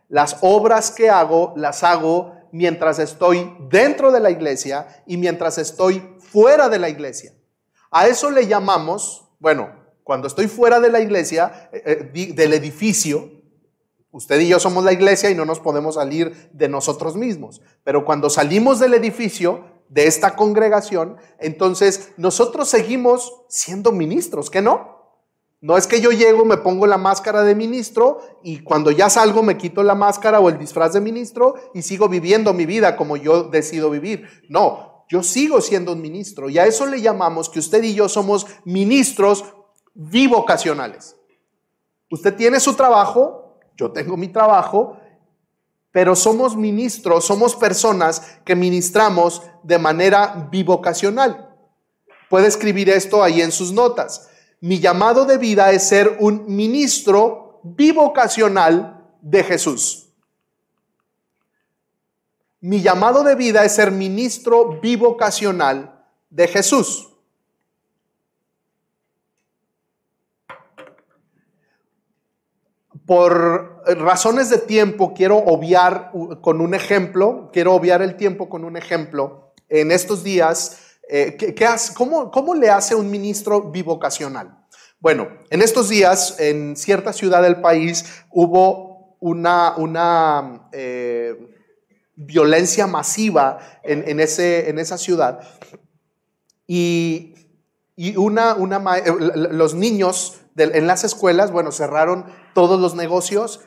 las 0.08 0.38
obras 0.40 0.90
que 0.90 1.08
hago 1.08 1.54
las 1.54 1.84
hago 1.84 2.32
mientras 2.50 2.98
estoy 2.98 3.54
dentro 3.70 4.10
de 4.10 4.18
la 4.18 4.32
iglesia 4.32 4.88
y 5.06 5.16
mientras 5.16 5.56
estoy 5.56 6.02
fuera 6.18 6.68
de 6.68 6.80
la 6.80 6.88
iglesia. 6.88 7.32
A 7.92 8.08
eso 8.08 8.32
le 8.32 8.48
llamamos, 8.48 9.28
bueno, 9.38 9.70
cuando 10.02 10.26
estoy 10.26 10.48
fuera 10.48 10.80
de 10.80 10.90
la 10.90 10.98
iglesia, 10.98 11.70
eh, 11.72 12.10
eh, 12.12 12.32
del 12.32 12.52
edificio, 12.52 13.30
usted 14.10 14.40
y 14.40 14.48
yo 14.48 14.58
somos 14.58 14.82
la 14.82 14.92
iglesia 14.92 15.30
y 15.30 15.36
no 15.36 15.44
nos 15.44 15.60
podemos 15.60 15.94
salir 15.94 16.50
de 16.52 16.68
nosotros 16.68 17.14
mismos, 17.14 17.62
pero 17.84 18.04
cuando 18.04 18.28
salimos 18.28 18.80
del 18.80 18.94
edificio, 18.94 19.66
de 19.88 20.08
esta 20.08 20.34
congregación, 20.34 21.16
entonces 21.38 22.10
nosotros 22.16 22.68
seguimos 22.68 23.42
siendo 23.48 23.92
ministros, 23.92 24.50
¿qué 24.50 24.62
no? 24.62 24.99
No 25.60 25.76
es 25.76 25.86
que 25.86 26.00
yo 26.00 26.10
llego, 26.10 26.44
me 26.44 26.56
pongo 26.56 26.86
la 26.86 26.96
máscara 26.96 27.42
de 27.42 27.54
ministro 27.54 28.20
y 28.42 28.60
cuando 28.62 28.90
ya 28.90 29.10
salgo 29.10 29.42
me 29.42 29.58
quito 29.58 29.82
la 29.82 29.94
máscara 29.94 30.40
o 30.40 30.48
el 30.48 30.58
disfraz 30.58 30.94
de 30.94 31.00
ministro 31.00 31.54
y 31.74 31.82
sigo 31.82 32.08
viviendo 32.08 32.54
mi 32.54 32.64
vida 32.64 32.96
como 32.96 33.16
yo 33.16 33.44
decido 33.44 33.90
vivir. 33.90 34.26
No, 34.48 35.04
yo 35.08 35.22
sigo 35.22 35.60
siendo 35.60 35.92
un 35.92 36.00
ministro 36.00 36.48
y 36.48 36.58
a 36.58 36.66
eso 36.66 36.86
le 36.86 37.02
llamamos 37.02 37.50
que 37.50 37.58
usted 37.58 37.82
y 37.82 37.94
yo 37.94 38.08
somos 38.08 38.46
ministros 38.64 39.44
bivocacionales. 39.92 41.16
Usted 42.10 42.34
tiene 42.34 42.58
su 42.58 42.74
trabajo, 42.74 43.58
yo 43.76 43.92
tengo 43.92 44.16
mi 44.16 44.28
trabajo 44.28 44.96
pero 45.92 46.14
somos 46.14 46.56
ministros, 46.56 47.24
somos 47.24 47.56
personas 47.56 48.38
que 48.44 48.54
ministramos 48.54 49.42
de 49.62 49.78
manera 49.78 50.48
bivocacional. 50.50 51.56
Puede 52.28 52.46
escribir 52.46 52.88
esto 52.90 53.24
ahí 53.24 53.40
en 53.40 53.50
sus 53.50 53.72
notas. 53.72 54.28
Mi 54.60 54.78
llamado 54.78 55.24
de 55.24 55.38
vida 55.38 55.70
es 55.72 55.88
ser 55.88 56.18
un 56.20 56.44
ministro 56.54 57.60
bivocacional 57.62 59.02
de 59.22 59.42
Jesús. 59.42 60.10
Mi 62.60 62.82
llamado 62.82 63.22
de 63.24 63.34
vida 63.36 63.64
es 63.64 63.74
ser 63.74 63.90
ministro 63.90 64.78
bivocacional 64.80 66.04
de 66.28 66.46
Jesús. 66.46 67.08
Por 73.06 73.82
razones 73.86 74.50
de 74.50 74.58
tiempo 74.58 75.14
quiero 75.14 75.38
obviar 75.38 76.12
con 76.42 76.60
un 76.60 76.74
ejemplo, 76.74 77.48
quiero 77.50 77.74
obviar 77.74 78.02
el 78.02 78.16
tiempo 78.16 78.50
con 78.50 78.64
un 78.66 78.76
ejemplo. 78.76 79.54
En 79.70 79.90
estos 79.90 80.22
días, 80.22 80.89
eh, 81.10 81.54
cómo, 81.94 82.54
le 82.54 82.70
hace 82.70 82.94
un 82.94 83.10
ministro 83.10 83.62
bivocacional? 83.70 84.66
Bueno, 85.00 85.28
en 85.50 85.62
estos 85.62 85.88
días, 85.88 86.38
en 86.38 86.76
cierta 86.76 87.12
ciudad 87.12 87.42
del 87.42 87.60
país, 87.60 88.04
hubo 88.30 89.16
una, 89.20 90.68
eh, 90.72 91.34
violencia 92.14 92.86
masiva 92.86 93.58
en, 93.82 94.20
esa 94.20 94.98
ciudad. 94.98 95.40
Y, 96.66 97.34
una, 98.16 98.56
los 98.56 99.74
niños 99.74 100.40
en 100.56 100.86
las 100.86 101.04
escuelas, 101.04 101.50
bueno, 101.50 101.72
cerraron 101.72 102.26
todos 102.54 102.80
los 102.80 102.94
negocios, 102.94 103.60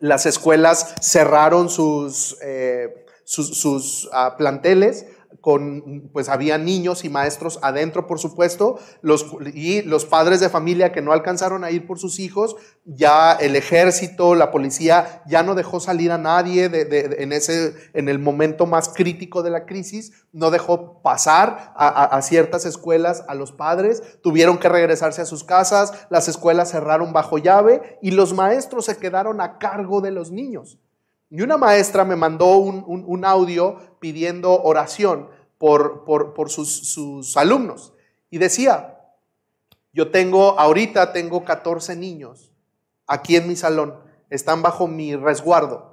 las 0.00 0.26
escuelas 0.26 0.94
cerraron 1.00 1.68
sus, 1.68 2.36
eh, 2.42 3.04
sus, 3.24 4.08
ah, 4.12 4.36
planteles, 4.36 5.06
con, 5.40 6.10
pues 6.12 6.28
había 6.28 6.58
niños 6.58 7.04
y 7.04 7.08
maestros 7.08 7.58
adentro, 7.62 8.06
por 8.06 8.18
supuesto, 8.18 8.78
los, 9.02 9.26
y 9.54 9.82
los 9.82 10.04
padres 10.04 10.40
de 10.40 10.48
familia 10.48 10.92
que 10.92 11.02
no 11.02 11.12
alcanzaron 11.12 11.64
a 11.64 11.70
ir 11.70 11.86
por 11.86 11.98
sus 11.98 12.18
hijos, 12.18 12.56
ya 12.84 13.32
el 13.32 13.54
ejército, 13.54 14.34
la 14.34 14.50
policía, 14.50 15.22
ya 15.26 15.42
no 15.42 15.54
dejó 15.54 15.80
salir 15.80 16.12
a 16.12 16.18
nadie 16.18 16.68
de, 16.68 17.16
en, 17.18 17.32
ese, 17.32 17.74
en 17.92 18.08
el 18.08 18.18
momento 18.18 18.66
más 18.66 18.88
crítico 18.88 19.42
de 19.42 19.50
la 19.50 19.66
crisis, 19.66 20.12
no 20.32 20.50
dejó 20.50 21.02
pasar 21.02 21.72
a, 21.76 22.20
ciertas 22.22 22.66
escuelas 22.66 23.24
a 23.28 23.34
los 23.34 23.52
padres, 23.52 24.02
tuvieron 24.22 24.58
que 24.58 24.68
regresarse 24.68 25.22
a 25.22 25.26
sus 25.26 25.44
casas, 25.44 25.92
las 26.10 26.28
escuelas 26.28 26.70
cerraron 26.70 27.12
bajo 27.12 27.38
llave 27.38 27.98
y 28.02 28.10
los 28.10 28.34
maestros 28.34 28.86
se 28.86 28.96
quedaron 28.96 29.40
a 29.40 29.58
cargo 29.58 30.00
de 30.00 30.10
los 30.10 30.30
niños. 30.30 30.78
Y 31.30 31.42
una 31.42 31.58
maestra 31.58 32.04
me 32.04 32.16
mandó 32.16 32.56
un, 32.56 33.24
audio 33.24 33.76
pidiendo 34.00 34.62
oración 34.62 35.28
por, 35.58 36.04
por, 36.04 36.50
sus, 36.50 36.92
sus, 36.92 37.36
alumnos. 37.36 37.92
Y 38.30 38.38
decía, 38.38 38.98
yo 39.92 40.10
tengo, 40.10 40.58
ahorita 40.58 41.12
tengo 41.12 41.44
14 41.44 41.96
niños 41.96 42.52
aquí 43.06 43.36
en 43.36 43.48
mi 43.48 43.56
salón, 43.56 43.94
están 44.30 44.62
bajo 44.62 44.86
mi 44.86 45.16
resguardo. 45.16 45.88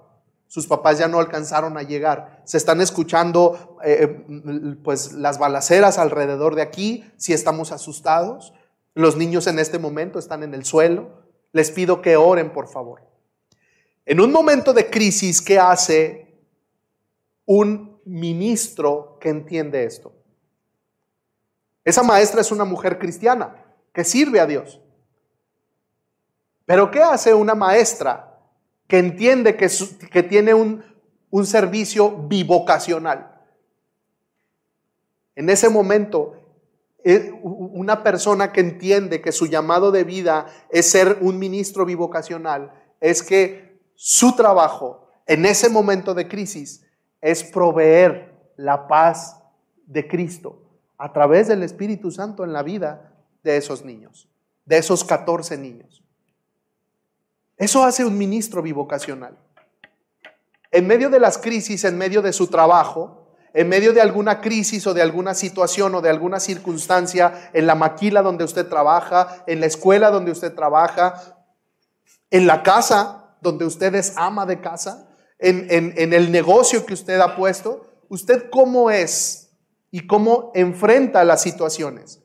Sus 0.48 0.68
papás 0.68 1.00
ya 1.00 1.08
no 1.08 1.20
alcanzaron 1.20 1.78
a 1.78 1.82
llegar. 1.82 2.42
Se 2.46 2.58
están 2.58 2.80
escuchando 2.80 3.78
eh, 3.84 4.24
eh, 4.30 4.76
pues 4.84 5.14
las 5.14 5.40
balaceras 5.40 5.98
alrededor 5.98 6.56
de 6.56 6.62
aquí, 6.62 7.04
si 7.18 7.34
estamos 7.34 7.72
asustados. 7.72 8.54
Los 8.94 9.18
niños 9.18 9.48
en 9.48 9.60
este 9.60 9.80
momento 9.80 10.20
están 10.20 10.44
en 10.44 10.54
el 10.54 10.64
suelo. 10.64 11.10
Les 11.52 11.72
pido 11.72 12.02
que 12.02 12.16
oren, 12.16 12.54
por 12.54 12.68
favor. 12.68 13.02
En 14.06 14.20
un 14.22 14.32
momento 14.32 14.72
de 14.72 14.90
crisis, 14.90 15.42
¿qué 15.42 15.58
hace 15.58 16.28
un 17.46 18.00
ministro 18.06 19.18
que 19.20 19.30
entiende 19.30 19.84
esto? 19.84 20.14
Esa 21.84 22.04
maestra 22.04 22.42
es 22.42 22.52
una 22.52 22.66
mujer 22.66 23.00
cristiana 23.00 23.66
que 23.92 24.04
sirve 24.04 24.40
a 24.40 24.46
Dios. 24.46 24.80
Pero 26.66 26.92
¿qué 26.92 27.02
hace 27.02 27.34
una 27.34 27.56
maestra 27.56 28.40
que 28.88 29.00
entiende 29.00 29.56
que, 29.56 29.70
que 30.12 30.24
tiene 30.24 30.54
un, 30.54 30.84
un 31.32 31.46
servicio 31.46 32.12
bivocacional? 32.12 33.42
En 35.36 35.50
ese 35.50 35.70
momento, 35.70 36.36
eh, 37.04 37.32
una 37.42 38.04
persona 38.04 38.52
que 38.52 38.62
entiende 38.62 39.22
que 39.22 39.32
su 39.32 39.48
llamado 39.48 39.92
de 39.92 40.04
vida 40.04 40.46
es 40.70 40.90
ser 40.90 41.20
un 41.22 41.38
ministro 41.38 41.86
bivocacional, 41.86 42.72
es 43.00 43.22
que 43.22 43.75
su 43.96 44.36
trabajo 44.36 45.08
en 45.26 45.46
ese 45.46 45.70
momento 45.70 46.14
de 46.14 46.28
crisis 46.28 46.86
es 47.22 47.44
proveer 47.44 48.34
la 48.58 48.88
paz 48.88 49.42
de 49.86 50.08
Cristo 50.08 50.62
a 50.98 51.12
través 51.12 51.48
del 51.48 51.64
Espíritu 51.64 52.12
Santo 52.12 52.44
en 52.44 52.54
la 52.54 52.64
vida 52.64 53.14
de 53.44 53.58
esos 53.58 53.84
niños, 53.84 54.30
de 54.66 54.78
esos 54.78 55.04
14 55.04 55.58
niños. 55.58 56.04
Eso 57.58 57.84
hace 57.84 58.06
un 58.06 58.18
ministro 58.18 58.62
bivocacional. 58.62 59.38
En 60.72 60.88
medio 60.88 61.10
de 61.10 61.20
las 61.20 61.38
crisis, 61.38 61.84
en 61.86 61.98
medio 61.98 62.22
de 62.22 62.34
su 62.34 62.48
trabajo, 62.48 63.26
en 63.54 63.70
medio 63.70 63.94
de 63.94 64.02
alguna 64.02 64.42
crisis 64.42 64.86
o 64.86 64.94
de 64.94 65.02
alguna 65.02 65.34
situación 65.34 65.96
o 65.96 66.02
de 66.02 66.10
alguna 66.10 66.42
circunstancia, 66.42 67.50
en 67.54 67.66
la 67.66 67.76
maquila 67.76 68.22
donde 68.22 68.44
usted 68.44 68.68
trabaja, 68.68 69.44
en 69.48 69.62
la 69.62 69.68
escuela 69.68 70.12
donde 70.12 70.32
usted 70.32 70.54
trabaja, 70.54 71.38
en 72.30 72.46
la 72.46 72.64
casa 72.64 73.25
donde 73.46 73.64
usted 73.64 73.94
es 73.94 74.18
ama 74.18 74.46
de 74.46 74.60
casa, 74.60 75.08
en, 75.38 76.14
el 76.14 76.32
negocio 76.32 76.86
que 76.86 76.96
usted 76.96 77.20
ha 77.20 77.36
puesto, 77.36 77.86
usted 78.10 78.50
cómo 78.50 78.90
es 78.90 79.52
y 79.92 80.08
cómo 80.08 80.52
enfrenta 80.56 81.24
las 81.24 81.44
situaciones. 81.44 82.22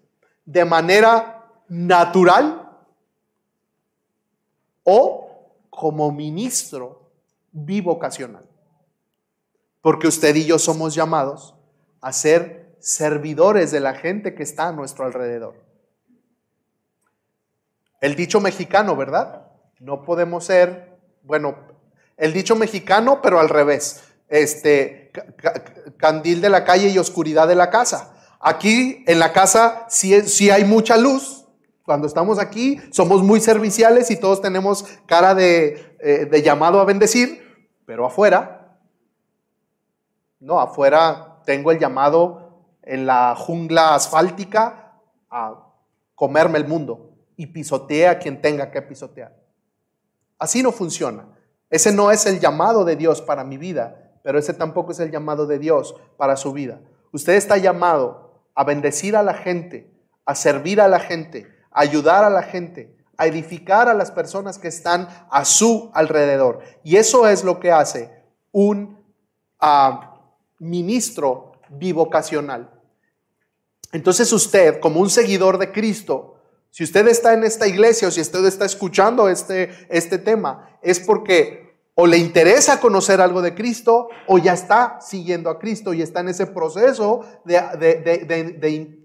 De 0.47 0.65
manera 0.65 1.47
natural 1.69 2.69
o 4.83 5.59
como 5.69 6.11
ministro 6.11 7.13
bivocacional. 7.53 8.49
Porque 9.83 10.09
usted 10.09 10.35
y 10.35 10.47
yo 10.47 10.59
somos 10.59 10.95
llamados 10.95 11.55
a 12.01 12.13
ser 12.13 12.77
servidores 12.81 13.71
de 13.71 13.81
la 13.81 13.95
gente 13.95 14.35
que 14.35 14.43
está 14.43 14.69
a 14.69 14.73
nuestro 14.73 15.05
alrededor. 15.05 15.55
El 18.01 18.15
dicho 18.15 18.41
mexicano, 18.41 18.97
¿verdad? 18.97 19.51
No 19.79 20.03
podemos 20.03 20.45
ser, 20.45 20.90
bueno, 21.23 21.57
el 22.17 22.33
dicho 22.33 22.57
mexicano, 22.57 23.21
pero 23.23 23.41
al 23.41 23.49
revés. 23.49 24.05
Este, 24.29 25.11
candil 25.97 26.41
de 26.41 26.51
la 26.51 26.65
calle 26.65 26.89
y 26.89 26.99
oscuridad 26.99 27.49
de 27.49 27.57
la 27.57 27.71
casa. 27.71 28.15
Aquí 28.39 29.05
en 29.07 29.19
la 29.19 29.33
casa 29.33 29.87
sí, 29.89 30.51
hay 30.51 30.65
mucha 30.65 30.97
luz. 30.97 31.47
Cuando 31.83 32.07
estamos 32.07 32.39
aquí 32.39 32.81
somos 32.93 33.23
muy 33.23 33.41
serviciales 33.41 34.11
y 34.11 34.17
todos 34.17 34.41
tenemos 34.41 34.85
cara 35.07 35.35
de, 35.35 35.97
eh, 35.99 36.27
de 36.31 36.43
llamado 36.43 36.81
a 36.81 36.85
bendecir, 36.85 37.43
pero 37.85 38.07
afuera, 38.07 38.79
no, 40.39 40.61
afuera 40.61 41.43
tengo 41.45 41.73
el 41.73 41.79
llamado 41.79 42.67
en 42.83 43.07
la 43.07 43.35
jungla 43.37 43.95
asfáltica 43.95 44.95
a 45.29 45.67
comerme 46.15 46.59
el 46.59 46.69
mundo 46.69 47.17
y 47.37 47.47
pisotea 47.47 48.13
a 48.13 48.19
quien 48.19 48.41
tenga 48.41 48.71
que 48.71 48.83
pisotear. 48.83 49.40
Así 50.41 50.63
no 50.63 50.73
funciona. 50.73 51.29
Ese 51.69 51.93
no 51.93 52.11
es 52.11 52.27
el 52.27 52.41
llamado 52.41 52.85
de 52.85 52.97
Dios 52.97 53.21
para 53.23 53.45
mi 53.45 53.59
vida, 53.59 54.17
pero 54.25 54.39
ese 54.39 54.55
tampoco 54.55 54.91
es 54.91 54.99
el 54.99 55.13
llamado 55.13 55.47
de 55.47 55.59
Dios 55.59 55.95
para 56.17 56.37
su 56.37 56.53
vida. 56.53 56.81
Usted 57.13 57.35
está 57.35 57.59
llamado 57.59 58.43
a 58.55 58.65
bendecir 58.65 59.17
a 59.17 59.23
la 59.23 59.35
gente, 59.35 59.95
a 60.25 60.35
servir 60.35 60.81
a 60.81 60.89
la 60.89 60.99
gente, 60.99 61.47
a 61.71 61.83
ayudar 61.83 62.25
a 62.25 62.31
la 62.31 62.43
gente, 62.43 62.97
a 63.19 63.27
edificar 63.27 63.89
a 63.89 63.95
las 63.95 64.11
personas 64.11 64.59
que 64.59 64.69
están 64.69 65.09
a 65.31 65.45
su 65.45 65.91
alrededor. 65.93 66.61
Y 66.83 66.97
eso 66.97 67.29
es 67.29 67.45
lo 67.45 67.61
que 67.61 67.71
hace 67.71 68.11
un 68.51 68.99
uh, 69.61 70.01
ministro 70.59 71.53
bivocacional. 71.69 72.71
Entonces 73.93 74.33
usted, 74.33 74.81
como 74.81 75.01
un 75.01 75.11
seguidor 75.11 75.59
de 75.59 75.71
Cristo, 75.71 76.40
si 76.71 76.85
usted 76.85 77.09
está 77.09 77.35
en 77.35 77.45
esta 77.45 77.67
iglesia 77.67 78.09
o 78.09 78.11
si 78.11 78.21
usted 78.21 78.45
está 78.47 78.65
escuchando 78.65 79.29
este, 79.29 79.71
este 79.89 80.19
tema, 80.19 80.79
es 80.83 81.01
porque 81.01 81.71
o 81.95 82.07
le 82.07 82.17
interesa 82.17 82.81
conocer 82.81 83.21
algo 83.21 83.43
de 83.43 83.55
Cristo 83.55 84.09
o 84.27 84.39
ya 84.39 84.55
está 84.55 84.99
siguiendo 85.01 85.51
a 85.51 85.59
Cristo 85.59 85.93
y 85.93 86.01
está 86.01 86.21
en 86.21 86.29
ese 86.29 86.47
proceso 86.47 87.27
de, 87.45 87.61
de, 88.59 88.97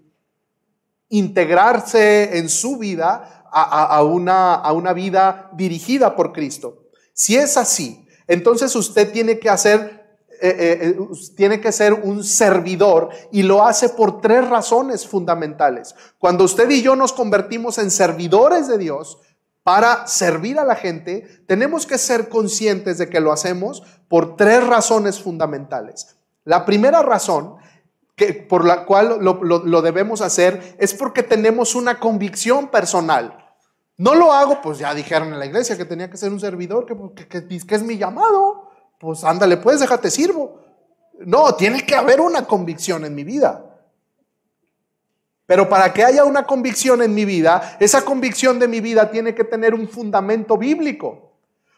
integrarse 1.10 2.38
en 2.38 2.48
su 2.50 2.78
vida 2.78 3.48
a, 3.52 4.02
una, 4.04 4.54
a 4.54 4.72
una 4.72 4.94
vida 4.94 5.50
dirigida 5.54 6.16
por 6.16 6.32
Cristo. 6.34 6.84
Si 7.14 7.36
es 7.36 7.58
así, 7.58 8.08
entonces 8.28 8.76
usted 8.76 9.12
tiene 9.12 9.40
que 9.40 9.50
hacer 9.50 10.05
eh, 10.42 10.56
eh, 10.60 10.96
eh, 11.00 11.16
tiene 11.36 11.62
que 11.62 11.72
ser 11.72 11.94
un 11.94 12.24
servidor 12.24 13.10
y 13.32 13.44
lo 13.44 13.66
hace 13.66 13.90
por 13.90 14.22
tres 14.22 14.48
razones 14.48 15.08
fundamentales. 15.08 15.96
Cuando 16.18 16.44
usted 16.44 16.70
y 16.70 16.82
yo 16.82 16.96
nos 16.96 17.14
convertimos 17.14 17.78
en 17.78 17.92
servidores 17.92 18.68
de 18.68 18.78
Dios 18.78 19.20
para 19.64 20.08
servir 20.08 20.60
a 20.60 20.66
la 20.66 20.76
gente, 20.76 21.44
tenemos 21.48 21.86
que 21.86 21.98
ser 21.98 22.30
conscientes 22.30 22.98
de 22.98 23.10
que 23.10 23.20
lo 23.20 23.32
hacemos 23.32 23.84
por 24.08 24.36
tres 24.36 24.66
razones 24.66 25.22
fundamentales. 25.22 26.16
La 26.44 26.66
primera 26.66 27.02
razón 27.02 27.56
por 28.48 28.66
la 28.66 28.86
cual 28.86 29.20
lo, 29.22 29.82
debemos 29.82 30.22
hacer 30.22 30.76
es 30.80 30.94
porque 30.94 31.24
tenemos 31.24 31.76
una 31.76 32.00
convicción 32.00 32.70
personal. 32.70 33.38
No 33.98 34.16
lo 34.16 34.32
hago, 34.34 34.62
pues 34.62 34.78
ya 34.78 34.94
dijeron 34.94 35.34
en 35.34 35.40
la 35.40 35.46
iglesia 35.46 35.78
que 35.78 35.86
tenía 35.86 36.10
que 36.10 36.18
ser 36.18 36.32
un 36.32 36.40
servidor, 36.40 36.86
que, 37.16 37.28
que 37.38 37.76
es 37.76 37.84
mi 37.84 37.98
llamado 37.98 38.65
pues 39.06 39.24
ándale, 39.24 39.58
pues 39.58 39.80
déjate 39.80 40.10
sirvo. 40.10 40.60
No, 41.20 41.54
tiene 41.54 41.86
que 41.86 41.96
haber 41.96 42.20
una 42.20 42.46
convicción 42.46 43.06
en 43.06 43.14
mi 43.14 43.24
vida. 43.24 43.64
Pero 45.46 45.70
para 45.70 45.94
que 45.94 46.04
haya 46.04 46.26
una 46.26 46.48
convicción 46.48 47.04
en 47.04 47.14
mi 47.14 47.24
vida, 47.24 47.78
esa 47.80 48.04
convicción 48.04 48.58
de 48.58 48.68
mi 48.68 48.82
vida 48.82 49.12
tiene 49.12 49.36
que 49.36 49.44
tener 49.44 49.76
un 49.76 49.88
fundamento 49.88 50.58
bíblico. 50.58 51.34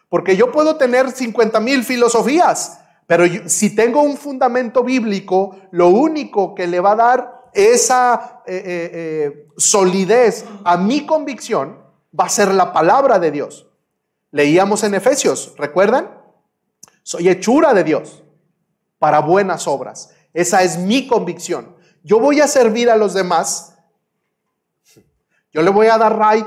Porque 0.08 0.36
yo 0.36 0.50
puedo 0.50 0.76
tener 0.76 1.10
50 1.10 1.60
mil 1.60 1.84
filosofías, 1.84 2.80
pero 3.06 3.24
si 3.46 3.76
tengo 3.76 4.00
un 4.00 4.16
fundamento 4.16 4.82
bíblico, 4.82 5.54
lo 5.70 5.88
único 5.88 6.54
que 6.54 6.66
le 6.66 6.80
va 6.80 6.92
a 6.92 6.96
dar 6.96 7.50
esa 7.52 8.42
eh, 8.46 8.56
eh, 8.56 8.90
eh, 8.92 9.46
solidez 9.58 10.46
a 10.64 10.78
mi 10.78 11.04
convicción 11.04 11.78
va 12.18 12.24
a 12.24 12.30
ser 12.30 12.54
la 12.54 12.72
palabra 12.72 13.18
de 13.18 13.30
Dios. 13.30 13.68
Leíamos 14.30 14.82
en 14.82 14.94
Efesios, 14.94 15.54
¿recuerdan? 15.58 16.17
Soy 17.08 17.26
hechura 17.26 17.72
de 17.72 17.84
Dios 17.84 18.22
para 18.98 19.20
buenas 19.20 19.66
obras. 19.66 20.10
Esa 20.34 20.62
es 20.62 20.76
mi 20.76 21.06
convicción. 21.06 21.74
Yo 22.02 22.20
voy 22.20 22.42
a 22.42 22.46
servir 22.46 22.90
a 22.90 22.96
los 22.96 23.14
demás. 23.14 23.78
Yo 25.50 25.62
le 25.62 25.70
voy 25.70 25.86
a 25.86 25.96
dar 25.96 26.18
right 26.18 26.46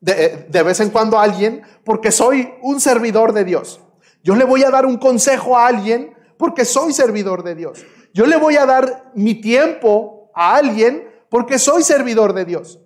de, 0.00 0.48
de, 0.50 0.62
vez 0.64 0.80
en 0.80 0.90
cuando 0.90 1.16
a 1.16 1.22
alguien 1.22 1.62
porque 1.84 2.10
soy 2.10 2.52
un 2.62 2.80
servidor 2.80 3.32
de 3.32 3.44
Dios. 3.44 3.80
Yo 4.24 4.34
le 4.34 4.44
voy 4.44 4.64
a 4.64 4.70
dar 4.70 4.84
un 4.84 4.96
consejo 4.96 5.56
a 5.56 5.68
alguien 5.68 6.16
porque 6.36 6.64
soy 6.64 6.92
servidor 6.92 7.44
de 7.44 7.54
Dios. 7.54 7.86
Yo 8.12 8.26
le 8.26 8.38
voy 8.38 8.56
a 8.56 8.66
dar 8.66 9.12
mi 9.14 9.36
tiempo 9.36 10.32
a 10.34 10.56
alguien 10.56 11.08
porque 11.28 11.60
soy 11.60 11.84
servidor 11.84 12.32
de 12.32 12.44
Dios. 12.44 12.80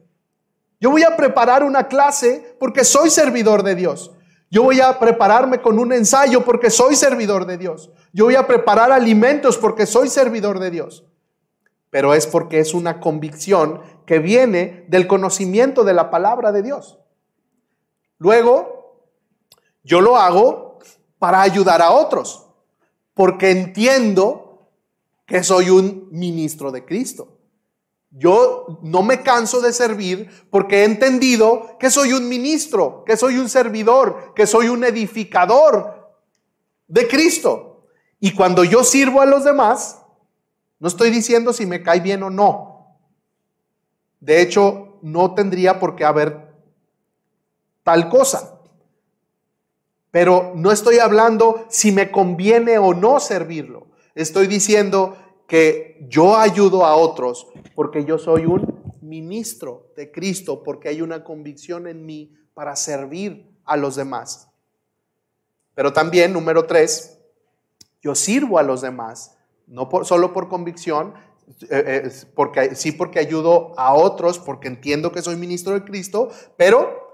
Yo 0.78 0.90
voy 0.90 1.02
a 1.02 1.16
preparar 1.16 1.64
una 1.64 1.88
clase 1.88 2.56
porque 2.60 2.84
soy 2.84 3.08
servidor 3.08 3.62
de 3.62 3.74
Dios. 3.74 4.12
Yo 4.52 4.62
voy 4.62 4.82
a 4.82 4.98
prepararme 4.98 5.62
con 5.62 5.78
un 5.78 5.94
ensayo 5.94 6.44
porque 6.44 6.68
soy 6.68 6.94
servidor 6.94 7.46
de 7.46 7.56
Dios. 7.56 7.90
Yo 8.12 8.26
voy 8.26 8.34
a 8.34 8.46
preparar 8.46 8.92
alimentos 8.92 9.56
porque 9.56 9.86
soy 9.86 10.10
servidor 10.10 10.58
de 10.58 10.70
Dios. 10.70 11.06
Pero 11.88 12.12
es 12.12 12.26
porque 12.26 12.58
es 12.58 12.74
una 12.74 13.00
convicción 13.00 13.80
que 14.04 14.18
viene 14.18 14.84
del 14.88 15.06
conocimiento 15.06 15.84
de 15.84 15.94
la 15.94 16.10
palabra 16.10 16.52
de 16.52 16.62
Dios. 16.62 16.98
Luego, 18.18 19.06
yo 19.84 20.02
lo 20.02 20.18
hago 20.18 20.80
para 21.18 21.40
ayudar 21.40 21.80
a 21.80 21.92
otros, 21.92 22.46
porque 23.14 23.52
entiendo 23.52 24.68
que 25.24 25.42
soy 25.42 25.70
un 25.70 26.08
ministro 26.10 26.70
de 26.70 26.84
Cristo. 26.84 27.38
Yo 28.14 28.78
no 28.82 29.02
me 29.02 29.22
canso 29.22 29.62
de 29.62 29.72
servir 29.72 30.30
porque 30.50 30.80
he 30.80 30.84
entendido 30.84 31.78
que 31.78 31.90
soy 31.90 32.12
un 32.12 32.28
ministro, 32.28 33.04
que 33.06 33.16
soy 33.16 33.38
un 33.38 33.48
servidor, 33.48 34.34
que 34.34 34.46
soy 34.46 34.68
un 34.68 34.84
edificador 34.84 36.12
de 36.88 37.08
Cristo. 37.08 37.86
Y 38.20 38.34
cuando 38.34 38.64
yo 38.64 38.84
sirvo 38.84 39.22
a 39.22 39.26
los 39.26 39.44
demás, 39.44 40.02
no 40.78 40.88
estoy 40.88 41.10
diciendo 41.10 41.54
si 41.54 41.64
me 41.64 41.82
cae 41.82 42.00
bien 42.00 42.22
o 42.22 42.28
no. 42.28 42.98
De 44.20 44.42
hecho, 44.42 44.98
no 45.00 45.34
tendría 45.34 45.80
por 45.80 45.96
qué 45.96 46.04
haber 46.04 46.54
tal 47.82 48.10
cosa. 48.10 48.60
Pero 50.10 50.52
no 50.54 50.70
estoy 50.70 50.98
hablando 50.98 51.64
si 51.70 51.92
me 51.92 52.10
conviene 52.10 52.76
o 52.76 52.92
no 52.92 53.18
servirlo. 53.20 53.86
Estoy 54.14 54.46
diciendo 54.46 55.16
que 55.46 56.06
yo 56.08 56.36
ayudo 56.36 56.84
a 56.84 56.96
otros 56.96 57.46
porque 57.74 58.04
yo 58.04 58.18
soy 58.18 58.46
un 58.46 58.82
ministro 59.00 59.92
de 59.96 60.10
Cristo, 60.10 60.62
porque 60.62 60.88
hay 60.88 61.02
una 61.02 61.24
convicción 61.24 61.86
en 61.86 62.06
mí 62.06 62.34
para 62.54 62.76
servir 62.76 63.54
a 63.64 63.76
los 63.76 63.96
demás. 63.96 64.48
Pero 65.74 65.92
también, 65.92 66.32
número 66.32 66.66
tres, 66.66 67.18
yo 68.00 68.14
sirvo 68.14 68.58
a 68.58 68.62
los 68.62 68.80
demás, 68.80 69.36
no 69.66 69.88
por, 69.88 70.06
solo 70.06 70.32
por 70.32 70.48
convicción, 70.48 71.14
eh, 71.62 72.02
eh, 72.06 72.10
porque, 72.34 72.74
sí 72.74 72.92
porque 72.92 73.18
ayudo 73.18 73.78
a 73.78 73.94
otros, 73.94 74.38
porque 74.38 74.68
entiendo 74.68 75.12
que 75.12 75.22
soy 75.22 75.36
ministro 75.36 75.74
de 75.74 75.84
Cristo, 75.84 76.30
pero, 76.56 77.12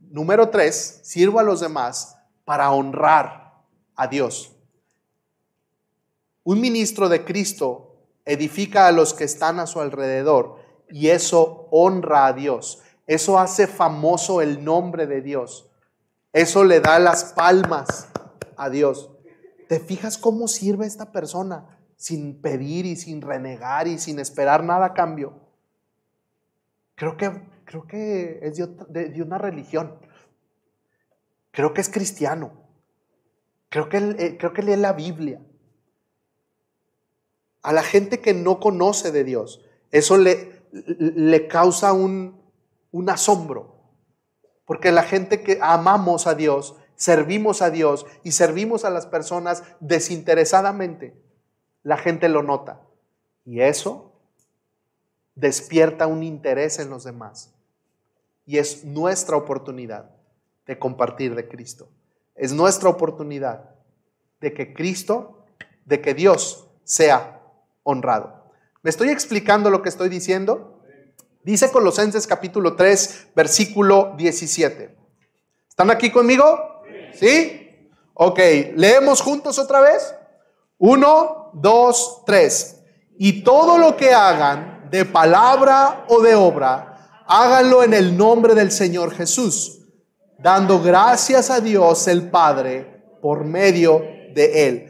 número 0.00 0.48
tres, 0.48 1.00
sirvo 1.04 1.38
a 1.38 1.42
los 1.42 1.60
demás 1.60 2.16
para 2.44 2.70
honrar 2.70 3.54
a 3.94 4.06
Dios. 4.06 4.56
Un 6.42 6.60
ministro 6.60 7.08
de 7.08 7.24
Cristo 7.24 7.90
edifica 8.24 8.86
a 8.86 8.92
los 8.92 9.12
que 9.12 9.24
están 9.24 9.60
a 9.60 9.66
su 9.66 9.80
alrededor 9.80 10.56
y 10.88 11.08
eso 11.08 11.68
honra 11.70 12.26
a 12.26 12.32
Dios. 12.32 12.82
Eso 13.06 13.38
hace 13.38 13.66
famoso 13.66 14.40
el 14.40 14.64
nombre 14.64 15.06
de 15.06 15.20
Dios. 15.20 15.70
Eso 16.32 16.64
le 16.64 16.80
da 16.80 16.98
las 16.98 17.32
palmas 17.34 18.08
a 18.56 18.70
Dios. 18.70 19.10
¿Te 19.68 19.80
fijas 19.80 20.16
cómo 20.16 20.48
sirve 20.48 20.86
esta 20.86 21.12
persona 21.12 21.78
sin 21.96 22.40
pedir 22.40 22.86
y 22.86 22.96
sin 22.96 23.20
renegar 23.20 23.86
y 23.86 23.98
sin 23.98 24.18
esperar 24.18 24.64
nada 24.64 24.86
a 24.86 24.94
cambio? 24.94 25.34
Creo 26.94 27.16
que, 27.16 27.42
creo 27.64 27.86
que 27.86 28.40
es 28.42 28.56
de, 28.56 29.22
una 29.22 29.38
religión. 29.38 29.98
Creo 31.50 31.74
que 31.74 31.80
es 31.80 31.88
cristiano. 31.88 32.52
Creo 33.68 33.88
que, 33.88 33.98
eh, 33.98 34.36
creo 34.38 34.52
que 34.52 34.62
lee 34.62 34.76
la 34.76 34.92
Biblia 34.92 35.40
a 37.62 37.72
la 37.72 37.82
gente 37.82 38.20
que 38.20 38.34
no 38.34 38.60
conoce 38.60 39.12
de 39.12 39.24
Dios, 39.24 39.60
eso 39.90 40.16
le, 40.16 40.62
le 40.72 41.48
causa 41.48 41.92
un, 41.92 42.40
un 42.92 43.10
asombro. 43.10 43.76
Porque 44.64 44.92
la 44.92 45.02
gente 45.02 45.42
que 45.42 45.58
amamos 45.60 46.26
a 46.26 46.34
Dios, 46.34 46.76
servimos 46.94 47.60
a 47.62 47.70
Dios 47.70 48.06
y 48.22 48.32
servimos 48.32 48.84
a 48.84 48.90
las 48.90 49.06
personas 49.06 49.64
desinteresadamente, 49.80 51.20
la 51.82 51.96
gente 51.96 52.28
lo 52.28 52.42
nota. 52.42 52.80
Y 53.44 53.60
eso 53.60 54.12
despierta 55.34 56.06
un 56.06 56.22
interés 56.22 56.78
en 56.78 56.90
los 56.90 57.04
demás. 57.04 57.52
Y 58.46 58.58
es 58.58 58.84
nuestra 58.84 59.36
oportunidad 59.36 60.10
de 60.66 60.78
compartir 60.78 61.34
de 61.34 61.48
Cristo. 61.48 61.88
Es 62.34 62.52
nuestra 62.52 62.88
oportunidad 62.88 63.70
de 64.40 64.54
que 64.54 64.72
Cristo, 64.72 65.44
de 65.84 66.00
que 66.00 66.14
Dios 66.14 66.68
sea 66.84 67.39
honrado. 67.90 68.52
¿Me 68.82 68.90
estoy 68.90 69.10
explicando 69.10 69.68
lo 69.68 69.82
que 69.82 69.88
estoy 69.90 70.08
diciendo? 70.08 70.80
Dice 71.42 71.70
Colosenses 71.70 72.26
capítulo 72.26 72.76
3, 72.76 73.28
versículo 73.34 74.14
17. 74.16 74.96
¿Están 75.68 75.90
aquí 75.90 76.10
conmigo? 76.10 76.82
¿Sí? 77.14 77.88
Ok, 78.14 78.38
leemos 78.76 79.20
juntos 79.22 79.58
otra 79.58 79.80
vez. 79.80 80.14
Uno, 80.78 81.50
dos, 81.54 82.22
tres. 82.26 82.82
Y 83.18 83.42
todo 83.42 83.78
lo 83.78 83.96
que 83.96 84.12
hagan 84.12 84.88
de 84.90 85.04
palabra 85.04 86.04
o 86.08 86.20
de 86.20 86.34
obra, 86.34 87.24
háganlo 87.26 87.82
en 87.82 87.94
el 87.94 88.16
nombre 88.16 88.54
del 88.54 88.72
Señor 88.72 89.14
Jesús, 89.14 89.80
dando 90.38 90.80
gracias 90.80 91.50
a 91.50 91.60
Dios 91.60 92.08
el 92.08 92.30
Padre 92.30 93.04
por 93.22 93.44
medio 93.44 94.00
de 94.34 94.66
Él. 94.66 94.89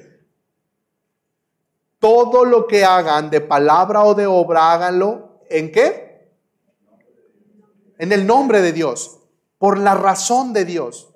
Todo 2.01 2.47
lo 2.47 2.67
que 2.67 2.85
hagan 2.85 3.29
de 3.29 3.43
palabra 3.43 4.05
o 4.05 4.15
de 4.15 4.27
obra, 4.27 4.73
háganlo 4.73 5.43
en 5.51 5.71
qué? 5.71 6.33
En 7.99 8.11
el 8.13 8.27
nombre 8.27 8.63
de 8.63 8.73
Dios, 8.73 9.19
por 9.59 9.79
la 9.79 9.95
razón 9.95 10.55
de 10.55 10.65
Dios. 10.65 11.15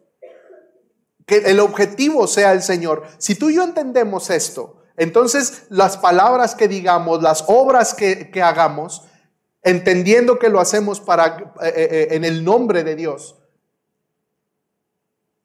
Que 1.24 1.38
el 1.38 1.60
objetivo 1.60 2.26
sea 2.26 2.52
el 2.52 2.62
Señor. 2.62 3.04
Si 3.16 3.34
tú 3.34 3.48
y 3.48 3.56
yo 3.56 3.64
entendemos 3.64 4.28
esto, 4.28 4.82
entonces 4.98 5.64
las 5.70 5.96
palabras 5.96 6.54
que 6.54 6.68
digamos, 6.68 7.22
las 7.22 7.44
obras 7.48 7.94
que, 7.94 8.30
hagamos, 8.42 9.04
entendiendo 9.62 10.38
que 10.38 10.50
lo 10.50 10.60
hacemos 10.60 11.00
para, 11.00 11.54
eh, 11.62 11.68
eh, 11.68 11.72
eh, 11.90 12.08
en 12.10 12.26
el 12.26 12.44
nombre 12.44 12.84
de 12.84 12.94
Dios, 12.94 13.36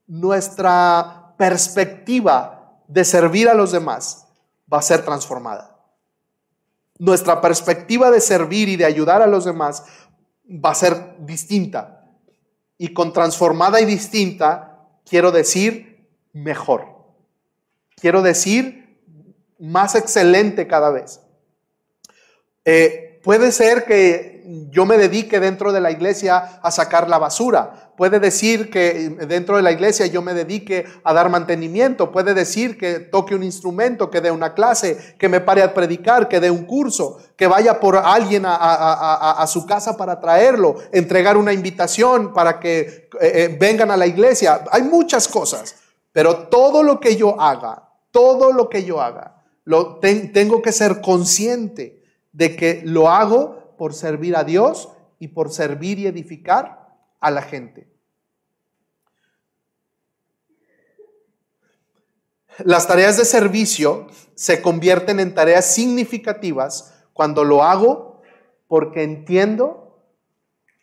nuestra 0.06 1.34
perspectiva 1.38 2.82
de 2.89 3.06
servir 3.06 3.47
a 3.47 3.54
los 3.54 3.71
demás 3.71 4.28
va 4.71 4.79
a 4.79 4.84
ser 4.84 5.03
transformada. 5.03 5.75
Nuestra 6.97 7.41
perspectiva 7.41 8.12
de 8.12 8.21
servir 8.21 8.69
y 8.69 8.75
de 8.75 8.86
ayudar 8.86 9.21
a 9.21 9.27
los 9.27 9.45
demás 9.45 9.84
va 10.45 10.71
a 10.71 10.75
ser 10.75 11.15
distinta. 11.19 12.05
Y 12.77 12.93
con 12.93 13.13
transformada 13.13 13.79
y 13.82 13.86
distinta 13.86 14.88
quiero 15.05 15.32
decir 15.32 16.10
mejor. 16.34 16.86
Quiero 17.95 18.21
decir 18.21 18.99
más 19.60 19.95
excelente 19.95 20.67
cada 20.67 20.89
vez. 20.89 21.21
Eh, 22.65 23.19
puede 23.23 23.51
ser 23.51 23.86
que 23.86 24.38
yo 24.71 24.85
me 24.85 24.97
dedique 24.97 25.39
dentro 25.39 25.71
de 25.71 25.79
la 25.79 25.91
iglesia 25.91 26.59
a 26.63 26.71
sacar 26.71 27.07
la 27.07 27.19
basura. 27.19 27.93
Puede 27.95 28.19
decir 28.19 28.71
que 28.71 29.09
dentro 29.27 29.57
de 29.57 29.62
la 29.62 29.71
iglesia 29.71 30.07
yo 30.07 30.23
me 30.23 30.33
dedique 30.33 30.85
a 31.03 31.13
dar 31.13 31.29
mantenimiento. 31.29 32.12
Puede 32.12 32.33
decir 32.33 32.77
que 32.77 32.99
toque 32.99 33.35
un 33.35 33.43
instrumento, 33.43 34.09
que 34.09 34.21
dé 34.21 34.31
una 34.31 34.55
clase, 34.55 35.15
que 35.19 35.29
me 35.29 35.39
pare 35.39 35.62
a 35.62 35.73
predicar, 35.73 36.27
que 36.27 36.39
dé 36.39 36.49
un 36.49 36.65
curso, 36.65 37.19
que 37.35 37.45
vaya 37.45 37.79
por 37.79 37.97
alguien 37.97 38.43
a, 38.45 39.45
su 39.47 39.67
casa 39.67 39.95
para 39.95 40.19
traerlo, 40.19 40.77
entregar 40.91 41.38
una 41.38 41.53
invitación 41.53 42.33
para 42.33 42.59
que 42.59 42.79
eh, 42.79 43.09
eh, 43.21 43.57
vengan 43.59 43.91
a 43.91 43.97
la 43.97 44.07
iglesia. 44.07 44.63
Hay 44.71 44.81
muchas 44.81 45.27
cosas, 45.27 45.75
pero 46.12 46.47
todo 46.47 46.81
lo 46.81 46.99
que 46.99 47.15
yo 47.15 47.39
haga, 47.39 47.88
todo 48.09 48.51
lo 48.51 48.67
que 48.67 48.83
yo 48.83 48.99
haga, 48.99 49.43
tengo 50.01 50.62
que 50.62 50.71
ser 50.71 51.01
consciente 51.01 52.01
de 52.31 52.55
que 52.55 52.81
lo 52.85 53.09
hago 53.09 53.59
por 53.79 53.93
servir 53.93 54.35
a 54.35 54.43
Dios 54.43 54.89
y 55.19 55.29
por 55.29 55.53
servir 55.53 55.99
y 55.99 56.07
edificar 56.07 56.97
a 57.21 57.31
la 57.31 57.41
gente. 57.41 57.87
Las 62.65 62.87
tareas 62.87 63.15
de 63.15 63.23
servicio 63.23 64.07
se 64.35 64.61
convierten 64.61 65.21
en 65.21 65.33
tareas 65.33 65.73
significativas 65.73 66.93
cuando 67.13 67.45
lo 67.45 67.63
hago 67.63 68.21
porque 68.67 69.03
entiendo 69.03 70.03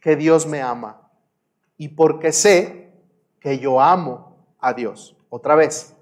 que 0.00 0.16
Dios 0.16 0.46
me 0.46 0.62
ama 0.62 1.11
y 1.76 1.88
porque 1.88 2.32
sé 2.32 2.94
que 3.40 3.59
yo 3.59 3.78
amo 3.78 4.38
a 4.59 4.72
Dios. 4.72 5.16
Otra 5.28 5.54
vez, 5.54 5.92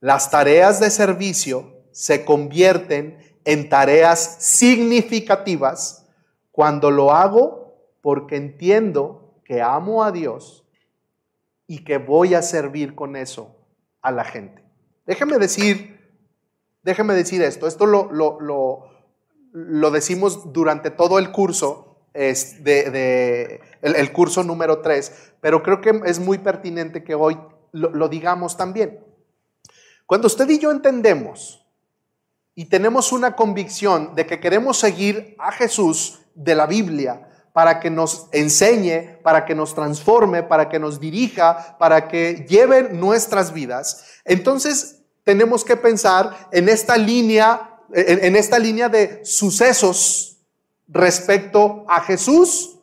las 0.00 0.32
tareas 0.32 0.80
de 0.80 0.90
servicio 0.90 1.76
se 1.92 2.24
convierten 2.24 3.18
en 3.46 3.68
tareas 3.68 4.36
significativas 4.40 6.04
cuando 6.50 6.90
lo 6.90 7.12
hago 7.12 7.74
porque 8.02 8.36
entiendo 8.36 9.40
que 9.44 9.62
amo 9.62 10.02
a 10.02 10.10
Dios 10.10 10.66
y 11.68 11.84
que 11.84 11.98
voy 11.98 12.34
a 12.34 12.42
servir 12.42 12.96
con 12.96 13.14
eso 13.14 13.56
a 14.02 14.10
la 14.10 14.24
gente. 14.24 14.64
Déjeme 15.06 15.38
decir, 15.38 15.96
déjeme 16.82 17.14
decir 17.14 17.40
esto, 17.40 17.68
esto 17.68 17.86
lo, 17.86 18.10
lo, 19.52 19.90
decimos 19.92 20.52
durante 20.52 20.90
todo 20.90 21.20
el 21.20 21.30
curso, 21.30 22.08
es 22.14 22.64
de, 22.64 23.60
el, 23.80 24.12
curso 24.12 24.42
número 24.42 24.80
3, 24.80 25.34
pero 25.40 25.62
creo 25.62 25.80
que 25.80 26.00
es 26.06 26.18
muy 26.18 26.38
pertinente 26.38 27.04
que 27.04 27.14
hoy 27.14 27.38
lo 27.72 28.08
digamos 28.08 28.56
también. 28.56 29.04
Cuando 30.04 30.26
usted 30.26 30.48
y 30.48 30.58
yo 30.58 30.72
entendemos 30.72 31.65
y 32.58 32.64
tenemos 32.64 33.12
una 33.12 33.36
convicción 33.36 34.14
de 34.14 34.26
que 34.26 34.40
queremos 34.40 34.78
seguir 34.78 35.36
a 35.38 35.52
Jesús 35.52 36.20
de 36.34 36.54
la 36.54 36.66
Biblia, 36.66 37.28
para 37.52 37.80
que 37.80 37.90
nos 37.90 38.28
enseñe, 38.32 39.18
para 39.22 39.44
que 39.44 39.54
nos 39.54 39.74
transforme, 39.74 40.42
para 40.42 40.68
que 40.68 40.78
nos 40.78 40.98
dirija, 40.98 41.76
para 41.78 42.08
que 42.08 42.46
lleve 42.48 42.90
nuestras 42.90 43.52
vidas. 43.52 44.04
Entonces 44.24 45.02
tenemos 45.22 45.64
que 45.64 45.76
pensar 45.76 46.48
en 46.50 46.68
esta 46.68 46.96
línea, 46.96 47.78
en, 47.92 48.36
esta 48.36 48.58
línea 48.58 48.88
de 48.88 49.24
sucesos 49.24 50.38
respecto 50.88 51.84
a 51.88 52.00
Jesús 52.00 52.78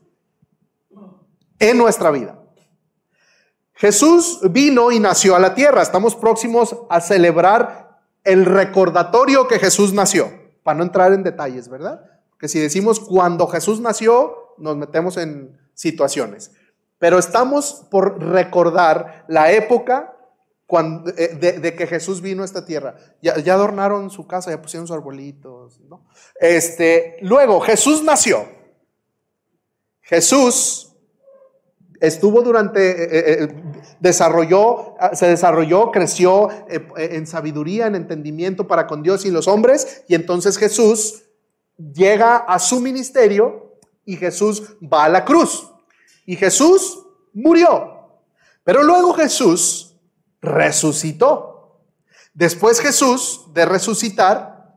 en 1.57 1.77
nuestra 1.77 2.11
vida. 2.11 2.39
Jesús 3.73 4.39
vino 4.51 4.91
y 4.91 4.99
nació 4.99 5.35
a 5.35 5.39
la 5.39 5.55
tierra. 5.55 5.81
Estamos 5.81 6.15
próximos 6.15 6.75
a 6.89 7.01
celebrar 7.01 7.82
el 8.23 8.45
recordatorio 8.45 9.47
que 9.47 9.59
Jesús 9.59 9.93
nació, 9.93 10.31
para 10.63 10.77
no 10.77 10.83
entrar 10.83 11.13
en 11.13 11.23
detalles, 11.23 11.69
¿verdad? 11.69 12.01
Que 12.39 12.47
si 12.47 12.59
decimos 12.59 12.99
cuando 12.99 13.47
Jesús 13.47 13.79
nació, 13.79 14.55
nos 14.57 14.77
metemos 14.77 15.17
en 15.17 15.57
situaciones. 15.73 16.51
Pero 16.99 17.19
estamos 17.19 17.85
por 17.89 18.21
recordar 18.21 19.25
la 19.27 19.51
época 19.51 20.13
eh, 21.17 21.59
de, 21.61 21.75
que 21.75 21.85
Jesús 21.85 22.21
vino 22.21 22.41
a 22.41 22.45
esta 22.45 22.65
tierra. 22.65 22.95
Ya, 23.21 23.33
adornaron 23.53 24.09
su 24.09 24.25
casa, 24.25 24.49
ya 24.49 24.61
pusieron 24.61 24.87
sus 24.87 24.95
arbolitos. 24.95 25.79
Este, 26.39 27.17
luego, 27.21 27.59
Jesús 27.59 28.03
nació. 28.03 28.45
Jesús 30.01 30.92
estuvo 32.03 32.41
durante, 32.41 32.81
eh, 32.81 33.43
eh, 33.43 33.63
desarrolló, 34.01 34.95
ah, 34.99 35.15
se 35.15 35.27
desarrolló, 35.27 35.89
creció 35.89 36.49
en 36.97 37.25
sabiduría, 37.25 37.87
en 37.87 37.95
entendimiento 37.95 38.67
para 38.67 38.87
con 38.87 39.03
Dios 39.03 39.23
y 39.23 39.31
los 39.31 39.47
hombres, 39.47 40.03
y 40.09 40.15
entonces 40.15 40.57
Jesús 40.57 41.23
llega 41.77 42.35
a 42.37 42.59
su 42.59 42.81
ministerio 42.81 43.77
y 44.05 44.17
Jesús 44.17 44.75
va 44.81 45.05
a 45.05 45.09
la 45.09 45.23
cruz. 45.23 45.69
Y 46.25 46.35
Jesús 46.35 47.05
murió. 47.33 48.19
Pero 48.65 48.83
luego 48.83 49.13
Jesús 49.13 49.95
resucitó. 50.41 51.79
Después 52.33 52.81
Jesús 52.81 53.45
de 53.53 53.65
resucitar, 53.65 54.75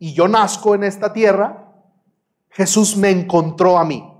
y 0.00 0.14
yo 0.14 0.26
nazco 0.26 0.74
en 0.74 0.82
esta 0.82 1.12
tierra, 1.12 1.72
Jesús 2.50 2.96
me 2.96 3.10
encontró 3.10 3.78
a 3.78 3.84
mí. 3.84 4.11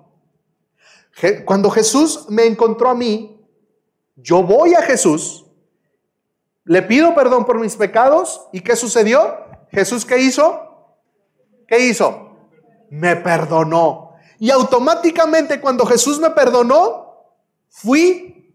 Cuando 1.45 1.71
Jesús 1.71 2.27
me 2.29 2.47
encontró 2.47 2.91
a 2.91 2.95
mí, 2.95 3.41
yo 4.17 4.43
voy 4.43 4.75
a 4.75 4.83
Jesús, 4.83 5.47
le 6.65 6.83
pido 6.83 7.15
perdón 7.15 7.45
por 7.45 7.59
mis 7.59 7.77
pecados, 7.77 8.49
¿y 8.53 8.61
qué 8.61 8.77
sucedió? 8.77 9.37
Jesús, 9.71 10.05
¿qué 10.05 10.19
hizo? 10.19 10.61
¿Qué 11.67 11.81
hizo? 11.81 12.33
me 12.93 13.17
perdonó. 13.17 14.17
Y 14.39 14.51
automáticamente 14.51 15.61
cuando 15.63 15.87
Jesús 15.87 16.21
me 16.21 16.31
perdonó, 16.31 17.25
fui 17.71 18.55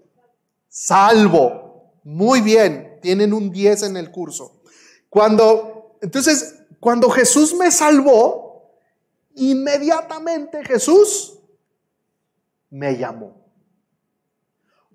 salvo. 0.70 1.92
Muy 2.04 2.42
bien, 2.42 3.00
tienen 3.02 3.34
un 3.34 3.52
10 3.52 3.84
en 3.84 3.98
el 3.98 4.12
curso. 4.12 4.62
Cuando, 5.10 5.98
entonces, 6.02 6.60
cuando 6.80 7.10
Jesús 7.10 7.56
me 7.56 7.72
salvó, 7.72 8.80
inmediatamente 9.34 10.64
Jesús 10.64 11.37
me 12.70 12.98
llamó. 12.98 13.48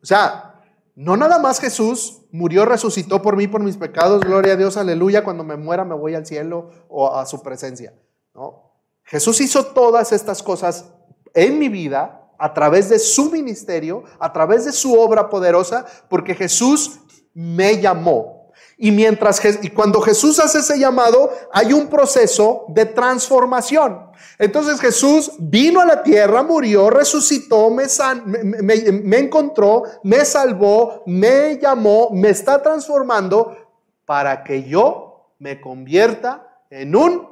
O 0.02 0.06
sea, 0.06 0.48
No 0.94 1.16
nada 1.16 1.38
más 1.38 1.58
Jesús 1.58 2.20
murió, 2.32 2.66
resucitó 2.66 3.22
por 3.22 3.34
mí, 3.36 3.46
por 3.48 3.62
mis 3.62 3.78
pecados, 3.78 4.20
gloria 4.20 4.52
a 4.52 4.56
Dios, 4.56 4.76
aleluya, 4.76 5.24
cuando 5.24 5.42
me 5.42 5.56
muera 5.56 5.86
me 5.86 5.94
voy 5.94 6.14
al 6.14 6.26
cielo 6.26 6.70
o 6.88 7.14
a 7.14 7.24
su 7.24 7.42
presencia. 7.42 7.94
No. 8.34 8.74
Jesús 9.04 9.40
hizo 9.40 9.64
todas 9.66 10.12
estas 10.12 10.42
cosas 10.42 10.92
en 11.32 11.58
mi 11.58 11.70
vida 11.70 12.30
a 12.38 12.52
través 12.52 12.90
de 12.90 12.98
su 12.98 13.30
ministerio, 13.30 14.04
a 14.18 14.32
través 14.32 14.64
de 14.66 14.72
su 14.72 14.98
obra 14.98 15.30
poderosa, 15.30 15.86
porque 16.10 16.34
Jesús 16.34 17.00
me 17.32 17.80
llamó. 17.80 18.41
Y 18.76 18.90
mientras 18.90 19.40
y 19.62 19.70
cuando 19.70 20.00
Jesús 20.00 20.38
hace 20.38 20.58
ese 20.58 20.78
llamado, 20.78 21.30
hay 21.52 21.72
un 21.72 21.88
proceso 21.88 22.64
de 22.68 22.86
transformación. 22.86 24.10
Entonces 24.38 24.80
Jesús 24.80 25.32
vino 25.38 25.80
a 25.80 25.86
la 25.86 26.02
tierra, 26.02 26.42
murió, 26.42 26.90
resucitó, 26.90 27.70
me, 27.70 27.84
me, 28.62 29.18
encontró, 29.18 29.84
me 30.02 30.24
salvó, 30.24 31.02
me 31.06 31.58
llamó, 31.58 32.10
me 32.10 32.30
está 32.30 32.60
transformando 32.60 33.56
para 34.04 34.42
que 34.42 34.64
yo 34.64 35.32
me 35.38 35.60
convierta 35.60 36.64
en 36.70 36.96
un 36.96 37.28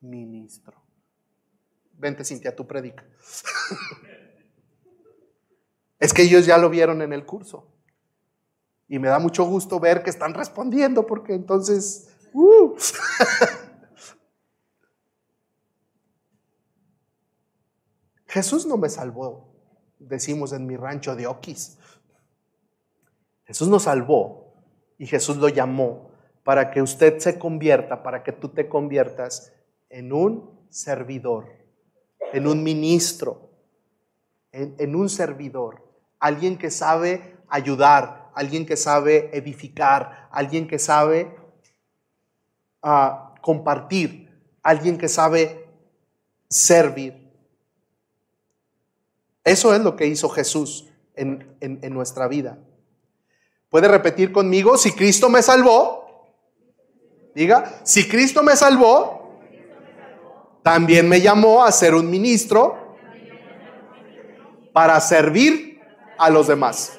ministro. 0.00 0.74
Vente, 1.94 2.24
Cintia, 2.24 2.54
tú 2.54 2.66
predica. 2.66 3.04
es 5.98 6.12
que 6.12 6.22
ellos 6.22 6.46
ya 6.46 6.58
lo 6.58 6.68
vieron 6.68 7.02
en 7.02 7.12
el 7.12 7.24
curso. 7.24 7.68
Y 8.88 8.98
me 8.98 9.08
da 9.08 9.18
mucho 9.18 9.44
gusto 9.44 9.80
ver 9.80 10.02
que 10.02 10.10
están 10.10 10.34
respondiendo, 10.34 11.06
porque 11.06 11.34
entonces... 11.34 12.08
Uh. 12.32 12.74
Jesús 18.26 18.66
no 18.66 18.76
me 18.78 18.88
salvó, 18.88 19.54
decimos 19.98 20.52
en 20.54 20.66
mi 20.66 20.76
rancho 20.76 21.14
de 21.14 21.26
Oquis. 21.26 21.78
Jesús 23.44 23.68
nos 23.68 23.82
salvó 23.82 24.54
y 24.96 25.06
Jesús 25.06 25.36
lo 25.36 25.48
llamó 25.50 26.12
para 26.42 26.70
que 26.70 26.80
usted 26.80 27.18
se 27.18 27.38
convierta, 27.38 28.02
para 28.02 28.22
que 28.22 28.32
tú 28.32 28.48
te 28.48 28.68
conviertas 28.68 29.52
en 29.90 30.12
un 30.12 30.66
servidor, 30.70 31.46
en 32.32 32.46
un 32.46 32.62
ministro, 32.62 33.50
en, 34.50 34.96
un 34.96 35.08
servidor, 35.08 35.82
alguien 36.18 36.56
que 36.56 36.70
sabe 36.70 37.36
ayudar, 37.48 38.21
alguien 38.34 38.66
que 38.66 38.76
sabe 38.76 39.30
edificar, 39.36 40.28
alguien 40.30 40.66
que 40.66 40.78
sabe 40.78 41.36
ah, 42.82 43.34
compartir, 43.40 44.28
alguien 44.62 44.98
que 44.98 45.08
sabe 45.08 45.68
servir. 46.48 47.30
Eso 49.44 49.74
es 49.74 49.80
lo 49.80 49.96
que 49.96 50.06
hizo 50.06 50.28
Jesús 50.28 50.88
en, 51.14 51.56
en, 51.60 51.92
nuestra 51.92 52.28
vida. 52.28 52.58
¿Puede 53.68 53.88
repetir 53.88 54.32
conmigo? 54.32 54.76
Si 54.78 54.92
Cristo 54.92 55.28
me 55.28 55.42
salvó, 55.42 56.32
diga, 57.34 57.80
si 57.82 58.08
Cristo 58.08 58.42
me 58.42 58.54
salvó, 58.54 59.40
también 60.62 61.08
me 61.08 61.20
llamó 61.20 61.64
a 61.64 61.72
ser 61.72 61.94
un 61.94 62.08
ministro 62.08 62.96
para 64.72 65.00
servir 65.00 65.80
a 66.18 66.30
los 66.30 66.46
demás. 66.46 66.98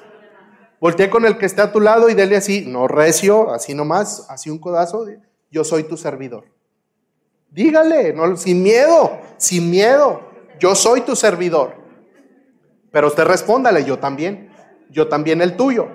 Voltea 0.83 1.09
con 1.09 1.25
el 1.25 1.37
que 1.37 1.45
esté 1.45 1.61
a 1.61 1.71
tu 1.71 1.79
lado 1.79 2.09
y 2.09 2.13
dele 2.13 2.35
así, 2.35 2.65
no 2.67 2.89
recio, 2.89 3.53
así 3.53 3.73
nomás, 3.73 4.25
así 4.27 4.49
un 4.49 4.59
codazo, 4.59 5.05
yo 5.49 5.63
soy 5.63 5.83
tu 5.83 5.95
servidor. 5.95 6.43
Dígale, 7.49 8.11
no, 8.11 8.35
sin 8.35 8.61
miedo, 8.61 9.17
sin 9.37 9.69
miedo, 9.69 10.19
yo 10.59 10.75
soy 10.75 10.99
tu 10.99 11.15
servidor. 11.15 11.73
Pero 12.91 13.07
usted 13.07 13.23
respóndale, 13.23 13.85
yo 13.85 13.97
también, 13.97 14.51
yo 14.89 15.07
también 15.07 15.41
el 15.41 15.55
tuyo. 15.55 15.87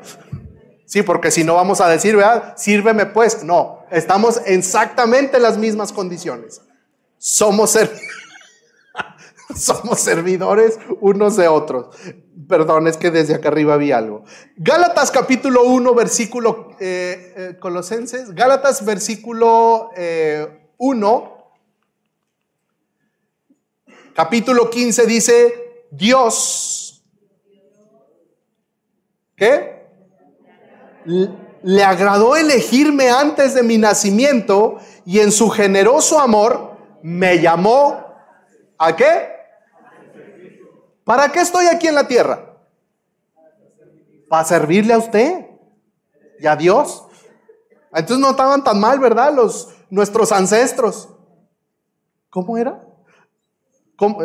Sí, 0.87 1.03
porque 1.03 1.31
si 1.31 1.45
no 1.45 1.57
vamos 1.57 1.83
a 1.83 1.89
decir, 1.91 2.17
¿verdad? 2.17 2.55
Sírveme 2.57 3.05
pues. 3.05 3.45
No, 3.45 3.81
estamos 3.91 4.41
exactamente 4.47 5.37
en 5.37 5.43
las 5.43 5.59
mismas 5.59 5.93
condiciones. 5.93 6.63
Somos, 7.19 7.79
somos 9.57 10.01
servidores 10.01 10.79
unos 11.01 11.37
de 11.37 11.49
otros. 11.49 11.95
Perdón, 12.49 12.87
es 12.87 12.97
que 12.97 13.11
desde 13.11 13.35
acá 13.35 13.49
arriba 13.49 13.77
vi 13.77 13.93
algo. 13.93 14.25
Gálatas 14.57 15.11
capítulo 15.11 15.65
1, 15.65 15.95
versículo 15.95 16.71
eh, 16.81 17.35
eh, 17.37 17.57
Colosenses. 17.59 18.35
Gálatas 18.35 18.85
versículo 18.85 19.91
1. 19.91 19.95
Eh, 19.97 21.35
capítulo 24.15 24.71
15 24.71 25.07
dice, 25.07 25.87
Dios 25.91 26.89
¿Qué? 29.39 29.87
Le 31.63 31.85
agradó 31.85 32.37
elegirme 32.37 33.09
antes 33.09 33.55
de 33.55 33.63
mi 33.63 33.79
nacimiento 33.79 34.79
y 35.07 35.21
en 35.21 35.31
su 35.31 35.49
generoso 35.49 36.19
amor 36.19 36.77
me 37.03 37.41
llamó 37.41 38.05
a 38.77 38.97
qué? 38.97 39.38
¿Para 41.09 41.33
qué 41.33 41.41
estoy 41.41 41.65
aquí 41.65 41.89
en 41.89 41.95
la 41.95 42.07
tierra? 42.07 42.55
Para 44.29 44.45
servirle 44.45 44.93
a 44.93 44.99
usted 44.99 45.47
y 46.39 46.47
a 46.47 46.55
Dios. 46.55 47.03
Entonces 47.95 48.19
no 48.19 48.33
estaban 48.33 48.63
tan 48.63 48.79
mal, 48.79 49.01
¿verdad? 49.01 49.33
Los, 49.33 49.75
nuestros 49.89 50.33
ancestros. 50.33 51.09
¿Cómo 52.29 52.59
era? 52.59 52.85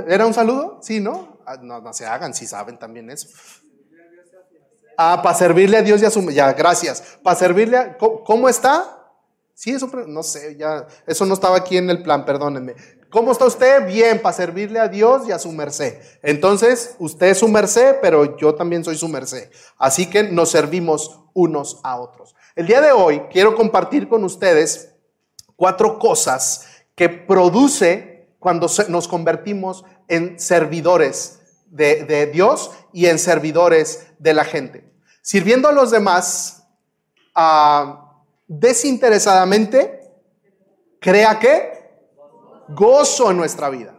¿Era 0.09 0.25
un 0.25 0.33
saludo? 0.33 0.79
Sí, 0.81 0.99
¿no? 0.99 1.39
Ah, 1.45 1.55
no, 1.55 1.79
no 1.79 1.93
se 1.93 2.05
hagan 2.05 2.33
si 2.33 2.45
saben 2.45 2.77
también 2.77 3.09
eso. 3.09 3.29
Ah, 4.97 5.21
para 5.23 5.37
servirle 5.37 5.77
a 5.77 5.83
Dios 5.83 6.01
y 6.01 6.05
a 6.05 6.09
su... 6.09 6.29
Ya, 6.31 6.51
gracias. 6.51 7.17
Para 7.23 7.37
servirle 7.37 7.77
a... 7.77 7.97
¿Cómo, 7.97 8.49
está? 8.49 9.07
Sí, 9.53 9.71
eso, 9.71 9.89
no 10.05 10.21
sé, 10.21 10.57
ya, 10.57 10.85
eso 11.07 11.25
no 11.25 11.33
estaba 11.33 11.55
aquí 11.55 11.77
en 11.77 11.89
el 11.89 12.03
plan, 12.03 12.25
perdónenme. 12.25 12.75
¿Cómo 13.13 13.31
está 13.31 13.45
usted? 13.45 13.85
Bien, 13.85 14.19
para 14.19 14.35
servirle 14.35 14.79
a 14.79 14.87
Dios 14.87 15.27
y 15.27 15.31
a 15.31 15.37
su 15.37 15.51
merced. 15.51 16.01
Entonces, 16.23 16.95
usted 16.97 17.27
es 17.27 17.37
su 17.37 17.47
merced, 17.47 17.97
pero 18.01 18.35
yo 18.37 18.55
también 18.55 18.83
soy 18.83 18.97
su 18.97 19.07
merced. 19.07 19.51
Así 19.77 20.09
que 20.09 20.23
nos 20.23 20.49
servimos 20.49 21.19
unos 21.31 21.79
a 21.83 22.01
otros. 22.01 22.33
El 22.55 22.65
día 22.65 22.81
de 22.81 22.91
hoy 22.91 23.21
quiero 23.31 23.53
compartir 23.53 24.09
con 24.09 24.23
ustedes 24.23 24.95
cuatro 25.55 25.99
cosas 25.99 26.65
que 26.95 27.07
produce 27.07 28.29
cuando 28.39 28.65
nos 28.89 29.07
convertimos 29.07 29.85
en 30.07 30.39
servidores 30.39 31.39
de, 31.67 32.31
Dios 32.33 32.71
y 32.93 33.05
en 33.05 33.19
servidores 33.19 34.07
de 34.17 34.33
la 34.33 34.43
gente. 34.43 34.91
Sirviendo 35.21 35.67
a 35.67 35.71
los 35.71 35.91
demás 35.91 36.63
ah, 37.35 38.23
desinteresadamente, 38.47 40.01
crea 40.99 41.37
que 41.37 41.72
gozo 42.75 43.31
en 43.31 43.37
nuestra 43.37 43.69
vida. 43.69 43.95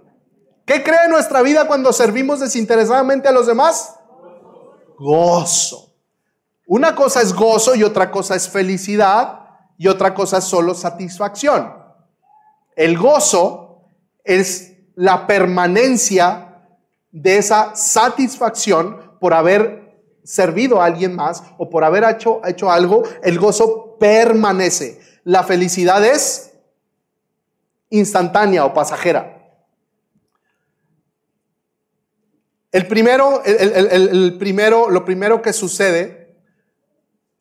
¿Qué 0.65 0.83
crea 0.83 1.05
en 1.05 1.11
nuestra 1.11 1.43
vida 1.43 1.67
cuando 1.67 1.93
servimos 1.93 2.41
desinteresadamente 2.41 3.29
a 3.29 3.33
los 3.33 3.47
demás? 3.47 3.97
Gozo. 4.99 5.93
Una 6.67 6.95
cosa 6.95 7.21
es 7.21 7.35
gozo 7.35 7.75
y 7.75 7.83
otra 7.83 8.11
cosa 8.11 8.35
es 8.35 8.49
felicidad 8.49 9.41
y 9.77 9.89
otra 9.89 10.15
cosa 10.15 10.39
es 10.39 10.45
solo 10.45 10.75
satisfacción. 10.75 11.75
El 12.75 12.97
gozo 12.97 13.91
es 14.25 14.73
la 14.95 15.27
permanencia 15.27 16.63
de 17.13 17.37
esa 17.37 17.77
satisfacción 17.77 19.19
por 19.21 19.35
haber 19.35 19.85
servido 20.25 20.81
a 20.81 20.87
alguien 20.87 21.15
más 21.15 21.43
o 21.59 21.69
por 21.69 21.85
haber 21.85 22.05
hecho, 22.05 22.41
hecho 22.47 22.71
algo, 22.71 23.03
el 23.23 23.39
gozo 23.39 23.97
permanece. 24.01 25.01
La 25.25 25.45
felicidad 25.45 26.05
es 26.05 26.54
instantánea 27.91 28.65
o 28.65 28.75
pasajera. 28.75 29.35
El 32.73 32.89
primero, 32.89 33.43
el, 33.45 34.37
primero, 34.37 34.91
lo 34.91 35.05
primero 35.05 35.43
que 35.43 35.53
sucede, 35.53 36.41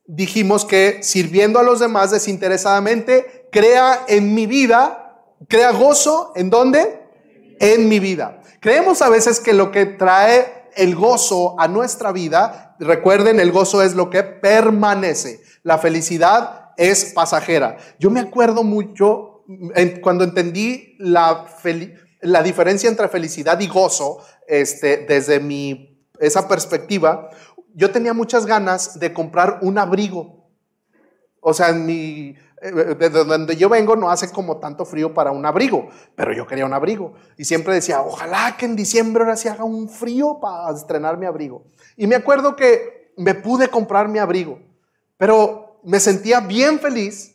dijimos 0.06 0.64
que 0.64 1.02
sirviendo 1.02 1.58
a 1.58 1.64
los 1.64 1.80
demás 1.80 2.12
desinteresadamente, 2.12 3.48
crea 3.52 4.06
en 4.08 4.36
mi 4.36 4.46
vida, 4.46 5.26
crea 5.50 5.72
gozo, 5.72 6.34
¿en 6.36 6.52
dónde? 6.52 7.02
En 7.60 7.90
mi 7.90 8.00
vida. 8.00 8.42
Creemos 8.60 9.02
a 9.02 9.10
veces 9.10 9.40
que 9.40 9.54
lo 9.54 9.72
que 9.72 9.88
trae 9.88 10.70
el 10.76 10.96
gozo 10.96 11.60
a 11.60 11.68
nuestra 11.68 12.12
vida, 12.12 12.76
recuerden, 12.80 13.40
el 13.40 13.52
gozo 13.52 13.82
es 13.82 13.96
lo 13.96 14.12
que 14.12 14.22
permanece. 14.22 15.42
La 15.64 15.80
felicidad 15.80 16.74
es 16.78 17.06
pasajera. 17.14 17.78
Yo 17.98 18.12
me 18.12 18.20
acuerdo 18.20 18.64
mucho 18.64 19.33
cuando 20.02 20.24
entendí 20.24 20.96
la, 21.00 21.46
diferencia 22.44 22.90
entre 22.90 23.08
felicidad 23.08 23.60
y 23.60 23.68
gozo, 23.68 24.20
este, 24.48 25.06
desde 25.08 25.40
mi, 25.40 26.08
esa 26.20 26.48
perspectiva, 26.48 27.30
yo 27.74 27.92
tenía 27.92 28.14
muchas 28.14 28.46
ganas 28.46 29.00
de 29.00 29.14
comprar 29.14 29.60
un 29.62 29.78
abrigo. 29.78 30.50
O 31.42 31.54
sea, 31.54 31.70
en 31.70 31.86
mi, 31.86 32.36
eh, 32.62 32.96
de 32.98 33.10
donde 33.10 33.58
yo 33.58 33.68
vengo 33.68 33.96
no 33.98 34.10
hace 34.10 34.32
como 34.32 34.58
tanto 34.58 34.86
frío 34.86 35.14
para 35.14 35.32
un 35.32 35.46
abrigo, 35.46 35.90
pero 36.16 36.32
yo 36.32 36.48
quería 36.48 36.66
un 36.66 36.74
abrigo. 36.74 37.14
Y 37.38 37.44
siempre 37.44 37.74
decía, 37.74 38.02
ojalá 38.02 38.56
que 38.58 38.66
en 38.66 38.78
diciembre 38.78 39.24
ahora 39.24 39.36
sí 39.36 39.50
haga 39.50 39.66
un 39.66 39.90
frío 39.90 40.40
para 40.40 40.74
estrenar 40.74 41.18
mi 41.18 41.26
abrigo. 41.26 41.66
Y 41.98 42.08
me 42.08 42.16
acuerdo 42.16 42.56
que 42.56 43.12
me 43.18 43.36
pude 43.36 43.68
comprar 43.68 44.08
mi 44.08 44.20
abrigo, 44.20 44.60
pero 45.18 45.82
me 45.84 46.00
sentía 46.00 46.40
bien 46.40 46.80
feliz 46.80 47.33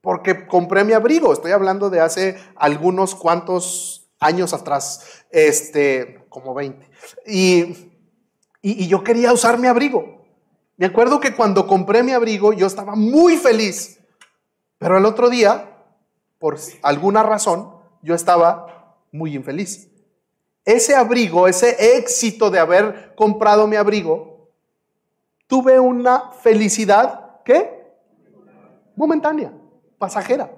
porque 0.00 0.46
compré 0.46 0.84
mi 0.84 0.92
abrigo. 0.92 1.32
Estoy 1.32 1.52
hablando 1.52 1.90
de 1.90 2.00
hace 2.00 2.38
algunos 2.56 3.14
cuantos 3.14 4.08
años 4.20 4.52
atrás, 4.52 5.24
este, 5.30 6.24
como 6.28 6.54
20. 6.54 6.88
Y, 7.26 7.92
y, 8.62 8.88
yo 8.88 9.04
quería 9.04 9.32
usar 9.32 9.58
mi 9.58 9.68
abrigo. 9.68 10.24
Me 10.76 10.86
acuerdo 10.86 11.20
que 11.20 11.34
cuando 11.34 11.66
compré 11.66 12.02
mi 12.02 12.12
abrigo 12.12 12.52
yo 12.52 12.66
estaba 12.66 12.94
muy 12.94 13.36
feliz, 13.36 14.00
pero 14.78 14.98
el 14.98 15.04
otro 15.04 15.28
día, 15.28 15.84
por 16.38 16.56
alguna 16.82 17.22
razón, 17.22 17.74
yo 18.02 18.14
estaba 18.14 18.96
muy 19.10 19.34
infeliz. 19.34 19.88
Ese 20.64 20.94
abrigo, 20.94 21.48
ese 21.48 21.96
éxito 21.96 22.50
de 22.50 22.58
haber 22.58 23.14
comprado 23.16 23.66
mi 23.66 23.76
abrigo, 23.76 24.50
tuve 25.46 25.80
una 25.80 26.30
felicidad, 26.32 27.42
¿qué? 27.44 27.78
Momentánea 28.94 29.57
pasajera. 29.98 30.50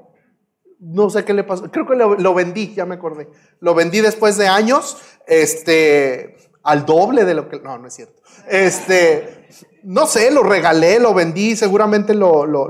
No 0.79 1.11
sé 1.11 1.25
qué 1.25 1.35
le 1.35 1.45
pasó. 1.45 1.71
Creo 1.71 1.87
que 1.87 1.95
lo, 1.95 2.35
vendí, 2.35 2.75
ya 2.75 2.87
me 2.87 2.95
acordé. 2.95 3.29
Lo 3.61 3.75
vendí 3.75 4.01
después 4.01 4.37
de 4.39 4.49
años, 4.49 4.97
este, 5.27 6.37
al 6.63 6.87
doble 6.87 7.25
de 7.25 7.35
lo 7.35 7.49
que. 7.49 7.61
No, 7.61 7.77
no 7.79 7.87
es 7.87 7.95
cierto. 7.95 8.23
Este, 8.49 9.49
no 9.83 10.07
sé, 10.07 10.31
lo 10.31 10.43
regalé, 10.43 10.99
lo 10.99 11.13
vendí, 11.13 11.55
seguramente 11.55 12.15
lo, 12.15 12.47
lo, 12.47 12.69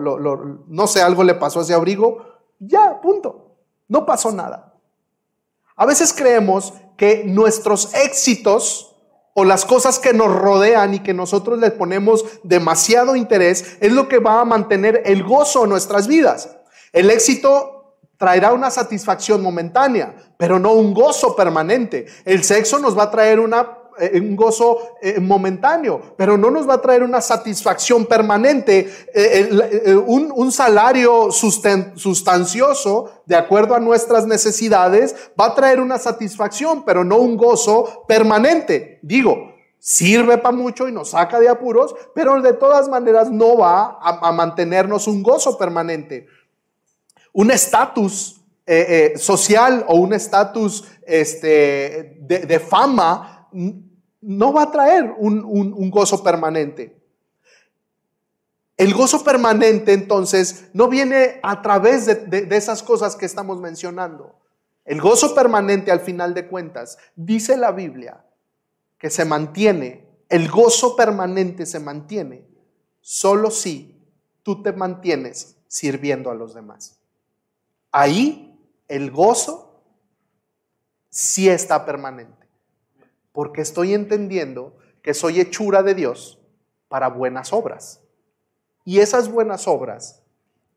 no 0.67 0.87
sé, 0.87 1.03
algo 1.03 1.23
le 1.23 1.35
pasó 1.35 1.61
ese 1.61 1.75
abrigo. 1.75 2.25
Ya, 2.59 3.01
punto. 3.01 3.57
No 3.89 4.05
pasó 4.05 4.33
nada. 4.33 4.75
A 5.77 5.87
veces 5.87 6.13
creemos 6.13 6.75
que 6.97 7.25
nuestros 7.25 7.95
éxitos 7.95 8.97
o 9.35 9.45
las 9.45 9.65
cosas 9.65 9.99
que 9.99 10.13
nos 10.13 10.35
rodean 10.35 10.95
y 10.95 11.01
que 11.01 11.15
nosotros 11.15 11.59
les 11.59 11.73
ponemos 11.73 12.25
demasiado 12.43 13.17
interés 13.17 13.79
es 13.81 13.93
lo 13.93 14.09
que 14.09 14.19
va 14.19 14.41
a 14.41 14.45
mantener 14.45 15.03
el 15.07 15.23
gozo 15.23 15.65
en 15.65 15.71
nuestras 15.71 16.07
vidas. 16.09 16.57
El 16.93 17.11
éxito 17.11 17.81
traerá 18.21 18.53
una 18.53 18.71
satisfacción 18.71 19.43
momentánea, 19.43 20.15
pero 20.37 20.59
no 20.59 20.75
un 20.75 20.93
gozo 20.93 21.35
permanente. 21.35 22.05
El 22.27 22.45
sexo 22.45 22.79
nos 22.79 22.97
va 22.97 23.05
a 23.05 23.11
traer 23.11 23.39
eh, 23.99 24.21
un 24.21 24.37
gozo 24.37 24.97
eh, 25.01 25.19
momentáneo, 25.19 26.15
pero 26.19 26.37
no 26.37 26.51
nos 26.51 26.69
va 26.69 26.75
a 26.75 26.83
traer 26.83 27.03
una 27.03 27.23
satisfacción 27.23 28.05
permanente. 28.05 28.93
Eh, 29.15 29.97
un, 30.07 30.53
salario 30.53 31.31
sustancioso, 31.33 33.11
de 33.25 33.37
acuerdo 33.37 33.75
a 33.75 33.81
nuestras 33.81 34.27
necesidades, 34.27 35.17
va 35.41 35.47
a 35.47 35.55
traer 35.55 35.81
una 35.81 35.97
satisfacción, 35.97 36.85
pero 36.85 37.05
no 37.05 37.17
un 37.17 37.39
gozo 37.39 38.05
permanente. 38.07 38.99
Digo, 39.01 39.55
sirve 39.79 40.37
para 40.37 40.55
mucho 40.55 40.87
y 40.89 40.93
nos 40.93 41.13
saca 41.13 41.41
de 41.41 41.49
apuros, 41.49 41.95
pero 42.15 42.39
de 42.43 42.53
todas 42.53 42.87
maneras 42.91 43.31
no 43.31 43.57
va 43.57 43.99
a 43.99 44.31
mantenernos 44.31 45.07
un 45.07 45.23
gozo 45.23 45.57
permanente 45.57 46.27
un 47.33 47.51
estatus 47.51 48.41
eh, 48.67 49.13
eh, 49.15 49.19
social 49.19 49.85
o 49.89 49.97
un 49.97 50.13
estatus 50.13 50.85
este, 51.07 52.19
de, 52.21 52.61
fama 52.61 53.49
no 54.21 54.53
va 54.53 54.63
a 54.63 54.71
traer 54.71 55.13
un, 55.19 55.91
gozo 55.91 56.23
permanente. 56.23 56.97
El 58.77 58.95
gozo 58.95 59.25
permanente 59.25 59.93
entonces 59.93 60.67
no 60.73 60.89
viene 60.89 61.41
a 61.43 61.61
través 61.63 62.07
de, 62.07 62.15
de, 62.15 62.57
esas 62.57 62.83
cosas 62.83 63.17
que 63.17 63.27
estamos 63.27 63.61
mencionando. 63.61 64.37
El 64.85 65.01
gozo 65.01 65.35
permanente 65.35 65.91
al 65.91 66.01
final 66.01 66.33
de 66.33 66.47
cuentas, 66.47 66.97
dice 67.17 67.57
la 67.57 67.73
Biblia, 67.73 68.25
que 68.99 69.11
se 69.11 69.25
mantiene, 69.25 70.07
el 70.29 70.49
gozo 70.49 70.95
permanente 70.95 71.67
se 71.67 71.81
mantiene 71.81 72.47
solo 73.01 73.51
si 73.51 74.01
tú 74.43 74.63
te 74.63 74.73
mantienes 74.73 75.57
sirviendo 75.67 76.31
a 76.31 76.35
los 76.35 76.55
demás. 76.55 77.00
Ahí 77.93 78.59
el 78.89 79.11
gozo 79.11 79.83
sí 81.09 81.49
está 81.49 81.85
permanente, 81.85 82.49
porque 83.33 83.63
estoy 83.63 83.95
entendiendo 83.95 84.77
que 85.03 85.15
soy 85.15 85.41
hechura 85.41 85.83
de 85.83 85.95
Dios 85.95 86.39
para 86.89 87.09
buenas 87.09 87.53
obras. 87.53 88.01
Y 88.85 89.01
esas 89.01 89.31
buenas 89.31 89.67
obras 89.69 90.23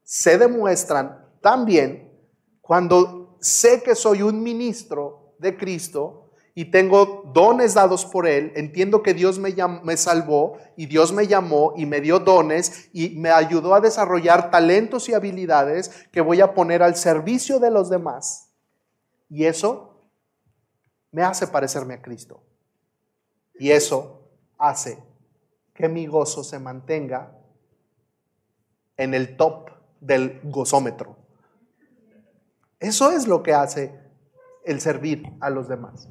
se 0.04 0.38
demuestran 0.38 1.28
también 1.42 2.12
cuando 2.62 3.38
sé 3.42 3.84
que 3.84 3.96
soy 3.96 4.22
un 4.22 4.42
ministro 4.42 5.36
de 5.40 5.58
Cristo 5.58 6.23
y 6.56 6.66
tengo 6.66 7.32
dones 7.34 7.74
dados 7.74 8.06
por 8.06 8.28
Él, 8.28 8.52
entiendo 8.56 9.02
que 9.02 9.14
Dios 9.14 9.40
me, 9.40 9.56
me 9.84 9.98
salvó 9.98 10.58
y 10.76 10.86
Dios 10.86 11.12
me 11.12 11.26
llamó 11.26 11.74
y 11.76 11.86
me 11.86 12.00
dio 12.00 12.20
dones 12.20 12.90
y 12.94 13.10
me 13.12 13.30
ayudó 13.30 13.74
a 13.74 13.82
desarrollar 13.82 14.52
talentos 14.52 15.10
y 15.10 15.14
habilidades 15.14 16.08
que 16.12 16.22
voy 16.22 16.42
a 16.42 16.54
poner 16.54 16.84
al 16.84 16.96
servicio 16.96 17.60
de 17.60 17.72
los 17.72 17.90
demás. 17.90 18.52
Y 19.30 19.46
eso 19.46 20.08
me 21.12 21.24
hace 21.24 21.48
parecerme 21.48 21.96
a 21.96 22.02
Cristo. 22.02 22.44
Y 23.56 23.72
eso 23.72 24.30
hace 24.58 25.02
que 25.74 25.90
mi 25.90 26.06
gozo 26.06 26.44
se 26.44 26.60
mantenga 26.60 27.36
en 28.98 29.16
el 29.16 29.38
top 29.38 29.70
del 30.00 30.40
gozómetro. 30.44 31.18
Eso 32.80 33.12
es 33.12 33.28
lo 33.28 33.42
que 33.42 33.54
hace 33.54 33.98
el 34.66 34.82
servir 34.82 35.24
a 35.40 35.50
los 35.50 35.68
demás. 35.68 36.08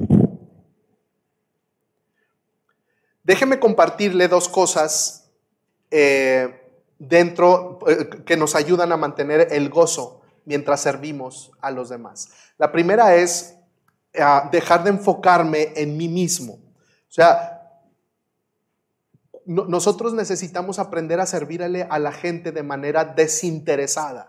Déjeme 3.25 3.61
compartirle 3.61 4.29
dos 4.29 4.49
cosas 4.49 5.31
eh, 5.91 6.61
dentro 6.99 7.79
eh, 7.87 8.09
que 8.25 8.37
nos 8.37 8.55
ayudan 8.55 8.93
a 8.93 8.97
mantener 8.97 9.49
el 9.51 9.69
gozo 9.69 10.23
mientras 10.45 10.81
servimos 10.81 11.53
a 11.61 11.71
los 11.71 11.89
demás. 11.89 12.31
La 12.59 12.73
primera 12.73 13.15
es 13.15 13.57
ah, 14.19 14.49
dejar 14.51 14.85
de 14.85 14.91
enfocarme 14.91 15.73
en 15.77 15.97
mí 15.97 16.09
mismo. 16.09 16.55
O 16.55 17.15
sea, 17.15 17.61
nosotros 19.45 20.15
necesitamos 20.15 20.79
aprender 20.79 21.21
a 21.21 21.27
servirle 21.27 21.87
a 21.91 21.99
la 21.99 22.13
gente 22.13 22.53
de 22.53 22.63
manera 22.63 23.05
desinteresada. 23.05 24.27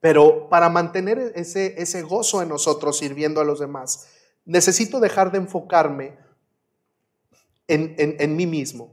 Pero 0.00 0.48
para 0.48 0.68
mantener 0.68 1.32
ese, 1.34 1.80
ese 1.80 2.02
gozo 2.02 2.42
en 2.42 2.48
nosotros 2.48 2.98
sirviendo 2.98 3.40
a 3.40 3.44
los 3.44 3.60
demás, 3.60 4.08
necesito 4.44 5.00
dejar 5.00 5.30
de 5.30 5.38
enfocarme 5.38 6.23
en, 7.68 8.36
mí 8.36 8.46
mismo. 8.46 8.92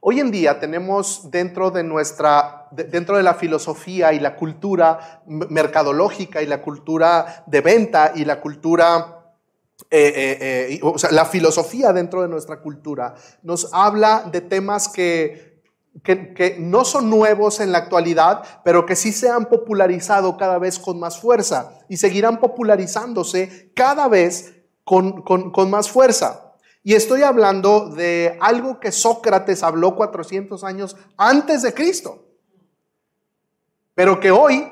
Hoy 0.00 0.20
en 0.20 0.30
día 0.30 0.60
tenemos 0.60 1.30
dentro 1.30 1.70
de 1.70 1.82
nuestra, 1.82 2.68
dentro 2.70 3.16
de 3.16 3.22
la 3.22 3.34
filosofía 3.34 4.12
y 4.12 4.20
la 4.20 4.36
cultura 4.36 5.22
mercadológica 5.26 6.40
y 6.40 6.46
la 6.46 6.62
cultura 6.62 7.42
de 7.46 7.60
venta 7.60 8.12
y 8.14 8.24
la 8.24 8.40
cultura, 8.40 9.34
eh, 9.90 10.12
eh, 10.14 10.68
eh, 10.74 10.80
o 10.82 10.98
sea, 10.98 11.10
la 11.10 11.24
filosofía 11.24 11.92
dentro 11.92 12.22
de 12.22 12.28
nuestra 12.28 12.60
cultura 12.60 13.14
nos 13.42 13.74
habla 13.74 14.28
de 14.30 14.40
temas 14.40 14.88
que, 14.88 15.62
que, 16.04 16.56
no 16.60 16.84
son 16.84 17.10
nuevos 17.10 17.58
en 17.58 17.72
la 17.72 17.78
actualidad, 17.78 18.44
pero 18.64 18.86
que 18.86 18.94
sí 18.94 19.10
se 19.10 19.28
han 19.28 19.46
popularizado 19.46 20.36
cada 20.36 20.60
vez 20.60 20.78
con 20.78 21.00
más 21.00 21.20
fuerza 21.20 21.72
y 21.88 21.96
seguirán 21.96 22.38
popularizándose 22.38 23.72
cada 23.74 24.06
vez 24.06 24.54
con, 24.84 25.22
con 25.22 25.70
más 25.70 25.90
fuerza. 25.90 26.47
Y 26.82 26.94
estoy 26.94 27.22
hablando 27.22 27.90
de 27.90 28.38
algo 28.40 28.80
que 28.80 28.92
Sócrates 28.92 29.62
habló 29.62 29.96
400 29.96 30.62
años 30.64 30.96
antes 31.16 31.62
de 31.62 31.74
Cristo, 31.74 32.24
pero 33.94 34.20
que 34.20 34.30
hoy 34.30 34.68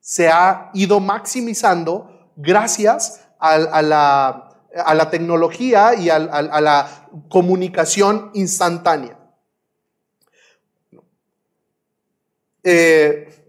se 0.00 0.28
ha 0.28 0.70
ido 0.74 0.98
maximizando 0.98 2.32
gracias 2.36 3.20
a, 3.38 3.82
la, 3.82 5.08
tecnología 5.10 5.94
y 5.94 6.08
a, 6.10 6.18
la 6.18 7.08
comunicación 7.28 8.30
instantánea. 8.34 9.18
Eh, 12.64 13.41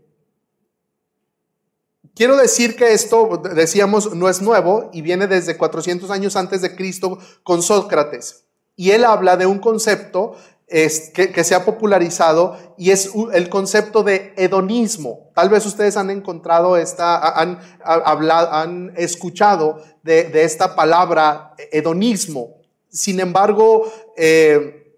Quiero 2.16 2.38
decir 2.38 2.76
que 2.76 2.94
esto, 2.94 3.42
decíamos, 3.56 4.14
no 4.14 4.30
es 4.30 4.42
nuevo 4.42 4.90
y 4.94 5.02
viene 5.02 5.28
desde 5.28 5.58
400 5.58 6.12
años 6.12 6.36
antes 6.36 6.62
de 6.62 6.76
Cristo 6.76 7.18
con 7.44 7.64
Sócrates. 7.64 8.46
Y 8.76 8.92
él 8.92 9.04
habla 9.04 9.36
de 9.36 9.48
un 9.48 9.60
concepto 9.60 10.36
que, 10.68 11.44
se 11.44 11.56
ha 11.56 11.66
popularizado 11.66 12.58
y 12.78 12.92
es 12.92 13.12
el 13.34 13.50
concepto 13.50 14.04
de 14.04 14.34
hedonismo. 14.38 15.32
Tal 15.36 15.50
vez 15.50 15.66
ustedes 15.66 15.98
han 15.98 16.10
encontrado 16.10 16.78
esta, 16.78 17.40
han, 17.40 17.60
hablado, 17.84 18.52
han 18.52 18.94
escuchado 18.96 19.84
de, 20.04 20.32
esta 20.44 20.76
palabra 20.76 21.54
hedonismo. 21.72 22.58
Sin 22.90 23.20
embargo, 23.20 23.92
eh, 24.18 24.98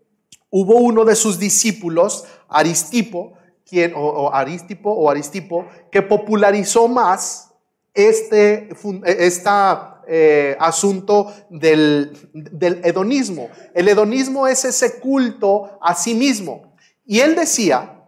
hubo 0.49 0.76
uno 0.76 1.03
de 1.03 1.16
sus 1.16 1.39
discípulos, 1.39 2.26
Aristipo, 2.47 3.34
quien, 3.68 3.93
o, 3.95 4.34
Aristipo 4.34 4.91
o 4.91 5.09
Aristipo, 5.09 5.66
que 5.91 6.01
popularizó 6.01 6.88
más 6.88 7.51
este, 7.93 8.70
esta, 9.05 9.95
eh, 10.07 10.55
asunto 10.59 11.34
del, 11.49 12.30
del 12.34 12.82
hedonismo. 12.84 13.49
El 13.74 13.88
hedonismo 13.88 14.47
es 14.47 14.63
ese 14.63 14.99
culto 14.99 15.80
a 15.82 15.95
sí 15.95 16.13
mismo. 16.13 16.76
Y 17.05 17.22
él 17.22 17.36
decía 17.36 18.03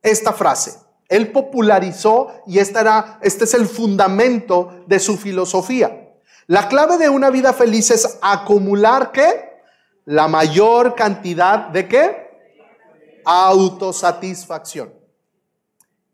esta 0.00 0.32
frase, 0.32 0.78
él 1.08 1.32
popularizó 1.32 2.28
y 2.46 2.60
esta 2.60 2.80
era, 2.80 3.18
este 3.20 3.44
es 3.44 3.54
el 3.54 3.66
fundamento 3.66 4.84
de 4.86 5.00
su 5.00 5.16
filosofía. 5.16 6.14
La 6.46 6.68
clave 6.68 6.98
de 6.98 7.08
una 7.08 7.30
vida 7.30 7.52
feliz 7.52 7.90
es 7.90 8.18
acumular 8.22 9.10
qué? 9.10 9.50
La 10.04 10.28
mayor 10.28 10.94
cantidad 10.94 11.68
de 11.68 11.88
qué? 11.88 12.30
Autosatisfacción. 13.24 14.99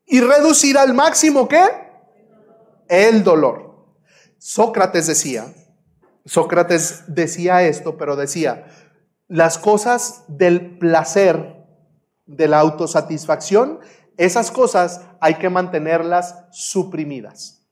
Y 0.07 0.21
reducir 0.21 0.79
al 0.79 0.95
máximo 0.95 1.49
qué? 1.49 1.65
El 2.89 3.25
dolor. 3.25 3.67
Sócrates 4.39 5.09
decía, 5.09 5.53
Sócrates 6.25 7.05
decía 7.09 7.63
esto, 7.63 7.97
pero 7.97 8.15
decía, 8.15 8.67
las 9.29 9.59
cosas 9.59 10.25
del 10.29 10.79
placer, 10.79 11.65
de 12.27 12.49
la 12.49 12.61
autosatisfacción, 12.61 13.81
esas 14.17 14.51
cosas 14.51 15.03
hay 15.21 15.35
que 15.35 15.51
mantenerlas 15.51 16.47
suprimidas. 16.53 17.67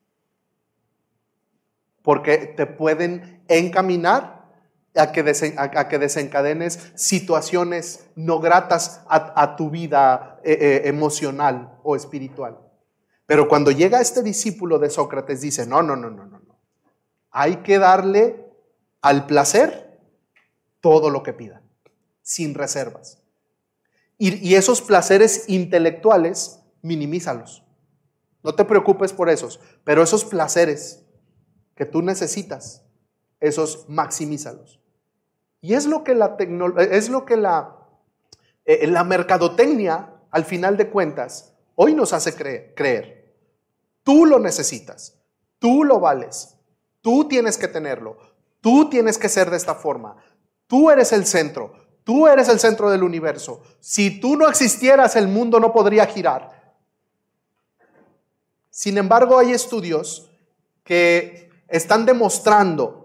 Porque 2.02 2.38
te 2.38 2.66
pueden 2.66 3.42
encaminar 3.48 4.33
a 4.94 5.12
que, 5.12 5.98
desencadenes 5.98 6.92
situaciones 6.94 8.06
no 8.14 8.38
gratas 8.40 9.02
a, 9.08 9.56
tu 9.56 9.70
vida 9.70 10.40
eh, 10.44 10.56
eh, 10.60 10.82
emocional 10.88 11.78
o 11.82 11.96
espiritual. 11.96 12.58
Pero 13.26 13.48
cuando 13.48 13.70
llega 13.70 14.00
este 14.00 14.22
discípulo 14.22 14.78
de 14.78 14.90
Sócrates, 14.90 15.40
dice, 15.40 15.66
no, 15.66 15.82
no, 15.82 15.96
no, 15.96 16.10
no, 16.10 16.26
no, 16.26 16.38
no. 16.38 16.60
Hay 17.30 17.56
que 17.56 17.78
darle 17.78 18.44
al 19.00 19.26
placer 19.26 20.00
todo 20.80 21.10
lo 21.10 21.22
que 21.22 21.32
pida, 21.32 21.62
sin 22.22 22.54
reservas. 22.54 23.18
Y, 24.18 24.54
esos 24.54 24.80
placeres 24.80 25.48
intelectuales, 25.48 26.60
minimízalos. 26.82 27.64
No 28.42 28.54
te 28.54 28.64
preocupes 28.64 29.12
por 29.12 29.28
esos, 29.28 29.58
pero 29.82 30.02
esos 30.02 30.24
placeres 30.24 31.04
que 31.74 31.84
tú 31.84 32.02
necesitas, 32.02 32.84
esos 33.40 33.88
maximízalos. 33.88 34.80
Y 35.64 35.72
es 35.72 35.86
lo 35.86 36.04
que 36.04 36.14
la, 36.14 36.36
es 36.90 37.08
lo 37.08 37.24
que 37.24 37.38
la, 37.38 37.74
eh, 38.66 38.86
la 38.86 39.02
mercadotecnia, 39.02 40.12
al 40.30 40.44
final 40.44 40.76
de 40.76 40.90
cuentas, 40.90 41.54
hoy 41.74 41.94
nos 41.94 42.12
hace 42.12 42.34
creer. 42.74 43.34
Tú 44.02 44.26
lo 44.26 44.38
necesitas, 44.38 45.18
tú 45.58 45.82
lo 45.82 46.00
vales, 46.00 46.58
tú 47.00 47.28
tienes 47.28 47.56
que 47.56 47.66
tenerlo, 47.66 48.18
tú 48.60 48.90
tienes 48.90 49.16
que 49.16 49.30
ser 49.30 49.48
de 49.48 49.56
esta 49.56 49.74
forma, 49.74 50.16
tú 50.66 50.90
eres 50.90 51.14
el 51.14 51.24
centro, 51.24 51.72
Tú 52.04 52.28
eres 52.28 52.50
el 52.50 52.60
centro 52.60 52.90
del 52.90 53.02
universo. 53.02 53.62
Si 53.80 54.20
tú 54.20 54.36
no 54.36 54.46
existieras, 54.46 55.16
el 55.16 55.26
mundo 55.26 55.58
no 55.58 55.72
podría 55.72 56.04
girar. 56.04 56.76
Sin 58.68 58.98
embargo, 58.98 59.38
hay 59.38 59.52
estudios 59.52 60.30
que 60.82 61.48
están 61.66 62.04
demostrando 62.04 63.03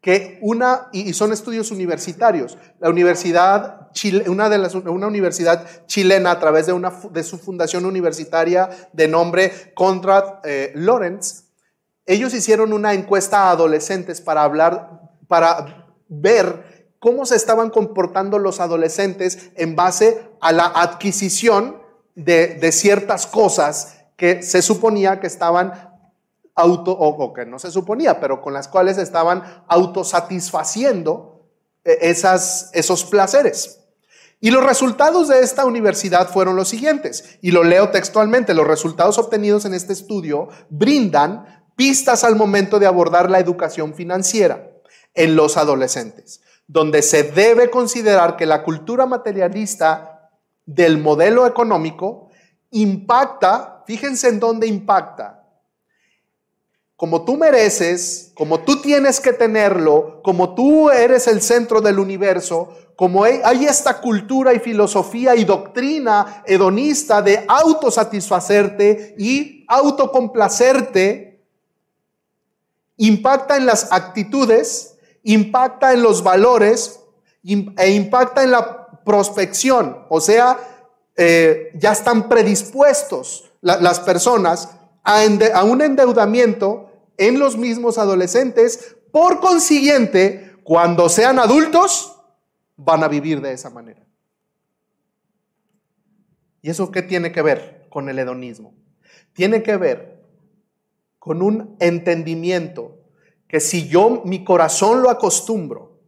que 0.00 0.38
una, 0.42 0.88
y 0.92 1.12
son 1.12 1.32
estudios 1.32 1.70
universitarios, 1.70 2.56
la 2.78 2.88
universidad, 2.88 3.88
una, 4.26 4.48
de 4.48 4.90
una 4.90 5.06
universidad 5.06 5.86
chilena 5.86 6.30
a 6.30 6.38
través 6.38 6.66
de, 6.66 6.72
una, 6.72 6.92
de 7.10 7.22
su 7.24 7.38
fundación 7.38 7.84
universitaria 7.84 8.70
de 8.92 9.08
nombre 9.08 9.72
Conrad 9.74 10.40
eh, 10.44 10.72
Lorenz, 10.74 11.44
ellos 12.06 12.32
hicieron 12.32 12.72
una 12.72 12.94
encuesta 12.94 13.44
a 13.44 13.50
adolescentes 13.50 14.20
para 14.20 14.42
hablar, 14.42 15.00
para 15.26 15.88
ver 16.08 16.94
cómo 16.98 17.26
se 17.26 17.36
estaban 17.36 17.70
comportando 17.70 18.38
los 18.38 18.60
adolescentes 18.60 19.50
en 19.56 19.76
base 19.76 20.28
a 20.40 20.52
la 20.52 20.66
adquisición 20.66 21.82
de, 22.14 22.72
ciertas 22.72 23.26
cosas 23.26 23.98
que 24.16 24.42
se 24.42 24.62
suponía 24.62 25.20
que 25.20 25.26
estaban 25.26 25.87
auto, 26.58 26.92
o, 26.92 27.32
que 27.32 27.46
no 27.46 27.58
se 27.58 27.70
suponía, 27.70 28.20
pero 28.20 28.42
con 28.42 28.52
las 28.52 28.68
cuales 28.68 28.98
estaban 28.98 29.42
autosatisfaciendo 29.68 31.46
eh, 31.84 31.98
esas, 32.02 32.70
esos 32.72 33.04
placeres. 33.04 33.80
Y 34.40 34.50
los 34.50 34.64
resultados 34.64 35.28
de 35.28 35.40
esta 35.40 35.64
universidad 35.64 36.28
fueron 36.28 36.56
los 36.56 36.68
siguientes, 36.68 37.38
y 37.42 37.50
lo 37.50 37.64
leo 37.64 37.90
textualmente, 37.90 38.54
los 38.54 38.66
resultados 38.66 39.18
obtenidos 39.18 39.64
en 39.64 39.74
este 39.74 39.92
estudio 39.92 40.48
brindan 40.68 41.64
pistas 41.76 42.24
al 42.24 42.36
momento 42.36 42.78
de 42.78 42.86
abordar 42.86 43.30
la 43.30 43.38
educación 43.38 43.94
financiera 43.94 44.70
en 45.14 45.36
los 45.36 45.56
adolescentes 45.56 46.40
donde 46.68 47.00
se 47.00 47.24
debe 47.24 47.70
considerar 47.70 48.36
que 48.36 48.46
la 48.46 48.62
cultura 48.62 49.06
materialista 49.06 50.30
del 50.66 50.98
modelo 50.98 51.46
económico 51.46 52.28
impacta, 52.70 53.82
fíjense 53.86 54.28
en 54.28 54.38
dónde 54.38 54.66
impacta. 54.66 55.37
Como 56.98 57.24
tú 57.24 57.38
mereces, 57.38 58.32
como 58.34 58.60
tú 58.60 58.82
tienes 58.82 59.20
que 59.20 59.32
tenerlo, 59.32 60.20
como 60.22 60.54
tú 60.54 60.90
eres 60.90 61.26
el 61.28 61.40
centro 61.40 61.80
del 61.80 61.98
universo, 61.98 62.76
como 62.94 63.24
hay 63.24 63.64
esta 63.64 64.02
cultura 64.02 64.52
y 64.52 64.58
filosofía 64.58 65.34
y 65.34 65.44
doctrina 65.44 66.42
hedonista 66.44 67.22
de 67.22 67.46
autosatisfacerte 67.48 69.14
y 69.16 69.64
autocomplacerte, 69.68 71.40
impacta 72.98 73.56
en 73.56 73.64
las 73.64 73.90
actitudes 73.90 74.98
impacta 75.28 75.92
en 75.92 76.02
los 76.02 76.22
valores 76.22 77.00
e 77.44 77.90
impacta 77.90 78.42
en 78.42 78.50
la 78.50 78.88
prospección. 79.04 80.06
O 80.08 80.20
sea, 80.20 80.58
eh, 81.16 81.70
ya 81.74 81.92
están 81.92 82.28
predispuestos 82.28 83.44
las 83.60 84.00
personas 84.00 84.70
a, 85.02 85.22
a 85.54 85.64
un 85.64 85.82
endeudamiento 85.82 86.87
en 87.18 87.38
los 87.38 87.58
mismos 87.58 87.98
adolescentes. 87.98 88.96
Por 89.12 89.40
consiguiente, 89.40 90.54
cuando 90.62 91.08
sean 91.08 91.38
adultos, 91.38 92.16
van 92.76 93.02
a 93.02 93.08
vivir 93.08 93.42
de 93.42 93.52
esa 93.52 93.68
manera. 93.68 94.06
¿Y 96.62 96.70
eso 96.70 96.90
qué 96.90 97.02
tiene 97.02 97.32
que 97.32 97.42
ver 97.42 97.86
con 97.90 98.08
el 98.08 98.18
hedonismo? 98.18 98.74
Tiene 99.32 99.62
que 99.62 99.76
ver 99.76 100.22
con 101.18 101.42
un 101.42 101.76
entendimiento 101.80 102.96
que 103.46 103.60
si 103.60 103.88
yo 103.88 104.22
mi 104.24 104.44
corazón 104.44 105.02
lo 105.02 105.10
acostumbro, 105.10 105.98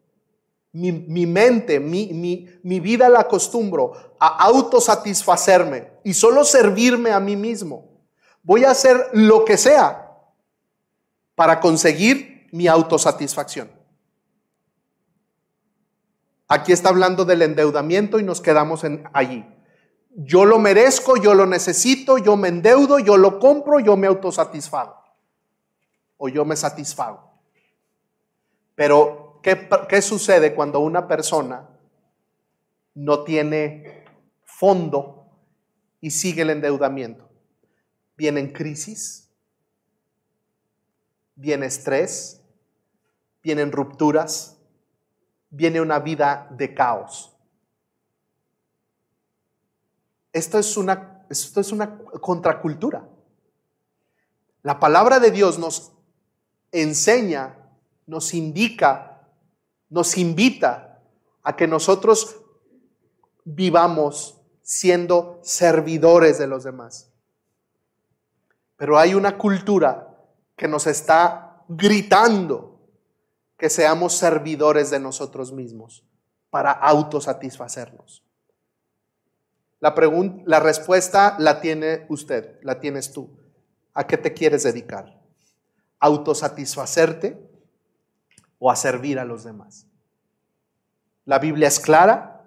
mi, 0.72 1.26
mente, 1.26 1.80
mi, 1.80 2.48
mi 2.62 2.80
vida 2.80 3.08
la 3.08 3.20
acostumbro 3.20 4.14
a 4.20 4.44
autosatisfacerme 4.44 5.90
y 6.04 6.14
solo 6.14 6.44
servirme 6.44 7.10
a 7.10 7.18
mí 7.18 7.34
mismo, 7.34 8.04
voy 8.42 8.64
a 8.64 8.70
hacer 8.70 9.08
lo 9.12 9.44
que 9.44 9.56
sea 9.56 10.09
para 11.40 11.58
conseguir 11.58 12.48
mi 12.52 12.68
autosatisfacción. 12.68 13.70
Aquí 16.46 16.70
está 16.70 16.90
hablando 16.90 17.24
del 17.24 17.40
endeudamiento 17.40 18.18
y 18.18 18.22
nos 18.22 18.42
quedamos 18.42 18.84
en 18.84 19.08
allí. 19.14 19.46
Yo 20.10 20.44
lo 20.44 20.58
merezco, 20.58 21.16
yo 21.16 21.32
lo 21.32 21.46
necesito, 21.46 22.18
yo 22.18 22.36
me 22.36 22.48
endeudo, 22.48 22.98
yo 22.98 23.16
lo 23.16 23.38
compro, 23.38 23.80
yo 23.80 23.96
me 23.96 24.06
autosatisfago. 24.06 25.02
O 26.18 26.28
yo 26.28 26.44
me 26.44 26.56
satisfago. 26.56 27.40
Pero, 28.74 29.40
¿qué, 29.42 30.02
sucede 30.02 30.54
cuando 30.54 30.80
una 30.80 31.08
persona 31.08 31.70
no 32.92 33.24
tiene 33.24 34.04
fondo 34.44 35.24
y 36.02 36.10
sigue 36.10 36.42
el 36.42 36.50
endeudamiento? 36.50 37.30
Vienen 38.14 38.52
crisis, 38.52 39.29
viene 41.40 41.66
estrés, 41.66 42.40
vienen 43.42 43.72
rupturas, 43.72 44.58
viene 45.48 45.80
una 45.80 45.98
vida 45.98 46.46
de 46.50 46.74
caos. 46.74 47.34
Esto 50.32 50.58
es 50.58 50.76
una, 50.76 51.24
esto 51.28 51.60
es 51.60 51.72
una 51.72 51.98
contracultura. 52.20 53.08
La 54.62 54.78
palabra 54.78 55.18
de 55.18 55.30
Dios 55.30 55.58
nos 55.58 55.92
enseña 56.70 57.56
nos 58.10 58.34
indica, 58.34 59.22
nos 59.88 60.18
invita 60.18 61.00
a 61.42 61.54
que 61.54 61.68
nosotros 61.68 62.36
vivamos 63.44 64.36
siendo 64.62 65.38
servidores 65.42 66.36
de 66.38 66.48
los 66.48 66.64
demás. 66.64 67.08
Pero 68.76 68.98
hay 68.98 69.14
una 69.14 69.38
cultura 69.38 70.09
que 70.60 70.68
nos 70.68 70.86
está 70.86 71.64
gritando 71.70 72.78
que 73.56 73.70
seamos 73.70 74.12
servidores 74.12 74.90
de 74.90 75.00
nosotros 75.00 75.52
mismos 75.52 76.04
para 76.50 76.70
autosatisfacernos. 76.70 78.22
La, 79.80 79.94
la 80.44 80.60
respuesta 80.60 81.36
la 81.38 81.62
tiene 81.62 82.04
usted, 82.10 82.58
la 82.60 82.78
tienes 82.78 83.10
tú. 83.10 83.30
¿A 83.94 84.06
qué 84.06 84.18
te 84.18 84.34
quieres 84.34 84.64
dedicar? 84.64 85.18
¿Autosatisfacerte? 85.98 87.48
o 88.58 88.70
a 88.70 88.76
servir 88.76 89.18
a 89.18 89.24
los 89.24 89.42
demás. 89.42 89.86
La 91.24 91.38
Biblia 91.38 91.68
es 91.68 91.80
clara, 91.80 92.46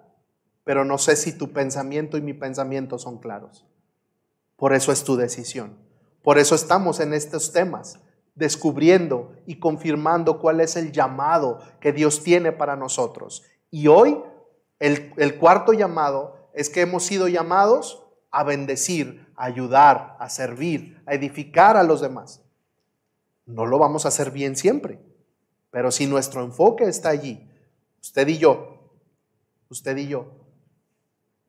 pero 0.62 0.84
no 0.84 0.96
sé 0.96 1.16
si 1.16 1.32
tu 1.32 1.52
pensamiento 1.52 2.16
y 2.16 2.22
mi 2.22 2.34
pensamiento 2.34 3.00
son 3.00 3.18
claros. 3.18 3.66
Por 4.54 4.74
eso 4.74 4.92
es 4.92 5.02
tu 5.02 5.16
decisión. 5.16 5.76
Por 6.22 6.38
eso 6.38 6.54
estamos 6.54 7.00
en 7.00 7.14
estos 7.14 7.52
temas, 7.52 7.98
descubriendo 8.34 9.32
y 9.46 9.58
confirmando 9.58 10.40
cuál 10.40 10.60
es 10.60 10.76
el 10.76 10.92
llamado 10.92 11.60
que 11.80 11.92
Dios 11.92 12.22
tiene 12.22 12.52
para 12.52 12.76
nosotros. 12.76 13.44
Y 13.70 13.86
hoy 13.88 14.20
el, 14.78 15.38
cuarto 15.38 15.72
llamado 15.72 16.50
es 16.52 16.68
que 16.68 16.82
hemos 16.82 17.04
sido 17.04 17.28
llamados 17.28 18.04
a 18.30 18.44
bendecir, 18.44 19.32
a 19.36 19.44
ayudar, 19.44 20.16
a 20.18 20.28
servir, 20.28 21.02
a 21.06 21.14
edificar 21.14 21.76
a 21.76 21.82
los 21.82 22.00
demás. 22.00 22.42
No 23.46 23.66
lo 23.66 23.78
vamos 23.78 24.04
a 24.04 24.08
hacer 24.08 24.30
bien 24.30 24.56
siempre, 24.56 25.00
pero 25.70 25.90
si 25.90 26.06
nuestro 26.06 26.42
enfoque 26.42 26.84
está 26.84 27.10
allí, 27.10 27.48
usted 28.00 28.26
y 28.28 28.38
yo, 28.38 28.92
usted 29.68 29.96
y 29.96 30.08
yo, 30.08 30.26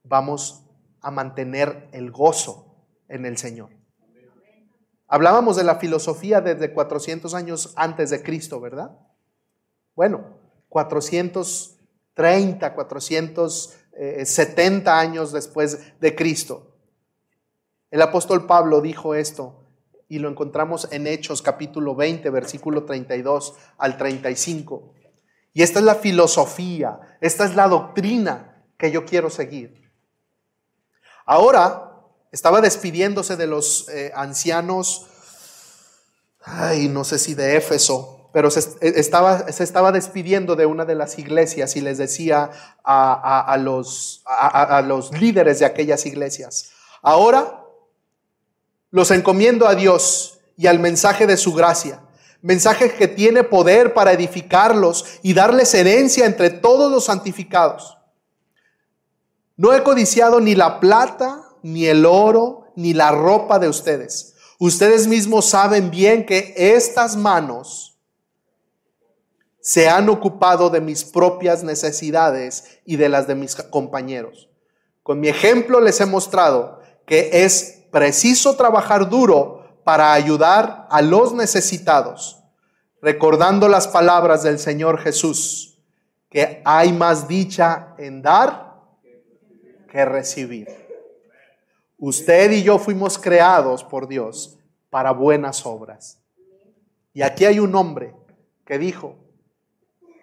vamos 0.03 0.63
a 1.01 1.11
mantener 1.11 1.89
el 1.91 2.11
gozo 2.11 2.75
en 3.07 3.25
el 3.25 3.38
Señor. 3.38 3.69
Hablábamos 5.08 5.56
de 5.56 5.64
la 5.64 5.76
filosofía 5.76 6.41
desde 6.41 6.74
400 6.74 7.34
años 7.34 7.74
antes 7.76 8.10
de 8.10 8.24
Cristo, 8.24 8.60
¿verdad? 8.60 8.97
Bueno, 9.95 10.39
430, 10.70 12.74
470 12.74 14.99
años 14.99 15.32
después 15.32 15.99
de 15.99 16.16
Cristo. 16.16 16.72
El 17.91 18.01
apóstol 18.01 18.47
Pablo 18.47 18.82
dijo 18.82 19.16
esto 19.16 19.64
y 20.10 20.20
lo 20.20 20.30
encontramos 20.30 20.88
en 20.91 21.08
Hechos 21.08 21.41
capítulo 21.41 21.95
20, 21.95 22.30
versículo 22.30 22.84
32 22.84 23.56
al 23.78 23.97
35. 23.97 24.93
Y 25.53 25.62
esta 25.62 25.80
es 25.80 25.86
la 25.86 25.95
filosofía, 25.95 26.99
esta 27.22 27.45
es 27.45 27.56
la 27.56 27.68
doctrina 27.68 28.66
que 28.78 28.91
yo 28.91 29.06
quiero 29.06 29.30
seguir. 29.30 29.89
Ahora 31.26 31.84
estaba 32.36 32.59
despidiéndose 32.59 33.38
de 33.38 33.47
los 33.47 33.88
eh, 33.88 34.11
ancianos, 34.13 35.05
ay, 36.43 36.89
no 36.89 37.05
sé 37.05 37.17
si 37.17 37.33
de 37.33 37.55
Éfeso, 37.55 38.29
pero 38.33 38.51
se 38.51 38.77
estaba, 38.81 39.49
se 39.53 39.63
estaba 39.63 39.93
despidiendo 39.93 40.57
de 40.57 40.65
una 40.65 40.83
de 40.83 40.95
las 40.95 41.17
iglesias 41.17 41.77
y 41.77 41.81
les 41.81 41.97
decía 41.97 42.51
a, 42.83 43.57
los, 43.57 44.21
a 44.25 44.81
los 44.81 45.13
líderes 45.13 45.59
de 45.59 45.65
aquellas 45.65 46.05
iglesias, 46.05 46.71
ahora 47.01 47.63
los 48.91 49.11
encomiendo 49.11 49.65
a 49.65 49.75
Dios 49.75 50.39
y 50.57 50.67
al 50.67 50.79
mensaje 50.79 51.27
de 51.27 51.38
su 51.38 51.53
gracia, 51.53 52.01
mensaje 52.41 52.91
que 52.95 53.07
tiene 53.07 53.45
poder 53.45 53.93
para 53.93 54.11
edificarlos 54.11 55.05
y 55.21 55.33
darles 55.33 55.73
herencia 55.73 56.25
entre 56.25 56.49
todos 56.49 56.91
los 56.91 57.05
santificados. 57.05 57.97
No 59.55 59.73
he 59.73 59.83
codiciado 59.83 60.41
ni 60.41 60.53
la 60.53 60.81
plata, 60.81 61.45
ni 61.66 61.88
el 61.88 62.05
oro, 62.05 62.68
ni 62.76 62.93
la 62.93 63.09
ropa 63.09 63.57
de 63.57 63.68
ustedes. 63.68 64.36
Ustedes 64.59 65.07
mismos 65.07 65.47
saben 65.47 65.89
bien 65.89 66.24
que 66.24 66.53
estas 66.55 67.16
manos 67.16 67.97
se 69.61 69.89
han 69.89 70.07
ocupado 70.09 70.70
de 70.70 70.80
mis 70.80 71.03
propias 71.03 71.63
necesidades 71.63 72.78
y 72.86 72.97
de 72.97 73.09
las 73.09 73.26
de 73.26 73.34
mis 73.34 73.55
compañeros. 73.55 74.47
Con 75.01 75.20
mi 75.20 75.28
ejemplo 75.28 75.82
les 75.82 75.99
he 75.99 76.05
mostrado 76.05 76.82
que 77.07 77.43
es 77.43 77.82
preciso 77.91 78.55
trabajar 78.55 79.09
duro 79.09 79.82
para 79.84 80.13
ayudar 80.13 80.86
a 80.91 81.01
los 81.01 81.34
necesitados, 81.34 82.43
recordando 83.01 83.68
las 83.68 83.88
palabras 83.88 84.43
del 84.43 84.59
Señor 84.59 84.99
Jesús, 84.99 85.80
que 86.30 86.61
hay 86.63 86.93
más 86.93 87.28
dicha 87.28 87.95
en 87.97 88.22
dar 88.22 88.76
que 89.91 90.05
recibir. 90.05 90.84
Usted 91.98 92.52
y 92.52 92.64
yo 92.64 92.78
fuimos 92.78 93.18
creados 93.18 93.84
por 93.84 94.08
Dios 94.08 94.58
para 94.89 95.12
buenas 95.12 95.66
obras. 95.66 96.22
Y 97.14 97.22
aquí 97.22 97.46
hay 97.46 97.60
un 97.60 97.74
hombre 97.76 98.14
que 98.66 98.78
dijo, 98.78 99.16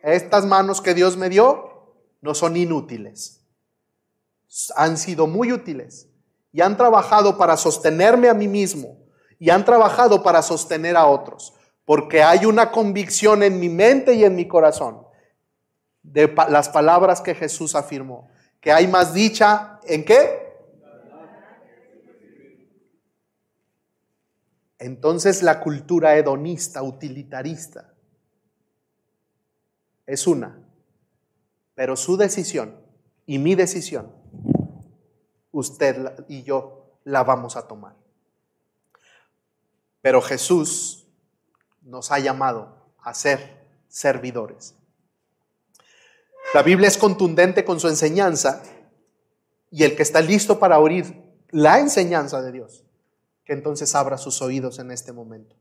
estas 0.03 0.45
manos 0.45 0.81
que 0.81 0.95
Dios 0.95 1.17
me 1.17 1.29
dio 1.29 1.95
no 2.21 2.35
son 2.35 2.57
inútiles, 2.57 3.45
han 4.77 4.99
sido 4.99 5.27
muy 5.27 5.53
útiles 5.53 6.09
y 6.53 6.61
han 6.61 6.77
trabajado 6.77 7.39
para 7.39 7.57
sostenerme 7.57 8.29
a 8.29 8.35
mí 8.35 8.49
mismo 8.49 8.99
y 9.39 9.51
han 9.51 9.65
trabajado 9.65 10.23
para 10.23 10.43
sostener 10.43 10.97
a 10.97 11.07
otros, 11.07 11.55
porque 11.85 12.23
hay 12.23 12.45
una 12.45 12.71
convicción 12.71 13.43
en 13.43 13.59
mi 13.59 13.69
mente 13.69 14.15
y 14.15 14.25
en 14.25 14.37
mi 14.37 14.47
corazón 14.47 15.07
de 16.03 16.33
las 16.49 16.69
palabras 16.69 17.21
que 17.21 17.35
Jesús 17.35 17.75
afirmó, 17.75 18.29
que 18.61 18.73
hay 18.73 18.87
más 18.87 19.15
dicha 19.15 19.81
en 19.85 20.05
qué? 20.05 20.42
Entonces 24.83 25.45
la 25.45 25.61
cultura 25.61 26.17
hedonista, 26.17 26.83
utilitarista, 26.83 27.95
es 30.07 30.27
una, 30.27 30.59
pero 31.77 31.97
su 31.97 32.17
decisión 32.17 32.75
y 33.25 33.39
mi 33.39 33.55
decisión 33.55 34.11
usted 35.53 36.25
y 36.27 36.43
yo 36.43 36.99
la 37.05 37.23
vamos 37.23 37.55
a 37.55 37.69
tomar. 37.69 37.95
Pero 40.01 40.21
Jesús 40.21 41.07
nos 41.83 42.11
ha 42.11 42.19
llamado 42.19 42.93
a 43.05 43.15
ser 43.15 43.65
servidores. 43.87 44.75
La 46.55 46.63
Biblia 46.65 46.89
es 46.89 46.99
contundente 46.99 47.65
con 47.65 47.79
su 47.79 47.87
enseñanza 47.87 48.65
y 49.71 49.85
el 49.85 49.95
que 49.95 50.03
está 50.03 50.21
listo 50.21 50.59
para 50.59 50.81
oír 50.81 51.23
la 51.51 51.79
enseñanza 51.79 52.43
de 52.43 52.51
Dios, 52.51 52.85
que 53.45 53.53
entonces 53.53 53.95
abra 53.95 54.19
sus 54.19 54.41
oídos 54.43 54.79
en 54.79 54.91
este 54.91 55.13
momento. 55.13 55.57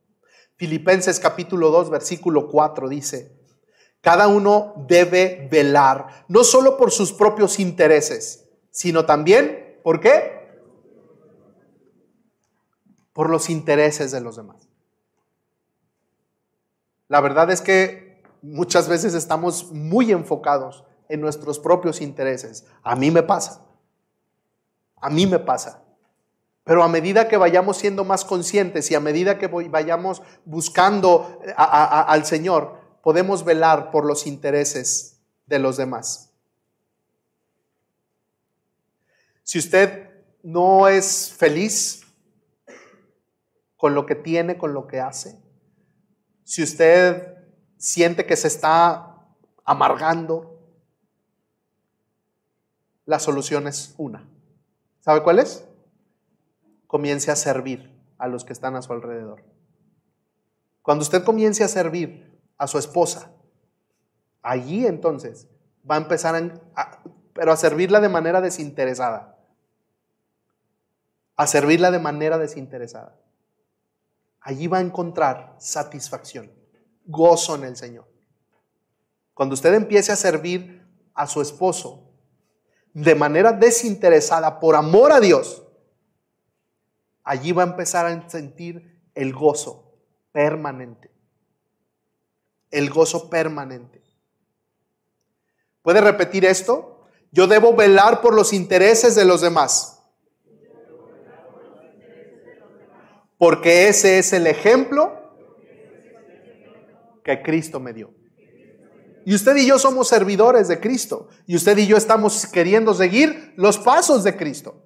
Filipenses 0.55 1.19
capítulo 1.19 1.71
2, 1.71 1.89
versículo 1.89 2.49
4 2.49 2.89
dice, 2.89 3.37
cada 4.01 4.27
uno 4.27 4.85
debe 4.87 5.47
velar, 5.51 6.25
no 6.27 6.43
solo 6.43 6.77
por 6.77 6.91
sus 6.91 7.13
propios 7.13 7.59
intereses, 7.59 8.49
sino 8.71 9.05
también 9.05 9.71
¿Por 9.83 9.99
qué? 9.99 10.39
Por 13.13 13.29
los 13.29 13.49
intereses 13.49 14.11
de 14.11 14.21
los 14.21 14.35
demás. 14.35 14.67
La 17.07 17.19
verdad 17.19 17.51
es 17.51 17.61
que 17.61 18.23
muchas 18.41 18.87
veces 18.87 19.13
estamos 19.13 19.71
muy 19.71 20.11
enfocados 20.11 20.85
en 21.09 21.19
nuestros 21.19 21.59
propios 21.59 21.99
intereses. 21.99 22.65
A 22.83 22.95
mí 22.95 23.11
me 23.11 23.23
pasa. 23.23 23.65
A 24.95 25.09
mí 25.09 25.27
me 25.27 25.39
pasa. 25.39 25.80
Pero 26.63 26.83
a 26.83 26.87
medida 26.87 27.27
que 27.27 27.37
vayamos 27.37 27.77
siendo 27.77 28.03
más 28.03 28.23
conscientes 28.23 28.91
y 28.91 28.95
a 28.95 28.99
medida 28.99 29.39
que 29.39 29.47
vayamos 29.47 30.21
buscando 30.45 31.41
al 31.57 32.25
Señor, 32.25 32.79
podemos 33.01 33.43
velar 33.43 33.89
por 33.89 34.05
los 34.05 34.27
intereses 34.27 35.19
de 35.47 35.59
los 35.59 35.77
demás. 35.77 36.31
Si 39.43 39.57
usted 39.57 40.09
no 40.43 40.87
es 40.87 41.33
feliz 41.35 42.01
con 43.75 43.95
lo 43.95 44.05
que 44.05 44.15
tiene, 44.15 44.57
con 44.57 44.73
lo 44.73 44.87
que 44.87 44.99
hace, 44.99 45.41
si 46.43 46.61
usted 46.61 47.37
siente 47.77 48.25
que 48.25 48.35
se 48.35 48.47
está 48.47 49.17
amargando, 49.65 50.59
la 53.05 53.19
solución 53.19 53.67
es 53.67 53.95
una. 53.97 54.29
¿Sabe 54.99 55.23
cuál 55.23 55.39
es? 55.39 55.65
Comience 56.91 57.31
a 57.31 57.37
servir 57.37 57.97
a 58.17 58.27
los 58.27 58.43
que 58.43 58.51
están 58.51 58.75
a 58.75 58.81
su 58.81 58.91
alrededor. 58.91 59.45
Cuando 60.81 61.03
usted 61.03 61.23
comience 61.23 61.63
a 61.63 61.69
servir 61.69 62.37
a 62.57 62.67
su 62.67 62.77
esposa, 62.77 63.31
allí 64.41 64.85
entonces 64.85 65.47
va 65.89 65.95
a 65.95 65.99
empezar 65.99 66.35
a, 66.75 67.03
pero 67.31 67.53
a 67.53 67.55
servirla 67.55 68.01
de 68.01 68.09
manera 68.09 68.41
desinteresada 68.41 69.31
a 71.41 71.47
servirla 71.47 71.89
de 71.89 71.97
manera 71.97 72.37
desinteresada. 72.37 73.15
Allí 74.41 74.67
va 74.67 74.77
a 74.77 74.81
encontrar 74.81 75.55
satisfacción, 75.57 76.51
gozo 77.03 77.55
en 77.55 77.63
el 77.63 77.75
Señor. 77.75 78.05
Cuando 79.33 79.53
usted 79.53 79.73
empiece 79.73 80.11
a 80.11 80.15
servir 80.15 80.85
a 81.15 81.25
su 81.25 81.41
esposo 81.41 82.11
de 82.93 83.15
manera 83.15 83.53
desinteresada, 83.53 84.59
por 84.59 84.75
amor 84.75 85.11
a 85.11 85.19
Dios, 85.19 85.63
allí 87.23 87.51
va 87.51 87.63
a 87.63 87.67
empezar 87.67 88.05
a 88.05 88.29
sentir 88.29 89.01
el 89.15 89.33
gozo 89.33 89.97
permanente. 90.31 91.11
El 92.69 92.89
gozo 92.89 93.29
permanente. 93.29 94.01
¿Puede 95.81 96.01
repetir 96.01 96.45
esto? 96.45 97.07
Yo 97.31 97.47
debo 97.47 97.75
velar 97.75 98.21
por 98.21 98.33
los 98.33 98.53
intereses 98.53 99.15
de 99.15 99.25
los 99.25 99.41
demás 99.41 100.01
porque 103.41 103.87
ese 103.87 104.19
es 104.19 104.33
el 104.33 104.45
ejemplo 104.45 105.19
que 107.23 107.41
Cristo 107.41 107.79
me 107.79 107.91
dio. 107.91 108.13
Y 109.25 109.33
usted 109.33 109.55
y 109.55 109.65
yo 109.65 109.79
somos 109.79 110.09
servidores 110.09 110.67
de 110.67 110.79
Cristo. 110.79 111.27
Y 111.47 111.55
usted 111.55 111.75
y 111.79 111.87
yo 111.87 111.97
estamos 111.97 112.45
queriendo 112.45 112.93
seguir 112.93 113.55
los 113.55 113.79
pasos 113.79 114.23
de 114.23 114.37
Cristo. 114.37 114.85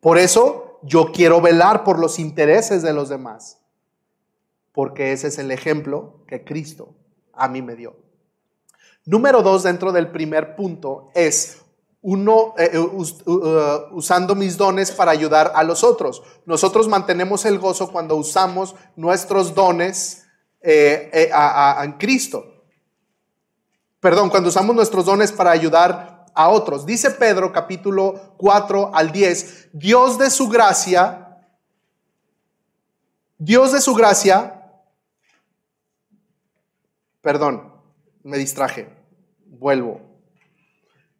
Por 0.00 0.16
eso 0.16 0.67
yo 0.82 1.12
quiero 1.12 1.40
velar 1.40 1.84
por 1.84 1.98
los 1.98 2.18
intereses 2.18 2.82
de 2.82 2.92
los 2.92 3.08
demás. 3.08 3.58
Porque 4.72 5.12
ese 5.12 5.28
es 5.28 5.38
el 5.38 5.50
ejemplo 5.50 6.24
que 6.26 6.44
Cristo 6.44 6.94
a 7.32 7.48
mí 7.48 7.62
me 7.62 7.76
dio. 7.76 7.96
Número 9.04 9.42
dos, 9.42 9.62
dentro 9.62 9.92
del 9.92 10.10
primer 10.10 10.54
punto, 10.54 11.10
es 11.14 11.62
uno 12.00 12.54
eh, 12.58 12.70
eh, 12.72 12.78
uh, 12.78 13.96
usando 13.96 14.34
mis 14.34 14.56
dones 14.56 14.92
para 14.92 15.10
ayudar 15.10 15.52
a 15.54 15.64
los 15.64 15.82
otros. 15.82 16.22
Nosotros 16.46 16.88
mantenemos 16.88 17.44
el 17.44 17.58
gozo 17.58 17.90
cuando 17.90 18.16
usamos 18.16 18.76
nuestros 18.96 19.54
dones 19.54 20.24
eh, 20.60 21.30
en 21.82 21.92
Cristo 21.92 22.44
perdón, 24.00 24.30
cuando 24.30 24.48
usamos 24.48 24.74
nuestros 24.74 25.04
dones 25.04 25.32
para 25.32 25.50
ayudar 25.50 26.17
a 26.38 26.50
otros. 26.50 26.86
Dice 26.86 27.10
Pedro 27.10 27.52
capítulo 27.52 28.36
4 28.36 28.94
al 28.94 29.10
10, 29.10 29.70
Dios 29.72 30.18
de 30.18 30.30
su 30.30 30.48
gracia, 30.48 31.36
Dios 33.36 33.72
de 33.72 33.80
su 33.80 33.92
gracia, 33.92 34.62
perdón, 37.20 37.72
me 38.22 38.38
distraje, 38.38 38.88
vuelvo. 39.46 40.00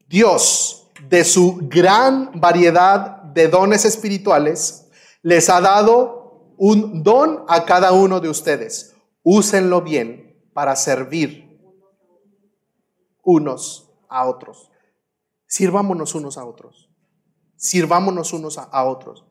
Dios 0.06 0.88
de 1.08 1.24
su 1.24 1.58
gran 1.62 2.40
variedad 2.40 3.20
de 3.24 3.48
dones 3.48 3.84
espirituales 3.84 4.86
les 5.22 5.50
ha 5.50 5.60
dado 5.60 6.54
un 6.58 7.02
don 7.02 7.44
a 7.48 7.64
cada 7.64 7.90
uno 7.90 8.20
de 8.20 8.28
ustedes. 8.28 8.94
Úsenlo 9.24 9.82
bien 9.82 10.40
para 10.52 10.76
servir 10.76 11.58
unos 13.24 13.90
a 14.08 14.24
otros. 14.24 14.70
Sirvámonos 15.48 16.14
unos 16.14 16.36
a 16.36 16.44
otros. 16.44 16.90
Sirvámonos 17.56 18.32
unos 18.34 18.58
a, 18.58 18.84
otros. 18.84 19.24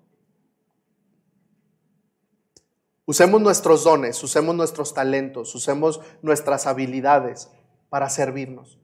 Usemos 3.05 3.39
nuestros 3.39 3.83
dones, 3.83 4.21
usemos 4.21 4.53
nuestros 4.55 4.93
talentos, 4.93 5.53
usemos 5.55 6.01
nuestras 6.21 6.65
habilidades 6.65 7.49
para 7.89 8.09
servirnos. 8.09 8.79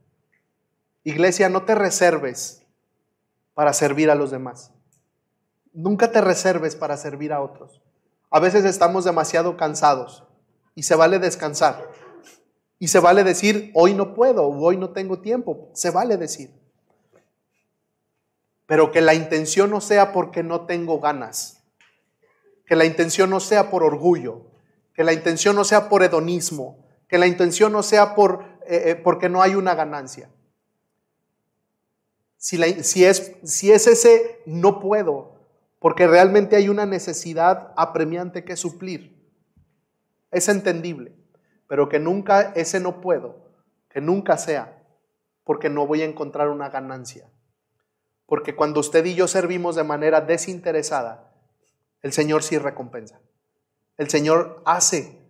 Iglesia, 1.04 1.50
no 1.50 1.66
te 1.66 1.76
reserves 1.76 2.66
para 3.56 3.74
servir 3.74 4.12
a 4.12 4.16
los 4.16 4.32
demás. 4.32 4.72
Nunca 5.74 6.12
te 6.12 6.22
reserves 6.22 6.76
para 6.76 6.96
servir 6.98 7.34
a 7.34 7.42
otros. 7.42 7.82
A 8.30 8.40
veces 8.40 8.64
estamos 8.64 9.06
demasiado 9.06 9.58
cansados 9.58 10.24
y 10.76 10.84
se 10.84 10.96
vale 10.96 11.18
descansar. 11.18 11.90
Y 12.78 12.90
se 12.90 13.00
vale 13.00 13.24
decir, 13.24 13.72
hoy 13.74 13.96
no 13.96 14.14
puedo, 14.14 14.48
hoy 14.48 14.78
no 14.78 14.92
tengo 14.92 15.20
tiempo. 15.20 15.72
Se 15.74 15.90
vale 15.90 16.16
decir. 16.18 16.63
Pero 18.66 18.92
que 18.92 19.02
la 19.02 19.14
intención 19.14 19.70
no 19.70 19.82
sea 19.82 20.12
porque 20.14 20.44
no 20.44 20.66
tengo 20.66 21.00
ganas. 21.00 21.64
Que 22.66 22.76
la 22.76 22.86
intención 22.86 23.30
no 23.30 23.40
sea 23.40 23.70
por 23.70 23.84
orgullo. 23.84 24.42
Que 24.94 25.04
la 25.04 25.14
intención 25.14 25.56
no 25.56 25.64
sea 25.64 25.90
por 25.90 26.04
hedonismo. 26.04 26.86
Que 27.08 27.18
la 27.18 27.28
intención 27.28 27.72
no 27.72 27.84
sea 27.84 28.16
por, 28.16 28.44
eh, 28.66 28.92
eh, 28.92 28.96
porque 28.96 29.30
no 29.30 29.42
hay 29.42 29.56
una 29.56 29.76
ganancia. 29.76 30.30
Si, 32.38 32.62
es, 33.06 33.34
si 33.44 33.72
es 33.72 33.88
ese 33.88 34.42
no 34.46 34.82
puedo, 34.82 35.40
porque 35.80 36.08
realmente 36.08 36.58
hay 36.58 36.68
una 36.68 36.86
necesidad 36.86 37.74
apremiante 37.78 38.44
que 38.44 38.58
suplir, 38.58 39.16
es 40.30 40.50
entendible 40.50 41.14
pero 41.74 41.90
que 41.90 41.98
nunca 41.98 42.54
ese 42.56 42.80
no 42.80 43.02
puedo, 43.02 43.52
que 43.90 44.00
nunca 44.00 44.38
sea, 44.38 44.80
porque 45.44 45.72
no 45.72 45.88
voy 45.88 46.04
a 46.04 46.06
encontrar 46.06 46.50
una 46.50 46.70
ganancia. 46.70 47.28
Porque 48.34 48.56
cuando 48.56 48.80
usted 48.80 49.06
y 49.06 49.14
yo 49.14 49.28
servimos 49.28 49.76
de 49.76 49.84
manera 49.84 50.20
desinteresada, 50.20 51.32
el 52.02 52.14
Señor 52.14 52.42
sí 52.42 52.58
recompensa. 52.58 53.22
El 53.96 54.10
Señor 54.10 54.64
hace 54.66 55.22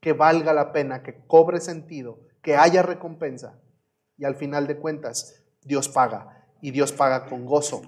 que 0.00 0.14
valga 0.14 0.52
la 0.52 0.72
pena, 0.72 1.04
que 1.04 1.24
cobre 1.28 1.60
sentido, 1.60 2.18
que 2.42 2.56
haya 2.56 2.82
recompensa. 2.82 3.54
Y 4.18 4.24
al 4.24 4.34
final 4.34 4.66
de 4.66 4.78
cuentas, 4.78 5.44
Dios 5.62 5.88
paga. 5.88 6.48
Y 6.60 6.72
Dios 6.72 6.90
paga 6.90 7.26
con 7.26 7.46
gozo. 7.46 7.82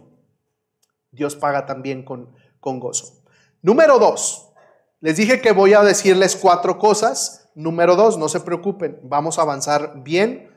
Dios 1.10 1.34
paga 1.34 1.66
también 1.66 2.04
con, 2.04 2.32
con 2.60 2.78
gozo. 2.78 3.24
Número 3.62 3.98
dos, 3.98 4.52
les 5.00 5.16
dije 5.16 5.40
que 5.40 5.50
voy 5.50 5.74
a 5.74 5.82
decirles 5.82 6.36
cuatro 6.36 6.78
cosas 6.78 7.42
Número 7.54 7.96
dos, 7.96 8.16
no 8.16 8.28
se 8.28 8.38
preocupen, 8.38 8.98
vamos 9.02 9.38
a 9.38 9.42
avanzar 9.42 10.02
bien, 10.02 10.50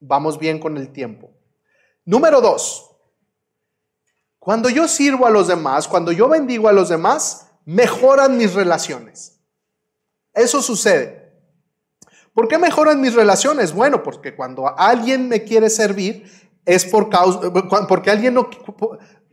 vamos 0.00 0.38
bien 0.38 0.58
con 0.58 0.78
el 0.78 0.92
tiempo. 0.92 1.30
Número 2.04 2.40
dos, 2.40 2.93
cuando 4.44 4.68
yo 4.68 4.86
sirvo 4.88 5.26
a 5.26 5.30
los 5.30 5.48
demás, 5.48 5.88
cuando 5.88 6.12
yo 6.12 6.28
bendigo 6.28 6.68
a 6.68 6.72
los 6.72 6.90
demás, 6.90 7.48
mejoran 7.64 8.36
mis 8.36 8.52
relaciones. 8.52 9.40
Eso 10.34 10.60
sucede. 10.60 11.32
¿Por 12.34 12.46
qué 12.46 12.58
mejoran 12.58 13.00
mis 13.00 13.14
relaciones? 13.14 13.72
Bueno, 13.72 14.02
porque 14.02 14.36
cuando 14.36 14.68
alguien 14.78 15.30
me 15.30 15.44
quiere 15.44 15.70
servir 15.70 16.30
es 16.66 16.84
por 16.84 17.08
causa, 17.08 17.40
porque 17.88 18.10
alguien 18.10 18.34
no, 18.34 18.50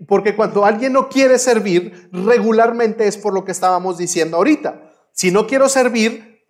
porque 0.07 0.33
cuando 0.33 0.63
alguien 0.63 0.93
no 0.93 1.09
quiere 1.09 1.37
servir, 1.39 2.09
regularmente 2.13 3.05
es 3.05 3.17
por 3.17 3.33
lo 3.33 3.43
que 3.43 3.51
estábamos 3.51 3.97
diciendo 3.97 4.37
ahorita. 4.37 4.81
Si 5.11 5.29
no 5.29 5.45
quiero 5.45 5.67
servir, 5.67 6.41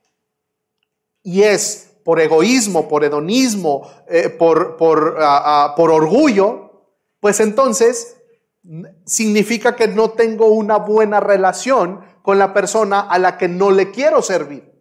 y 1.24 1.41
es 1.41 1.97
por 2.05 2.20
egoísmo, 2.20 2.88
por 2.88 3.03
hedonismo, 3.03 3.89
eh, 4.07 4.30
por, 4.30 4.78
por, 4.78 5.18
ah, 5.20 5.41
ah, 5.45 5.76
por 5.76 5.89
orgullo, 5.89 6.84
pues 7.20 7.39
entonces 7.39 8.20
significa 9.05 9.76
que 9.76 9.88
no 9.88 10.12
tengo 10.12 10.47
una 10.47 10.78
buena 10.78 11.20
relación 11.20 12.01
con 12.22 12.38
la 12.38 12.53
persona 12.53 13.01
a 13.01 13.18
la 13.18 13.38
que 13.38 13.47
no 13.47 13.72
le 13.72 13.91
quiero 13.91 14.22
servir. 14.22 14.72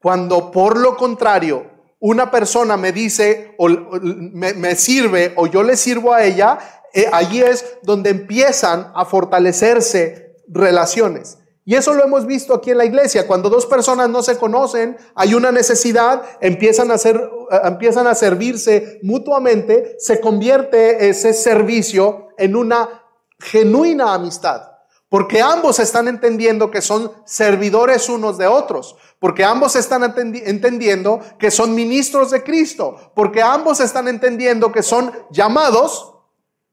Cuando 0.00 0.50
por 0.50 0.78
lo 0.78 0.96
contrario 0.96 1.72
una 2.00 2.30
persona 2.30 2.76
me 2.76 2.92
dice 2.92 3.54
o 3.56 3.68
me, 3.68 4.76
sirve 4.76 5.32
o 5.36 5.46
yo 5.46 5.62
le 5.62 5.76
sirvo 5.76 6.12
a 6.12 6.22
ella, 6.22 6.58
eh, 6.92 7.06
allí 7.10 7.40
es 7.40 7.78
donde 7.82 8.10
empiezan 8.10 8.92
a 8.94 9.06
fortalecerse 9.06 10.36
relaciones. 10.46 11.38
Y 11.64 11.76
eso 11.76 11.94
lo 11.94 12.04
hemos 12.04 12.26
visto 12.26 12.52
aquí 12.52 12.70
en 12.70 12.76
la 12.76 12.84
iglesia. 12.84 13.26
Cuando 13.26 13.48
dos 13.48 13.64
personas 13.64 14.10
no 14.10 14.22
se 14.22 14.36
conocen, 14.36 14.98
hay 15.14 15.32
una 15.32 15.50
necesidad, 15.50 16.22
empiezan 16.42 16.90
a, 16.90 16.94
hacer, 16.94 17.16
eh, 17.16 17.60
empiezan 17.64 18.06
a 18.06 18.14
servirse 18.14 19.00
mutuamente, 19.02 19.96
se 19.98 20.20
convierte 20.20 21.08
ese 21.08 21.32
servicio 21.32 22.28
en 22.36 22.54
una 22.54 23.03
genuina 23.44 24.14
amistad. 24.14 24.70
Porque 25.08 25.40
ambos 25.40 25.78
están 25.78 26.08
entendiendo 26.08 26.70
que 26.70 26.82
son 26.82 27.12
servidores 27.24 28.08
unos 28.08 28.36
de 28.36 28.48
otros. 28.48 28.96
Porque 29.20 29.44
ambos 29.44 29.76
están 29.76 30.02
entendiendo 30.02 31.20
que 31.38 31.52
son 31.52 31.74
ministros 31.74 32.32
de 32.32 32.42
Cristo. 32.42 33.12
Porque 33.14 33.40
ambos 33.40 33.78
están 33.78 34.08
entendiendo 34.08 34.72
que 34.72 34.82
son 34.82 35.12
llamados 35.30 36.14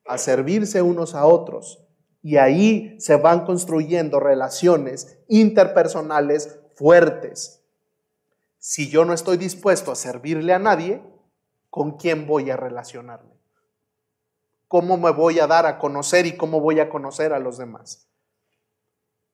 a 0.07 0.17
servirse 0.17 0.81
unos 0.81 1.13
a 1.13 1.25
otros. 1.25 1.83
Y 2.23 2.37
ahí 2.37 2.95
se 2.99 3.15
van 3.15 3.45
construyendo 3.45 4.19
relaciones 4.19 5.19
interpersonales 5.27 6.59
fuertes. 6.75 7.61
Si 8.57 8.89
yo 8.89 9.05
no 9.05 9.13
estoy 9.13 9.37
dispuesto 9.37 9.91
a 9.91 9.95
servirle 9.95 10.53
a 10.53 10.59
nadie, 10.59 11.03
¿con 11.69 11.97
quién 11.97 12.27
voy 12.27 12.49
a 12.49 12.57
relacionarme? 12.57 13.30
¿Cómo 14.71 14.95
me 14.95 15.11
voy 15.11 15.37
a 15.41 15.47
dar 15.47 15.65
a 15.65 15.77
conocer 15.77 16.25
y 16.25 16.37
cómo 16.37 16.61
voy 16.61 16.79
a 16.79 16.89
conocer 16.89 17.33
a 17.33 17.39
los 17.39 17.57
demás? 17.57 18.07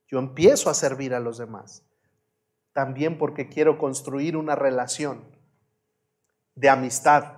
Yo 0.07 0.17
empiezo 0.17 0.67
a 0.67 0.73
servir 0.73 1.13
a 1.13 1.19
los 1.19 1.37
demás. 1.37 1.83
También 2.73 3.19
porque 3.19 3.47
quiero 3.47 3.77
construir 3.77 4.35
una 4.35 4.55
relación 4.55 5.23
de 6.55 6.69
amistad, 6.69 7.35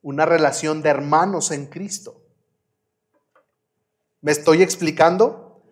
una 0.00 0.26
relación 0.26 0.80
de 0.80 0.90
hermanos 0.90 1.50
en 1.50 1.66
Cristo. 1.66 2.22
¿Me 4.20 4.30
estoy 4.30 4.62
explicando? 4.62 5.64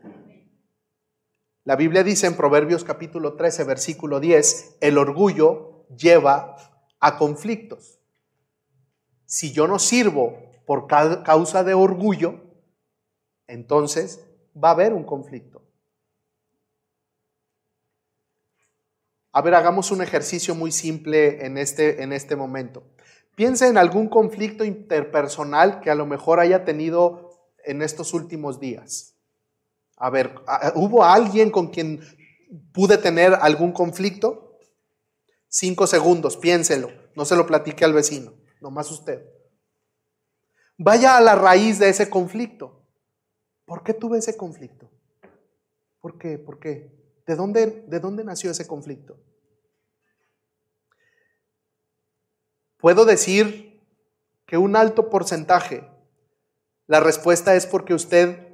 La 1.62 1.76
Biblia 1.76 2.02
dice 2.02 2.26
en 2.26 2.36
Proverbios 2.36 2.82
capítulo 2.82 3.34
13, 3.34 3.62
versículo 3.62 4.18
10, 4.18 4.78
el 4.80 4.98
orgullo 4.98 5.86
lleva 5.96 6.56
a 6.98 7.16
conflictos. 7.18 8.00
Si 9.26 9.52
yo 9.52 9.68
no 9.68 9.78
sirvo 9.78 10.47
por 10.68 10.86
causa 10.86 11.64
de 11.64 11.72
orgullo, 11.72 12.42
entonces 13.46 14.22
va 14.54 14.68
a 14.68 14.72
haber 14.72 14.92
un 14.92 15.02
conflicto. 15.02 15.62
A 19.32 19.40
ver, 19.40 19.54
hagamos 19.54 19.90
un 19.90 20.02
ejercicio 20.02 20.54
muy 20.54 20.70
simple 20.70 21.46
en 21.46 21.56
este, 21.56 22.02
en 22.02 22.12
este 22.12 22.36
momento. 22.36 22.82
Piensa 23.34 23.66
en 23.66 23.78
algún 23.78 24.10
conflicto 24.10 24.62
interpersonal 24.62 25.80
que 25.80 25.90
a 25.90 25.94
lo 25.94 26.04
mejor 26.04 26.38
haya 26.38 26.66
tenido 26.66 27.30
en 27.64 27.80
estos 27.80 28.12
últimos 28.12 28.60
días? 28.60 29.14
A 29.96 30.10
ver, 30.10 30.34
¿hubo 30.74 31.02
alguien 31.02 31.50
con 31.50 31.68
quien 31.68 32.00
pude 32.74 32.98
tener 32.98 33.32
algún 33.40 33.72
conflicto? 33.72 34.58
Cinco 35.48 35.86
segundos, 35.86 36.36
piénselo. 36.36 36.90
No 37.16 37.24
se 37.24 37.36
lo 37.36 37.46
platique 37.46 37.86
al 37.86 37.94
vecino, 37.94 38.34
nomás 38.60 38.90
usted. 38.90 39.37
Vaya 40.78 41.16
a 41.16 41.20
la 41.20 41.34
raíz 41.34 41.80
de 41.80 41.88
ese 41.88 42.08
conflicto. 42.08 42.80
¿Por 43.66 43.82
qué 43.82 43.92
tuve 43.92 44.18
ese 44.18 44.36
conflicto? 44.36 44.88
¿Por 46.00 46.16
qué? 46.18 46.38
¿Por 46.38 46.60
qué? 46.60 46.90
¿De 47.26 47.34
dónde, 47.34 47.84
de 47.88 48.00
dónde 48.00 48.22
nació 48.22 48.52
ese 48.52 48.66
conflicto? 48.66 49.18
Puedo 52.78 53.04
decir 53.04 53.82
que 54.46 54.56
un 54.56 54.76
alto 54.76 55.10
porcentaje, 55.10 55.86
la 56.86 57.00
respuesta 57.00 57.56
es 57.56 57.66
porque 57.66 57.92
usted 57.92 58.46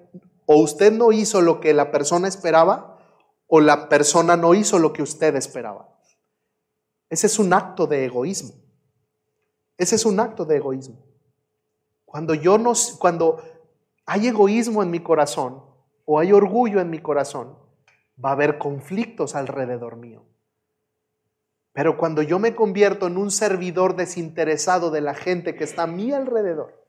o 0.47 0.57
usted 0.57 0.93
no 0.93 1.13
hizo 1.13 1.43
lo 1.43 1.61
que 1.61 1.75
la 1.75 1.91
persona 1.93 2.27
esperaba 2.27 2.99
o 3.47 3.61
la 3.61 3.91
persona 3.91 4.37
no 4.37 4.55
hizo 4.55 4.79
lo 4.79 4.95
que 4.95 5.03
usted 5.03 5.37
esperaba. 5.37 5.95
Ese 7.11 7.27
es 7.27 7.39
un 7.39 7.53
acto 7.53 7.87
de 7.87 8.07
egoísmo. 8.07 8.55
Ese 9.77 9.97
es 9.97 10.07
un 10.07 10.19
acto 10.21 10.47
de 10.47 10.57
egoísmo. 10.57 11.14
Cuando 12.15 12.35
yo 12.35 12.59
no 12.59 12.75
cuando 13.01 13.43
hay 14.07 14.29
egoísmo 14.29 14.85
en 14.85 14.91
mi 14.93 15.01
corazón 15.01 15.65
o 16.05 16.21
hay 16.21 16.33
orgullo 16.33 16.81
en 16.81 16.89
mi 16.89 17.01
corazón, 17.01 17.59
va 18.25 18.29
a 18.29 18.33
haber 18.35 18.57
conflictos 18.57 19.35
alrededor 19.35 19.97
mío. 19.97 20.25
Pero 21.73 21.99
cuando 21.99 22.23
yo 22.23 22.39
me 22.39 22.55
convierto 22.55 23.09
en 23.09 23.17
un 23.17 23.33
servidor 23.33 23.97
desinteresado 23.97 24.93
de 24.93 25.01
la 25.01 25.15
gente 25.15 25.57
que 25.57 25.65
está 25.65 25.83
a 25.83 25.87
mi 25.89 26.13
alrededor, 26.13 26.87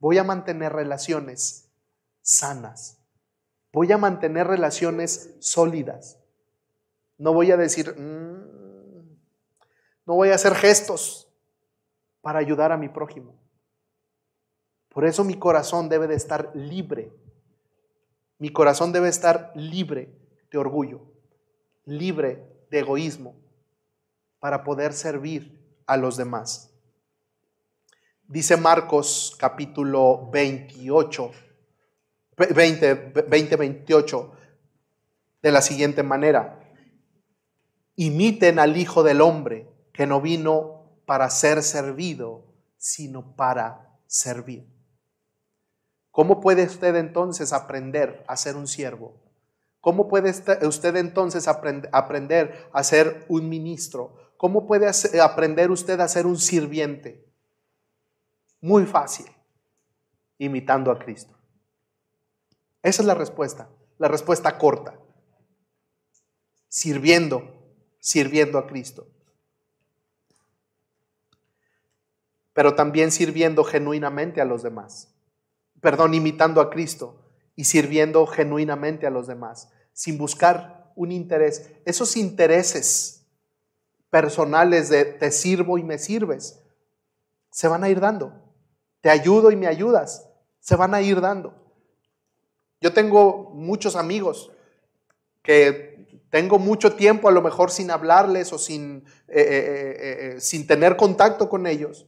voy 0.00 0.18
a 0.18 0.24
mantener 0.24 0.74
relaciones 0.74 1.70
sanas. 2.20 2.98
Voy 3.72 3.90
a 3.90 3.96
mantener 3.96 4.48
relaciones 4.48 5.34
sólidas. 5.38 6.18
No 7.16 7.32
voy 7.32 7.52
a 7.52 7.56
decir, 7.56 7.98
mm, 7.98 9.16
no 10.04 10.14
voy 10.14 10.28
a 10.28 10.34
hacer 10.34 10.54
gestos 10.56 11.29
para 12.20 12.38
ayudar 12.38 12.72
a 12.72 12.76
mi 12.76 12.88
prójimo. 12.88 13.34
Por 14.88 15.04
eso 15.04 15.24
mi 15.24 15.34
corazón 15.34 15.88
debe 15.88 16.06
de 16.06 16.16
estar 16.16 16.50
libre. 16.54 17.12
Mi 18.38 18.50
corazón 18.50 18.92
debe 18.92 19.08
estar 19.08 19.52
libre 19.54 20.12
de 20.50 20.58
orgullo, 20.58 21.02
libre 21.84 22.44
de 22.70 22.80
egoísmo, 22.80 23.36
para 24.40 24.64
poder 24.64 24.92
servir 24.92 25.60
a 25.86 25.96
los 25.96 26.16
demás. 26.16 26.72
Dice 28.26 28.56
Marcos 28.56 29.36
capítulo 29.38 30.30
28, 30.30 31.30
20, 32.36 32.94
20, 33.28 33.56
28, 33.56 34.32
de 35.42 35.52
la 35.52 35.60
siguiente 35.60 36.02
manera. 36.02 36.60
Imiten 37.96 38.58
al 38.58 38.76
Hijo 38.76 39.02
del 39.02 39.20
Hombre, 39.20 39.68
que 39.92 40.06
no 40.06 40.20
vino 40.20 40.79
para 41.10 41.28
ser 41.28 41.64
servido, 41.64 42.44
sino 42.76 43.34
para 43.34 43.98
servir. 44.06 44.64
¿Cómo 46.12 46.40
puede 46.40 46.62
usted 46.62 46.94
entonces 46.94 47.52
aprender 47.52 48.22
a 48.28 48.36
ser 48.36 48.54
un 48.54 48.68
siervo? 48.68 49.20
¿Cómo 49.80 50.06
puede 50.06 50.30
usted 50.30 50.94
entonces 50.94 51.48
aprender 51.48 52.70
a 52.72 52.84
ser 52.84 53.26
un 53.28 53.48
ministro? 53.48 54.14
¿Cómo 54.36 54.68
puede 54.68 54.88
aprender 55.20 55.72
usted 55.72 55.98
a 55.98 56.06
ser 56.06 56.26
un 56.26 56.38
sirviente? 56.38 57.28
Muy 58.60 58.86
fácil, 58.86 59.26
imitando 60.38 60.92
a 60.92 60.98
Cristo. 61.00 61.36
Esa 62.84 63.02
es 63.02 63.06
la 63.06 63.14
respuesta, 63.14 63.68
la 63.98 64.06
respuesta 64.06 64.56
corta. 64.58 64.96
Sirviendo, 66.68 67.42
sirviendo 67.98 68.58
a 68.58 68.68
Cristo. 68.68 69.08
Pero 72.52 72.74
también 72.74 73.12
sirviendo 73.12 73.64
genuinamente 73.64 74.40
a 74.40 74.44
los 74.44 74.62
demás. 74.62 75.14
Perdón, 75.80 76.14
imitando 76.14 76.60
a 76.60 76.70
Cristo 76.70 77.20
y 77.56 77.64
sirviendo 77.64 78.26
genuinamente 78.26 79.06
a 79.06 79.10
los 79.10 79.26
demás, 79.26 79.70
sin 79.92 80.18
buscar 80.18 80.92
un 80.96 81.12
interés. 81.12 81.70
Esos 81.84 82.16
intereses 82.16 83.26
personales 84.10 84.88
de 84.88 85.04
te 85.04 85.30
sirvo 85.30 85.78
y 85.78 85.84
me 85.84 85.98
sirves, 85.98 86.62
se 87.50 87.68
van 87.68 87.84
a 87.84 87.88
ir 87.88 88.00
dando. 88.00 88.32
Te 89.00 89.10
ayudo 89.10 89.50
y 89.50 89.56
me 89.56 89.66
ayudas, 89.66 90.28
se 90.58 90.76
van 90.76 90.94
a 90.94 91.00
ir 91.00 91.20
dando. 91.20 91.54
Yo 92.80 92.92
tengo 92.92 93.50
muchos 93.54 93.96
amigos 93.96 94.50
que 95.42 95.90
tengo 96.30 96.58
mucho 96.58 96.94
tiempo 96.94 97.28
a 97.28 97.32
lo 97.32 97.42
mejor 97.42 97.70
sin 97.70 97.90
hablarles 97.90 98.52
o 98.52 98.58
sin, 98.58 99.04
eh, 99.28 99.42
eh, 99.42 99.96
eh, 100.36 100.40
sin 100.40 100.66
tener 100.66 100.96
contacto 100.96 101.48
con 101.48 101.66
ellos. 101.66 102.06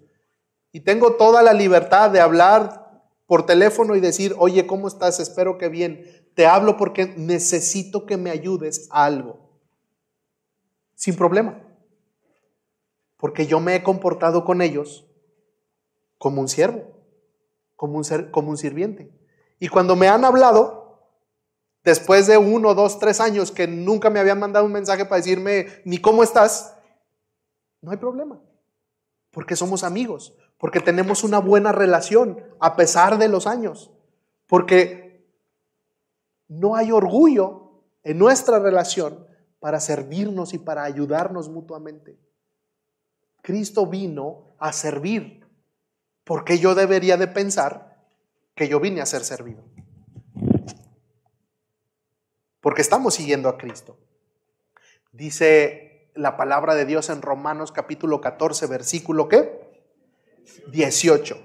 Y 0.72 0.80
tengo 0.80 1.14
toda 1.14 1.42
la 1.42 1.52
libertad 1.52 2.10
de 2.10 2.20
hablar 2.20 3.02
por 3.26 3.46
teléfono 3.46 3.94
y 3.94 4.00
decir, 4.00 4.34
oye, 4.38 4.66
¿cómo 4.66 4.88
estás? 4.88 5.20
Espero 5.20 5.58
que 5.58 5.68
bien. 5.68 6.26
Te 6.34 6.46
hablo 6.46 6.76
porque 6.76 7.14
necesito 7.16 8.06
que 8.06 8.16
me 8.16 8.30
ayudes 8.30 8.88
a 8.90 9.04
algo. 9.04 9.38
Sin 10.94 11.14
problema. 11.14 11.60
Porque 13.18 13.46
yo 13.46 13.60
me 13.60 13.76
he 13.76 13.82
comportado 13.82 14.44
con 14.44 14.62
ellos 14.62 15.06
como 16.18 16.40
un 16.40 16.48
siervo, 16.48 16.84
como 17.76 17.98
un, 17.98 18.56
sirviente. 18.56 19.10
Y 19.58 19.68
cuando 19.68 19.96
me 19.96 20.08
han 20.08 20.24
hablado, 20.24 21.08
después 21.84 22.26
de 22.26 22.38
uno, 22.38 22.74
dos, 22.74 22.98
tres 22.98 23.20
años 23.20 23.50
que 23.50 23.66
nunca 23.66 24.08
me 24.08 24.20
habían 24.20 24.38
mandado 24.38 24.64
un 24.64 24.72
mensaje 24.72 25.04
para 25.04 25.16
decirme 25.16 25.66
ni 25.84 25.98
cómo 25.98 26.22
estás, 26.22 26.76
no 27.80 27.90
hay 27.90 27.96
problema, 27.96 28.40
porque 29.32 29.56
somos 29.56 29.82
amigos, 29.82 30.34
porque 30.58 30.78
tenemos 30.78 31.24
una 31.24 31.38
buena 31.40 31.72
relación 31.72 32.38
a 32.60 32.76
pesar 32.76 33.18
de 33.18 33.28
los 33.28 33.48
años, 33.48 33.90
porque 34.46 35.26
no 36.46 36.76
hay 36.76 36.92
orgullo 36.92 37.82
en 38.04 38.18
nuestra 38.18 38.58
relación 38.58 39.26
para 39.58 39.80
servirnos 39.80 40.54
y 40.54 40.58
para 40.58 40.84
ayudarnos 40.84 41.48
mutuamente. 41.48 42.18
Cristo 43.40 43.86
vino 43.86 44.54
a 44.58 44.72
servir, 44.72 45.46
porque 46.24 46.58
yo 46.58 46.74
debería 46.74 47.16
de 47.16 47.26
pensar 47.26 48.04
que 48.54 48.68
yo 48.68 48.78
vine 48.80 49.00
a 49.00 49.06
ser 49.06 49.24
servido. 49.24 49.64
Porque 52.60 52.82
estamos 52.82 53.14
siguiendo 53.14 53.48
a 53.48 53.56
Cristo. 53.56 53.98
Dice 55.10 55.91
la 56.14 56.36
palabra 56.36 56.74
de 56.74 56.84
Dios 56.84 57.08
en 57.08 57.22
Romanos 57.22 57.72
capítulo 57.72 58.20
14, 58.20 58.66
versículo 58.66 59.28
¿qué? 59.28 59.60
18. 60.68 61.36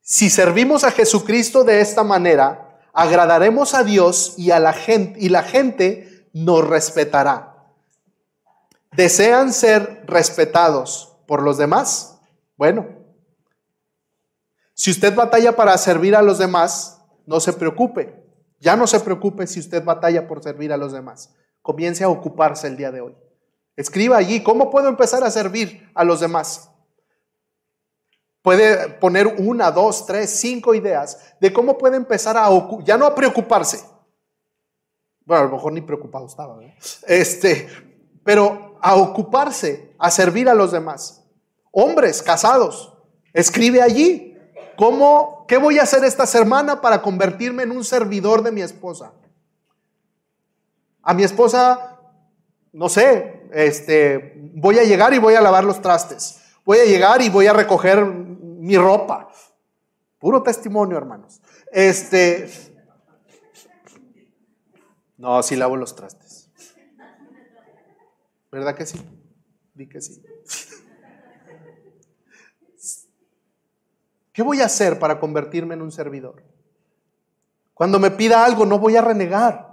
Si 0.00 0.30
servimos 0.30 0.84
a 0.84 0.90
Jesucristo 0.90 1.64
de 1.64 1.80
esta 1.80 2.02
manera, 2.02 2.80
agradaremos 2.92 3.74
a 3.74 3.84
Dios 3.84 4.34
y 4.38 4.50
a 4.50 4.58
la 4.58 4.72
gente 4.72 5.20
y 5.20 5.28
la 5.28 5.42
gente 5.42 6.26
nos 6.32 6.66
respetará. 6.66 7.54
¿Desean 8.92 9.52
ser 9.52 10.04
respetados 10.06 11.16
por 11.26 11.42
los 11.42 11.58
demás? 11.58 12.18
Bueno, 12.56 12.86
si 14.74 14.90
usted 14.90 15.14
batalla 15.14 15.54
para 15.54 15.76
servir 15.76 16.16
a 16.16 16.22
los 16.22 16.38
demás, 16.38 17.02
no 17.26 17.40
se 17.40 17.52
preocupe. 17.52 18.24
Ya 18.60 18.76
no 18.76 18.86
se 18.86 19.00
preocupe 19.00 19.46
si 19.46 19.60
usted 19.60 19.84
batalla 19.84 20.26
por 20.26 20.42
servir 20.42 20.72
a 20.72 20.76
los 20.76 20.92
demás. 20.92 21.34
Comience 21.68 22.02
a 22.02 22.08
ocuparse 22.08 22.66
el 22.66 22.78
día 22.78 22.90
de 22.90 23.02
hoy. 23.02 23.14
Escriba 23.76 24.16
allí, 24.16 24.42
¿cómo 24.42 24.70
puedo 24.70 24.88
empezar 24.88 25.22
a 25.22 25.30
servir 25.30 25.86
a 25.94 26.02
los 26.02 26.20
demás? 26.20 26.70
Puede 28.40 28.88
poner 28.88 29.26
una, 29.26 29.70
dos, 29.70 30.06
tres, 30.06 30.30
cinco 30.30 30.74
ideas 30.74 31.34
de 31.38 31.52
cómo 31.52 31.76
puede 31.76 31.98
empezar 31.98 32.38
a 32.38 32.48
ya 32.84 32.96
no 32.96 33.04
a 33.04 33.14
preocuparse. 33.14 33.84
Bueno, 35.26 35.42
a 35.42 35.46
lo 35.46 35.56
mejor 35.56 35.74
ni 35.74 35.82
preocupado 35.82 36.24
estaba, 36.24 36.58
Este, 37.06 37.68
pero 38.24 38.78
a 38.80 38.94
ocuparse, 38.94 39.94
a 39.98 40.10
servir 40.10 40.48
a 40.48 40.54
los 40.54 40.72
demás. 40.72 41.22
Hombres 41.70 42.22
casados, 42.22 42.94
escribe 43.34 43.82
allí, 43.82 44.28
¿Cómo, 44.78 45.44
qué 45.48 45.58
voy 45.58 45.80
a 45.80 45.82
hacer 45.82 46.02
esta 46.04 46.24
semana 46.24 46.80
para 46.80 47.02
convertirme 47.02 47.64
en 47.64 47.72
un 47.72 47.84
servidor 47.84 48.42
de 48.42 48.52
mi 48.52 48.62
esposa? 48.62 49.12
A 51.08 51.14
mi 51.14 51.24
esposa, 51.24 51.98
no 52.70 52.90
sé, 52.90 53.48
este, 53.54 54.34
voy 54.54 54.78
a 54.78 54.84
llegar 54.84 55.14
y 55.14 55.18
voy 55.18 55.36
a 55.36 55.40
lavar 55.40 55.64
los 55.64 55.80
trastes. 55.80 56.38
Voy 56.66 56.80
a 56.80 56.84
llegar 56.84 57.22
y 57.22 57.30
voy 57.30 57.46
a 57.46 57.54
recoger 57.54 58.04
mi 58.04 58.76
ropa. 58.76 59.30
Puro 60.18 60.42
testimonio, 60.42 60.98
hermanos. 60.98 61.40
Este, 61.72 62.50
no, 65.16 65.42
sí 65.42 65.56
lavo 65.56 65.76
los 65.76 65.96
trastes. 65.96 66.50
¿Verdad 68.52 68.76
que 68.76 68.84
sí? 68.84 69.00
Di 69.72 69.88
que 69.88 70.02
sí. 70.02 70.22
¿Qué 74.34 74.42
voy 74.42 74.60
a 74.60 74.66
hacer 74.66 74.98
para 74.98 75.18
convertirme 75.18 75.72
en 75.72 75.80
un 75.80 75.90
servidor? 75.90 76.44
Cuando 77.72 77.98
me 77.98 78.10
pida 78.10 78.44
algo 78.44 78.66
no 78.66 78.78
voy 78.78 78.96
a 78.96 79.00
renegar. 79.00 79.67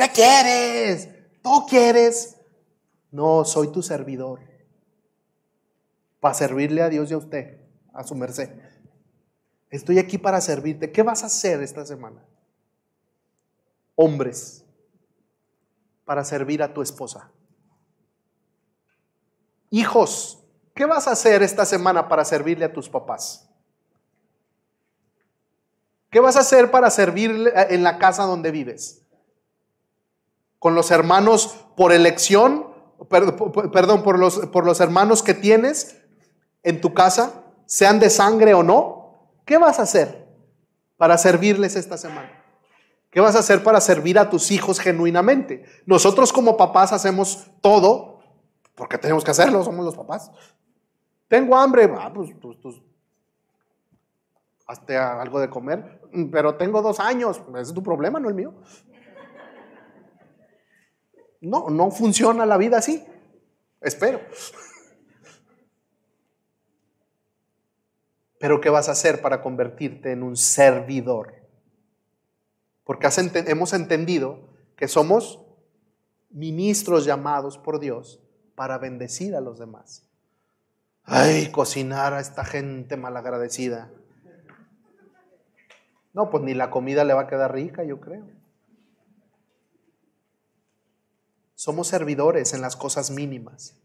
¿Qué 0.00 0.08
quieres? 0.08 1.08
¿Tú 1.42 1.66
quieres? 1.68 2.34
No, 3.10 3.44
soy 3.44 3.68
tu 3.70 3.82
servidor. 3.82 4.40
Para 6.20 6.32
servirle 6.32 6.80
a 6.80 6.88
Dios 6.88 7.10
y 7.10 7.14
a 7.14 7.18
usted, 7.18 7.60
a 7.92 8.02
su 8.02 8.14
merced. 8.14 8.48
Estoy 9.68 9.98
aquí 9.98 10.16
para 10.16 10.40
servirte. 10.40 10.90
¿Qué 10.90 11.02
vas 11.02 11.22
a 11.22 11.26
hacer 11.26 11.62
esta 11.62 11.84
semana? 11.84 12.24
Hombres, 13.94 14.64
para 16.06 16.24
servir 16.24 16.62
a 16.62 16.72
tu 16.72 16.80
esposa. 16.80 17.30
Hijos, 19.68 20.42
¿qué 20.74 20.86
vas 20.86 21.08
a 21.08 21.12
hacer 21.12 21.42
esta 21.42 21.66
semana 21.66 22.08
para 22.08 22.24
servirle 22.24 22.64
a 22.64 22.72
tus 22.72 22.88
papás? 22.88 23.50
¿Qué 26.08 26.20
vas 26.20 26.36
a 26.36 26.40
hacer 26.40 26.70
para 26.70 26.88
servirle 26.90 27.52
en 27.68 27.82
la 27.82 27.98
casa 27.98 28.22
donde 28.22 28.50
vives? 28.50 28.99
¿Con 30.60 30.76
los 30.76 30.92
hermanos 30.92 31.56
por 31.76 31.92
elección? 31.92 32.68
Perdón, 33.08 34.04
por 34.04 34.18
los, 34.20 34.38
por 34.46 34.64
los 34.64 34.78
hermanos 34.78 35.24
que 35.24 35.34
tienes 35.34 35.96
en 36.62 36.80
tu 36.80 36.94
casa, 36.94 37.42
sean 37.66 37.98
de 37.98 38.10
sangre 38.10 38.54
o 38.54 38.62
no. 38.62 39.32
¿Qué 39.44 39.58
vas 39.58 39.80
a 39.80 39.82
hacer 39.82 40.28
para 40.96 41.18
servirles 41.18 41.74
esta 41.74 41.98
semana? 41.98 42.30
¿Qué 43.10 43.18
vas 43.18 43.34
a 43.34 43.40
hacer 43.40 43.64
para 43.64 43.80
servir 43.80 44.16
a 44.20 44.30
tus 44.30 44.52
hijos 44.52 44.78
genuinamente? 44.78 45.64
Nosotros 45.86 46.32
como 46.32 46.56
papás 46.56 46.92
hacemos 46.92 47.50
todo 47.60 48.20
porque 48.80 48.96
tenemos 48.96 49.24
que 49.24 49.30
hacerlo, 49.30 49.62
somos 49.62 49.84
los 49.84 49.94
papás. 49.96 50.30
Tengo 51.28 51.56
hambre, 51.56 51.92
ah, 51.98 52.10
pues, 52.14 52.30
pues, 52.40 52.56
pues 52.62 52.76
hazte 54.66 54.96
algo 54.96 55.40
de 55.40 55.50
comer, 55.50 56.00
pero 56.30 56.54
tengo 56.54 56.80
dos 56.80 57.00
años, 57.00 57.42
es 57.58 57.74
tu 57.74 57.82
problema, 57.82 58.20
no 58.20 58.28
el 58.28 58.34
mío. 58.34 58.54
No, 61.40 61.70
no 61.70 61.90
funciona 61.90 62.44
la 62.44 62.56
vida 62.56 62.78
así, 62.78 63.04
espero. 63.80 64.20
Pero 68.38 68.60
¿qué 68.60 68.70
vas 68.70 68.88
a 68.88 68.92
hacer 68.92 69.20
para 69.20 69.42
convertirte 69.42 70.12
en 70.12 70.22
un 70.22 70.36
servidor? 70.36 71.34
Porque 72.84 73.08
hemos 73.46 73.72
entendido 73.72 74.48
que 74.76 74.88
somos 74.88 75.44
ministros 76.30 77.04
llamados 77.04 77.58
por 77.58 77.80
Dios 77.80 78.20
para 78.54 78.78
bendecir 78.78 79.36
a 79.36 79.40
los 79.40 79.58
demás. 79.58 80.06
Ay, 81.04 81.50
cocinar 81.50 82.14
a 82.14 82.20
esta 82.20 82.44
gente 82.44 82.96
malagradecida. 82.96 83.90
No, 86.12 86.30
pues 86.30 86.42
ni 86.42 86.54
la 86.54 86.70
comida 86.70 87.04
le 87.04 87.14
va 87.14 87.22
a 87.22 87.26
quedar 87.26 87.52
rica, 87.52 87.84
yo 87.84 88.00
creo. 88.00 88.26
Somos 91.60 91.88
servidores 91.88 92.54
en 92.54 92.62
las 92.62 92.74
cosas 92.74 93.10
mínimas. 93.10 93.76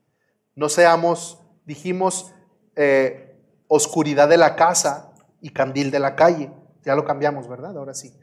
No 0.55 0.69
seamos, 0.69 1.41
dijimos, 1.65 2.33
eh, 2.75 3.37
oscuridad 3.67 4.29
de 4.29 4.37
la 4.37 4.55
casa 4.55 5.13
y 5.41 5.49
candil 5.49 5.91
de 5.91 5.99
la 5.99 6.15
calle. 6.15 6.51
Ya 6.83 6.95
lo 6.95 7.03
cambiamos, 7.03 7.49
¿verdad? 7.49 7.77
Ahora 7.77 7.93
sí. 7.93 8.17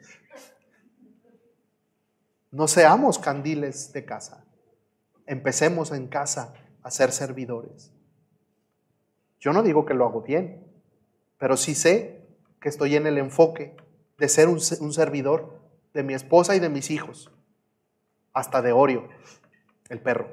No 2.50 2.66
seamos 2.66 3.18
candiles 3.18 3.92
de 3.92 4.05
casa 4.05 4.44
empecemos 5.26 5.92
en 5.92 6.09
casa 6.09 6.55
a 6.82 6.90
ser 6.90 7.12
servidores. 7.12 7.92
Yo 9.40 9.53
no 9.53 9.62
digo 9.62 9.84
que 9.84 9.94
lo 9.94 10.07
hago 10.07 10.22
bien, 10.22 10.66
pero 11.38 11.57
sí 11.57 11.74
sé 11.74 12.26
que 12.61 12.68
estoy 12.68 12.96
en 12.96 13.07
el 13.07 13.18
enfoque 13.18 13.76
de 14.18 14.28
ser 14.28 14.48
un, 14.48 14.61
servidor 14.61 15.61
de 15.94 16.03
mi 16.03 16.14
esposa 16.14 16.55
y 16.55 16.61
de 16.61 16.68
mis 16.68 16.90
hijos, 16.90 17.32
hasta 18.32 18.62
de 18.62 18.72
Oreo, 18.72 19.09
el 19.93 20.01
perro. 20.01 20.32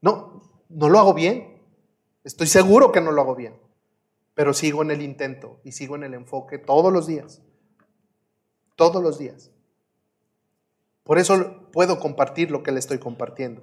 No, 0.00 0.42
no 0.68 0.88
lo 0.88 0.98
hago 0.98 1.14
bien. 1.14 1.62
Estoy 2.24 2.46
seguro 2.46 2.92
que 2.92 3.00
no 3.00 3.12
lo 3.12 3.20
hago 3.20 3.36
bien, 3.36 3.54
pero 4.34 4.52
sigo 4.52 4.82
en 4.82 4.90
el 4.90 5.02
intento 5.02 5.60
y 5.64 5.72
sigo 5.72 5.94
en 5.96 6.02
el 6.02 6.14
enfoque 6.14 6.58
todos 6.58 6.92
los 6.92 7.06
días. 7.06 7.42
Todos 8.74 9.02
los 9.02 9.18
días. 9.18 9.50
Por 11.04 11.18
eso 11.18 11.70
puedo 11.72 12.00
compartir 12.00 12.50
lo 12.50 12.62
que 12.62 12.72
le 12.72 12.78
estoy 12.78 12.98
compartiendo. 12.98 13.62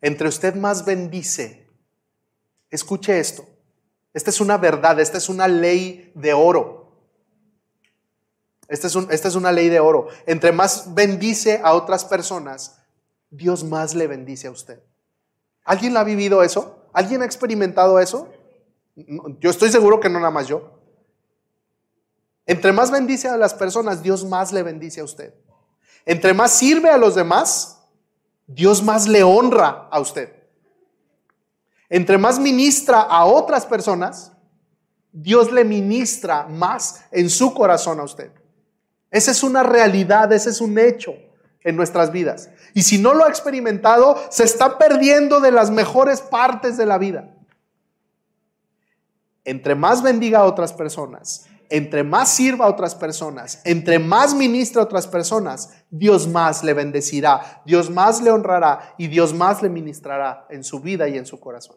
Entre 0.00 0.28
usted 0.28 0.54
más 0.54 0.84
bendice, 0.84 1.68
escuche 2.70 3.18
esto. 3.18 3.44
Esta 4.14 4.30
es 4.30 4.40
una 4.40 4.56
verdad, 4.56 5.00
esta 5.00 5.18
es 5.18 5.28
una 5.28 5.48
ley 5.48 6.12
de 6.14 6.32
oro. 6.32 6.77
Esta 8.68 8.86
es, 8.86 9.34
una 9.34 9.50
ley 9.50 9.70
de 9.70 9.80
oro. 9.80 10.08
Entre 10.26 10.52
más 10.52 10.94
bendice 10.94 11.60
a 11.64 11.72
otras 11.72 12.04
personas, 12.04 12.78
Dios 13.30 13.64
más 13.64 13.94
le 13.94 14.06
bendice 14.06 14.46
a 14.46 14.50
usted. 14.50 14.82
¿Alguien 15.64 15.96
ha 15.96 16.04
vivido 16.04 16.42
eso? 16.42 16.84
¿Alguien 16.92 17.22
ha 17.22 17.24
experimentado 17.24 17.98
eso? 17.98 18.28
Yo 19.40 19.48
estoy 19.50 19.70
seguro 19.70 20.00
que 20.00 20.10
no 20.10 20.18
nada 20.18 20.30
más 20.30 20.48
yo. 20.48 20.78
Entre 22.44 22.72
más 22.72 22.90
bendice 22.90 23.28
a 23.28 23.38
las 23.38 23.54
personas, 23.54 24.02
Dios 24.02 24.24
más 24.24 24.52
le 24.52 24.62
bendice 24.62 25.00
a 25.00 25.04
usted. 25.04 25.34
Entre 26.04 26.34
más 26.34 26.52
sirve 26.52 26.90
a 26.90 26.98
los 26.98 27.14
demás, 27.14 27.78
Dios 28.46 28.82
más 28.82 29.06
le 29.08 29.22
honra 29.22 29.88
a 29.90 30.00
usted. 30.00 30.34
Entre 31.88 32.18
más 32.18 32.38
ministra 32.38 33.00
a 33.00 33.24
otras 33.24 33.64
personas, 33.64 34.32
Dios 35.10 35.50
le 35.52 35.64
ministra 35.64 36.46
más 36.46 37.04
en 37.10 37.30
su 37.30 37.54
corazón 37.54 38.00
a 38.00 38.04
usted. 38.04 38.30
Esa 39.10 39.30
es 39.30 39.42
una 39.42 39.62
realidad, 39.62 40.32
ese 40.32 40.50
es 40.50 40.60
un 40.60 40.78
hecho 40.78 41.14
en 41.62 41.76
nuestras 41.76 42.12
vidas. 42.12 42.50
Y 42.74 42.82
si 42.82 42.98
no 42.98 43.14
lo 43.14 43.24
ha 43.24 43.28
experimentado, 43.28 44.16
se 44.30 44.44
está 44.44 44.78
perdiendo 44.78 45.40
de 45.40 45.52
las 45.52 45.70
mejores 45.70 46.20
partes 46.20 46.76
de 46.76 46.86
la 46.86 46.98
vida. 46.98 47.34
Entre 49.44 49.74
más 49.74 50.02
bendiga 50.02 50.40
a 50.40 50.44
otras 50.44 50.72
personas, 50.72 51.46
entre 51.70 52.04
más 52.04 52.30
sirva 52.30 52.66
a 52.66 52.68
otras 52.68 52.94
personas, 52.94 53.60
entre 53.64 53.98
más 53.98 54.34
ministra 54.34 54.82
a 54.82 54.84
otras 54.84 55.06
personas, 55.06 55.70
Dios 55.90 56.28
más 56.28 56.62
le 56.64 56.74
bendecirá, 56.74 57.62
Dios 57.64 57.90
más 57.90 58.20
le 58.20 58.30
honrará 58.30 58.94
y 58.98 59.08
Dios 59.08 59.34
más 59.34 59.62
le 59.62 59.68
ministrará 59.68 60.46
en 60.50 60.64
su 60.64 60.80
vida 60.80 61.08
y 61.08 61.16
en 61.16 61.26
su 61.26 61.40
corazón. 61.40 61.76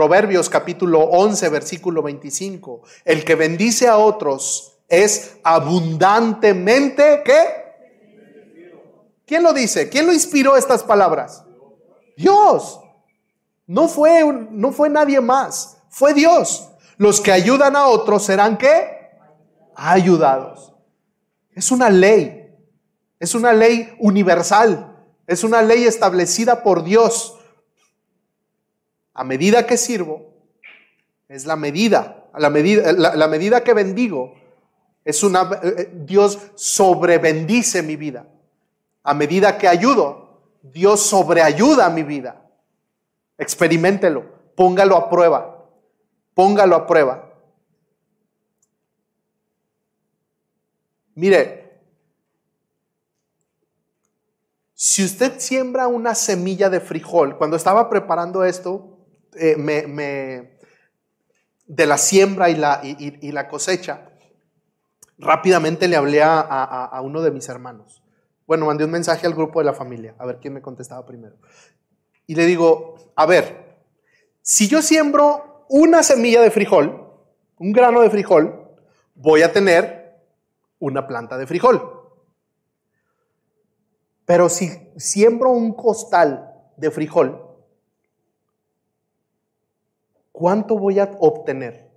Proverbios 0.00 0.48
capítulo 0.48 1.00
11, 1.00 1.50
versículo 1.50 2.02
25. 2.02 2.80
El 3.04 3.22
que 3.22 3.34
bendice 3.34 3.86
a 3.86 3.98
otros 3.98 4.78
es 4.88 5.36
abundantemente, 5.44 7.20
¿qué? 7.22 7.42
¿Quién 9.26 9.42
lo 9.42 9.52
dice? 9.52 9.90
¿Quién 9.90 10.06
lo 10.06 10.14
inspiró 10.14 10.56
estas 10.56 10.82
palabras? 10.84 11.44
Dios. 12.16 12.80
No 13.66 13.88
fue, 13.88 14.24
no 14.50 14.72
fue 14.72 14.88
nadie 14.88 15.20
más, 15.20 15.76
fue 15.90 16.14
Dios. 16.14 16.70
Los 16.96 17.20
que 17.20 17.32
ayudan 17.32 17.76
a 17.76 17.86
otros 17.86 18.24
serán 18.24 18.56
qué? 18.56 19.10
Ayudados. 19.76 20.72
Es 21.54 21.70
una 21.70 21.90
ley. 21.90 22.48
Es 23.18 23.34
una 23.34 23.52
ley 23.52 23.94
universal. 23.98 24.96
Es 25.26 25.44
una 25.44 25.60
ley 25.60 25.84
establecida 25.84 26.62
por 26.62 26.84
Dios. 26.84 27.36
A 29.14 29.24
medida 29.24 29.66
que 29.66 29.76
sirvo, 29.76 30.30
es 31.28 31.46
la 31.46 31.56
medida, 31.56 32.28
la 32.36 32.50
medida, 32.50 32.92
la, 32.92 33.28
medida 33.28 33.62
que 33.62 33.74
bendigo, 33.74 34.34
es 35.04 35.22
una, 35.22 35.42
eh, 35.62 35.74
eh, 35.78 35.90
Dios 35.92 36.38
sobrebendice 36.54 37.82
mi 37.82 37.96
vida. 37.96 38.26
A 39.02 39.14
medida 39.14 39.56
que 39.56 39.68
ayudo, 39.68 40.40
Dios 40.62 41.00
sobreayuda 41.00 41.88
mi 41.90 42.02
vida. 42.02 42.42
Experimentelo, 43.38 44.24
póngalo 44.56 44.96
a 44.96 45.08
prueba. 45.08 45.66
Póngalo 46.34 46.76
a 46.76 46.86
prueba. 46.86 47.30
Mire, 51.14 51.60
si 54.74 55.04
usted 55.04 55.38
siembra 55.38 55.86
una 55.86 56.14
semilla 56.14 56.70
de 56.70 56.80
frijol, 56.80 57.36
cuando 57.36 57.56
estaba 57.56 57.90
preparando 57.90 58.44
esto, 58.44 58.89
eh, 59.34 60.58
de 61.66 61.86
la 61.86 61.98
siembra 61.98 62.50
y 62.50 62.56
la, 62.56 63.48
cosecha, 63.48 64.10
rápidamente 65.18 65.88
le 65.88 65.96
hablé 65.96 66.22
a 66.22 67.00
uno 67.02 67.22
de 67.22 67.30
mis 67.30 67.48
hermanos. 67.48 68.00
Bueno, 68.50 68.66
mandé 68.66 68.84
un 68.84 68.90
mensaje 68.90 69.28
al 69.28 69.34
grupo 69.34 69.60
de 69.60 69.66
la 69.66 69.74
familia, 69.74 70.16
a 70.18 70.26
ver 70.26 70.40
quién 70.40 70.52
me 70.52 70.60
contestaba 70.60 71.06
primero. 71.06 71.36
Y 72.26 72.34
le 72.34 72.46
digo, 72.46 72.96
a 73.14 73.24
ver, 73.24 73.76
si 74.42 74.66
yo 74.66 74.82
siembro 74.82 75.66
una 75.68 76.02
semilla 76.02 76.42
de 76.42 76.50
frijol, 76.50 77.12
un 77.58 77.70
grano 77.70 78.00
de 78.00 78.10
frijol, 78.10 78.68
voy 79.14 79.42
a 79.42 79.52
tener 79.52 80.16
una 80.80 81.06
planta 81.06 81.38
de 81.38 81.46
frijol. 81.46 81.80
Pero 84.24 84.48
si 84.48 84.90
siembro 84.96 85.50
un 85.50 85.72
costal 85.72 86.52
de 86.76 86.90
frijol, 86.90 87.49
¿cuánto 90.40 90.78
voy 90.78 90.98
a 90.98 91.10
obtener? 91.20 91.90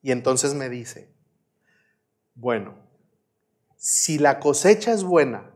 Y 0.00 0.12
entonces 0.12 0.54
me 0.54 0.70
dice, 0.70 1.12
Bueno, 2.34 2.74
si 3.76 4.18
la 4.18 4.40
cosecha 4.40 4.92
es 4.92 5.04
buena, 5.04 5.50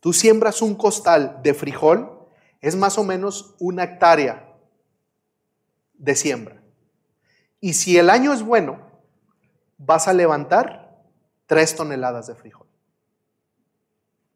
tú 0.00 0.14
siembras 0.14 0.62
un 0.62 0.74
costal 0.74 1.42
de 1.42 1.52
frijol, 1.52 2.26
es 2.62 2.76
más 2.76 2.96
o 2.96 3.04
menos 3.04 3.54
una 3.60 3.84
hectárea 3.84 4.56
de 5.92 6.16
siembra. 6.16 6.62
Y 7.60 7.74
si 7.74 7.98
el 7.98 8.08
año 8.08 8.32
es 8.32 8.42
bueno, 8.42 8.80
vas 9.76 10.08
a 10.08 10.14
levantar 10.14 11.04
tres 11.44 11.76
toneladas 11.76 12.26
de 12.26 12.34
frijol. 12.36 12.66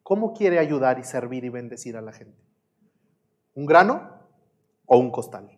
¿Cómo 0.03 0.33
quiere 0.33 0.59
ayudar 0.59 0.99
y 0.99 1.03
servir 1.03 1.43
y 1.43 1.49
bendecir 1.49 1.97
a 1.97 2.01
la 2.01 2.13
gente? 2.13 2.39
¿Un 3.55 3.65
grano 3.65 4.19
o 4.85 4.99
un 4.99 5.09
costal? 5.09 5.54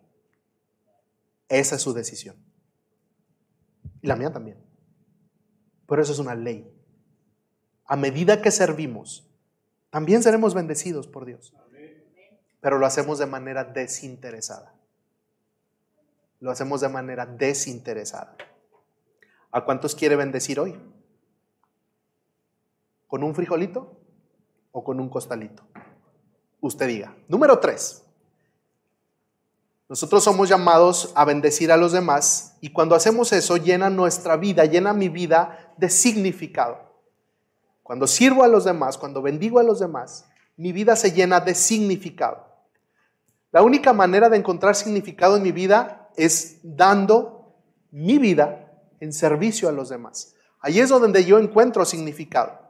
Esa 1.49 1.75
es 1.75 1.81
su 1.81 1.93
decisión. 1.93 2.35
Y 4.01 4.07
la 4.07 4.15
mía 4.15 4.31
también. 4.31 4.57
Pero 5.87 6.01
eso 6.01 6.11
es 6.11 6.19
una 6.19 6.35
ley. 6.35 6.73
A 7.85 7.95
medida 7.95 8.41
que 8.41 8.51
servimos, 8.51 9.29
también 9.89 10.21
seremos 10.21 10.53
bendecidos 10.53 11.07
por 11.07 11.25
Dios. 11.25 11.53
Pero 12.59 12.77
lo 12.79 12.85
hacemos 12.85 13.19
de 13.19 13.25
manera 13.25 13.63
desinteresada. 13.63 14.73
Lo 16.39 16.51
hacemos 16.51 16.81
de 16.81 16.89
manera 16.89 17.25
desinteresada. 17.25 18.35
¿A 19.51 19.63
cuántos 19.63 19.95
quiere 19.95 20.15
bendecir 20.15 20.59
hoy? 20.59 20.79
¿Con 23.07 23.23
un 23.23 23.33
frijolito 23.33 23.97
o 24.71 24.83
con 24.83 24.99
un 24.99 25.09
costalito? 25.09 25.63
Usted 26.59 26.87
diga. 26.87 27.15
Número 27.27 27.59
tres. 27.59 28.06
Nosotros 29.89 30.23
somos 30.23 30.49
llamados 30.49 31.11
a 31.15 31.23
bendecir 31.23 31.71
a 31.71 31.77
los 31.77 31.93
demás 31.93 32.57
y 32.59 32.71
cuando 32.73 32.95
hacemos 32.95 33.31
eso 33.31 33.55
llena 33.55 33.89
nuestra 33.89 34.35
vida, 34.35 34.65
llena 34.65 34.93
mi 34.93 35.07
vida 35.07 35.73
de 35.77 35.89
significado. 35.89 36.77
Cuando 37.83 38.05
sirvo 38.05 38.43
a 38.43 38.49
los 38.49 38.65
demás, 38.65 38.97
cuando 38.97 39.21
bendigo 39.21 39.59
a 39.59 39.63
los 39.63 39.79
demás, 39.79 40.25
mi 40.57 40.73
vida 40.73 40.97
se 40.97 41.13
llena 41.13 41.39
de 41.39 41.55
significado. 41.55 42.45
La 43.53 43.61
única 43.61 43.93
manera 43.93 44.27
de 44.27 44.37
encontrar 44.37 44.75
significado 44.75 45.37
en 45.37 45.43
mi 45.43 45.53
vida 45.53 46.09
es 46.17 46.59
dando 46.63 47.55
mi 47.91 48.17
vida 48.17 48.73
en 48.99 49.13
servicio 49.13 49.69
a 49.69 49.71
los 49.71 49.87
demás. 49.87 50.35
Ahí 50.59 50.79
es 50.79 50.89
donde 50.89 51.23
yo 51.23 51.39
encuentro 51.39 51.85
significado. 51.85 52.66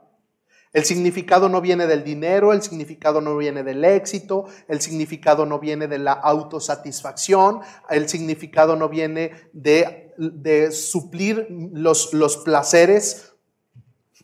El 0.78 0.84
significado 0.84 1.48
no 1.48 1.60
viene 1.60 1.88
del 1.88 2.04
dinero, 2.04 2.52
el 2.52 2.62
significado 2.62 3.20
no 3.20 3.36
viene 3.36 3.64
del 3.64 3.84
éxito, 3.84 4.44
el 4.68 4.80
significado 4.80 5.44
no 5.44 5.58
viene 5.58 5.88
de 5.88 5.98
la 5.98 6.12
autosatisfacción, 6.12 7.62
el 7.90 8.08
significado 8.08 8.76
no 8.76 8.88
viene 8.88 9.50
de, 9.52 10.70
suplir 10.70 11.48
los, 11.72 12.14
los 12.14 12.36
placeres 12.36 13.34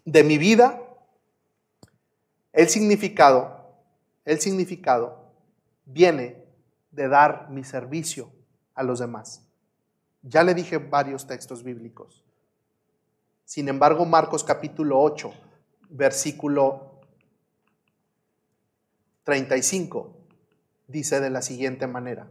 de 0.05 0.23
mi 0.23 0.39
vida. 0.39 0.81
El 2.53 2.69
significado, 2.69 3.75
el 4.25 4.41
significado 4.41 5.33
viene 5.85 6.45
de 6.93 7.09
dar 7.09 7.51
mi 7.51 7.65
servicio 7.65 8.31
a 8.77 8.85
los 8.85 9.01
demás. 9.01 9.45
Ya 10.23 10.45
le 10.45 10.55
dije 10.55 10.79
varios 10.79 11.27
textos 11.27 11.65
bíblicos. 11.65 12.23
Sin 13.45 13.69
embargo, 13.69 14.05
Marcos 14.05 14.45
capítulo 14.45 15.03
8 15.03 15.35
versículo 15.95 17.01
35 19.23 20.17
dice 20.89 21.21
de 21.21 21.31
la 21.31 21.41
siguiente 21.41 21.87
manera, 21.87 22.29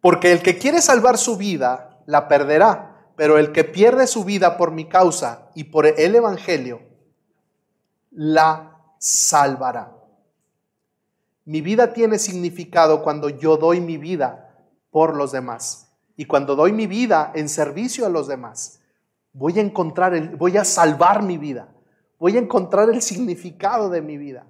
porque 0.00 0.30
el 0.30 0.42
que 0.42 0.58
quiere 0.58 0.80
salvar 0.80 1.18
su 1.18 1.36
vida, 1.36 2.02
la 2.06 2.28
perderá, 2.28 3.12
pero 3.16 3.38
el 3.38 3.52
que 3.52 3.64
pierde 3.64 4.06
su 4.06 4.24
vida 4.24 4.56
por 4.56 4.70
mi 4.70 4.88
causa 4.88 5.50
y 5.54 5.64
por 5.64 5.86
el 5.86 6.14
Evangelio, 6.14 6.82
la 8.10 8.76
salvará. 8.98 9.96
Mi 11.44 11.60
vida 11.60 11.92
tiene 11.92 12.18
significado 12.18 13.02
cuando 13.02 13.30
yo 13.30 13.56
doy 13.56 13.80
mi 13.80 13.96
vida 13.96 14.54
por 14.90 15.16
los 15.16 15.32
demás 15.32 15.88
y 16.16 16.26
cuando 16.26 16.54
doy 16.54 16.72
mi 16.72 16.86
vida 16.86 17.32
en 17.34 17.48
servicio 17.48 18.06
a 18.06 18.10
los 18.10 18.28
demás. 18.28 18.80
Voy 19.32 19.58
a 19.58 19.62
encontrar, 19.62 20.14
el, 20.14 20.36
voy 20.36 20.56
a 20.56 20.64
salvar 20.64 21.22
mi 21.22 21.38
vida 21.38 21.68
Voy 22.18 22.36
a 22.36 22.40
encontrar 22.40 22.90
el 22.90 23.00
significado 23.00 23.88
de 23.90 24.02
mi 24.02 24.16
vida. 24.16 24.46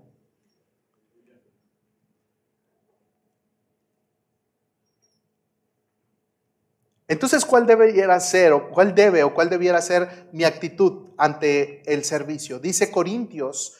Entonces, 7.08 7.46
¿cuál 7.46 7.66
debería 7.66 8.20
ser 8.20 8.52
o 8.52 8.70
cuál 8.70 8.94
debe 8.94 9.24
o 9.24 9.32
cuál 9.32 9.48
debiera 9.48 9.80
ser 9.80 10.28
mi 10.32 10.44
actitud 10.44 11.08
ante 11.16 11.82
el 11.90 12.04
servicio? 12.04 12.58
Dice 12.58 12.90
Corintios, 12.90 13.78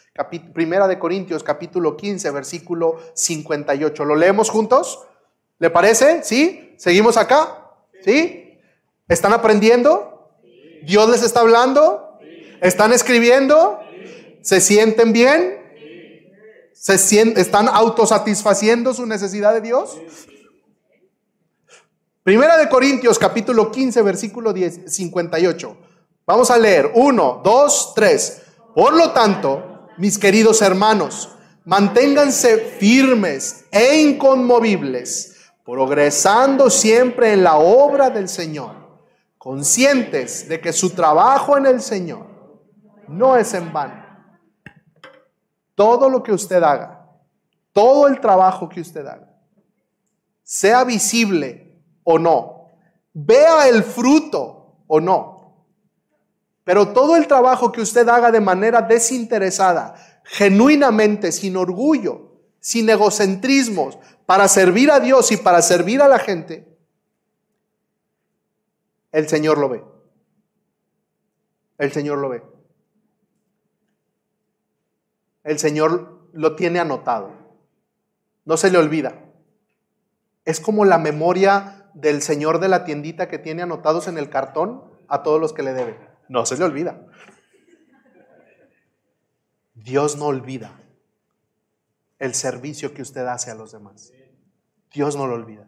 primera 0.54 0.88
de 0.88 0.98
Corintios, 0.98 1.44
capítulo 1.44 1.94
15, 1.96 2.30
versículo 2.30 2.98
58. 3.12 4.04
¿Lo 4.06 4.16
leemos 4.16 4.48
juntos? 4.48 5.06
¿Le 5.58 5.68
parece? 5.68 6.22
¿Sí? 6.24 6.74
¿Seguimos 6.78 7.18
acá? 7.18 7.70
¿Sí? 8.02 8.58
¿Están 9.06 9.34
aprendiendo? 9.34 10.32
¿Dios 10.82 11.10
les 11.10 11.22
está 11.22 11.40
hablando? 11.40 12.07
¿Están 12.60 12.92
escribiendo? 12.92 13.78
¿Se 14.42 14.60
sienten 14.60 15.12
bien? 15.12 15.58
¿Se 16.72 16.98
sienten, 16.98 17.40
¿Están 17.40 17.68
autosatisfaciendo 17.68 18.94
su 18.94 19.06
necesidad 19.06 19.54
de 19.54 19.60
Dios? 19.60 19.96
Primera 22.24 22.56
de 22.56 22.68
Corintios 22.68 23.18
capítulo 23.18 23.70
15 23.70 24.02
versículo 24.02 24.52
10, 24.52 24.92
58. 24.92 25.76
Vamos 26.26 26.50
a 26.50 26.58
leer. 26.58 26.90
Uno, 26.94 27.40
dos, 27.44 27.92
tres. 27.94 28.42
Por 28.74 28.92
lo 28.94 29.12
tanto, 29.12 29.88
mis 29.96 30.18
queridos 30.18 30.60
hermanos, 30.60 31.30
manténganse 31.64 32.58
firmes 32.58 33.64
e 33.70 34.00
inconmovibles, 34.00 35.36
progresando 35.64 36.70
siempre 36.70 37.32
en 37.32 37.44
la 37.44 37.56
obra 37.56 38.10
del 38.10 38.28
Señor, 38.28 38.74
conscientes 39.38 40.48
de 40.48 40.60
que 40.60 40.72
su 40.72 40.90
trabajo 40.90 41.56
en 41.56 41.66
el 41.66 41.80
Señor 41.80 42.27
no 43.08 43.36
es 43.36 43.54
en 43.54 43.72
vano. 43.72 44.06
Todo 45.74 46.08
lo 46.08 46.22
que 46.22 46.32
usted 46.32 46.62
haga, 46.62 47.06
todo 47.72 48.08
el 48.08 48.20
trabajo 48.20 48.68
que 48.68 48.80
usted 48.80 49.06
haga, 49.06 49.32
sea 50.42 50.84
visible 50.84 51.80
o 52.02 52.18
no, 52.18 52.68
vea 53.12 53.68
el 53.68 53.82
fruto 53.82 54.82
o 54.86 55.00
no, 55.00 55.66
pero 56.64 56.92
todo 56.92 57.16
el 57.16 57.26
trabajo 57.26 57.70
que 57.70 57.80
usted 57.80 58.08
haga 58.08 58.30
de 58.30 58.40
manera 58.40 58.82
desinteresada, 58.82 59.94
genuinamente, 60.24 61.32
sin 61.32 61.56
orgullo, 61.56 62.40
sin 62.60 62.88
egocentrismos, 62.90 63.98
para 64.26 64.48
servir 64.48 64.90
a 64.90 65.00
Dios 65.00 65.32
y 65.32 65.36
para 65.36 65.62
servir 65.62 66.02
a 66.02 66.08
la 66.08 66.18
gente, 66.18 66.76
el 69.12 69.28
Señor 69.28 69.58
lo 69.58 69.68
ve. 69.70 69.84
El 71.78 71.92
Señor 71.92 72.18
lo 72.18 72.28
ve 72.28 72.57
el 75.48 75.58
Señor 75.58 76.28
lo 76.34 76.56
tiene 76.56 76.78
anotado. 76.78 77.32
No 78.44 78.58
se 78.58 78.70
le 78.70 78.76
olvida. 78.76 79.24
Es 80.44 80.60
como 80.60 80.84
la 80.84 80.98
memoria 80.98 81.90
del 81.94 82.20
Señor 82.20 82.60
de 82.60 82.68
la 82.68 82.84
tiendita 82.84 83.28
que 83.28 83.38
tiene 83.38 83.62
anotados 83.62 84.08
en 84.08 84.18
el 84.18 84.28
cartón 84.28 84.84
a 85.08 85.22
todos 85.22 85.40
los 85.40 85.54
que 85.54 85.62
le 85.62 85.72
debe. 85.72 85.98
No 86.28 86.44
se 86.44 86.58
le 86.58 86.64
olvida. 86.64 87.06
Dios 89.74 90.16
no 90.16 90.26
olvida 90.26 90.78
el 92.18 92.34
servicio 92.34 92.92
que 92.92 93.00
usted 93.00 93.26
hace 93.26 93.50
a 93.50 93.54
los 93.54 93.72
demás. 93.72 94.12
Dios 94.92 95.16
no 95.16 95.26
lo 95.26 95.34
olvida. 95.34 95.66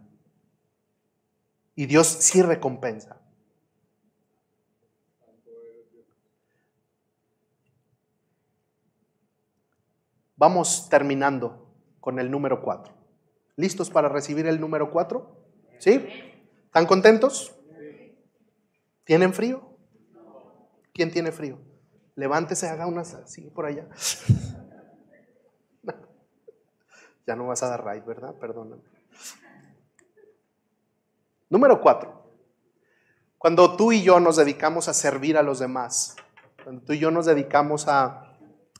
Y 1.74 1.86
Dios 1.86 2.06
sí 2.06 2.42
recompensa. 2.42 3.19
Vamos 10.40 10.88
terminando 10.88 11.68
con 12.00 12.18
el 12.18 12.30
número 12.30 12.62
4. 12.62 12.94
¿Listos 13.56 13.90
para 13.90 14.08
recibir 14.08 14.46
el 14.46 14.58
número 14.58 14.90
4? 14.90 15.36
¿Sí? 15.78 16.08
¿Están 16.64 16.86
contentos? 16.86 17.54
¿Tienen 19.04 19.34
frío? 19.34 19.76
¿Quién 20.94 21.10
tiene 21.10 21.30
frío? 21.30 21.58
Levántese, 22.14 22.70
haga 22.70 22.86
unas 22.86 23.12
así 23.12 23.50
por 23.50 23.66
allá. 23.66 23.86
ya 27.26 27.36
no 27.36 27.48
vas 27.48 27.62
a 27.62 27.68
dar 27.68 27.84
right, 27.84 28.06
¿verdad? 28.06 28.34
Perdóname. 28.36 28.80
Número 31.50 31.82
4. 31.82 32.18
Cuando 33.36 33.76
tú 33.76 33.92
y 33.92 34.02
yo 34.02 34.18
nos 34.18 34.36
dedicamos 34.36 34.88
a 34.88 34.94
servir 34.94 35.36
a 35.36 35.42
los 35.42 35.58
demás, 35.58 36.16
cuando 36.64 36.80
tú 36.80 36.94
y 36.94 36.98
yo 36.98 37.10
nos 37.10 37.26
dedicamos 37.26 37.88
a 37.88 38.29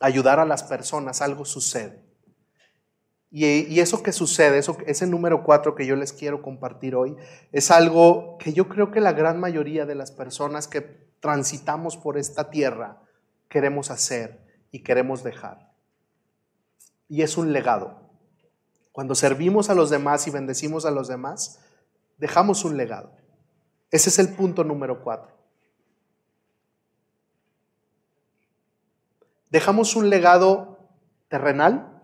ayudar 0.01 0.41
a 0.41 0.47
las 0.47 0.63
personas, 0.65 1.23
algo 1.23 1.45
sucede. 1.45 2.03
Y, 3.33 3.79
eso 3.79 4.03
que 4.03 4.13
sucede, 4.13 4.61
ese 4.87 5.07
número 5.07 5.45
cuatro 5.45 5.77
que 5.77 5.87
yo 5.87 5.95
les 5.95 6.13
quiero 6.13 6.43
compartir 6.43 6.97
hoy, 6.97 7.17
es 7.53 7.71
algo 7.71 8.37
que 8.39 8.53
yo 8.53 8.69
creo 8.69 8.91
que 8.91 9.01
la 9.01 9.13
gran 9.13 9.39
mayoría 9.39 9.87
de 9.87 9.95
las 9.95 10.11
personas 10.11 10.67
que 10.67 10.81
transitamos 11.21 11.97
por 11.97 12.19
esta 12.19 12.51
tierra, 12.51 13.01
queremos 13.49 13.91
hacer 13.93 14.41
y 14.73 14.83
queremos 14.83 15.23
dejar. 15.23 15.73
Y 17.09 17.23
es 17.23 17.37
un 17.37 17.53
legado. 17.53 18.01
Cuando 18.91 19.15
servimos 19.15 19.71
a 19.71 19.75
los 19.75 19.91
demás 19.91 20.27
y 20.27 20.31
bendecimos 20.31 20.85
a 20.85 20.91
los 20.91 21.07
demás, 21.07 21.61
dejamos 22.19 22.65
un 22.65 22.77
legado. 22.77 23.13
Ese 23.93 24.09
es 24.09 24.19
el 24.19 24.31
punto 24.31 24.65
número 24.65 25.03
cuatro. 25.05 25.40
Dejamos 29.51 29.97
un 29.97 30.11
legado 30.11 30.79
terrenal, 31.29 32.01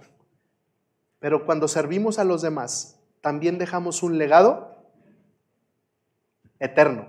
pero 1.20 1.46
cuando 1.46 1.68
servimos 1.68 2.18
a 2.18 2.24
los 2.24 2.42
demás, 2.42 3.00
también 3.20 3.58
dejamos 3.58 4.02
un 4.02 4.18
legado 4.18 4.76
eterno, 6.58 7.08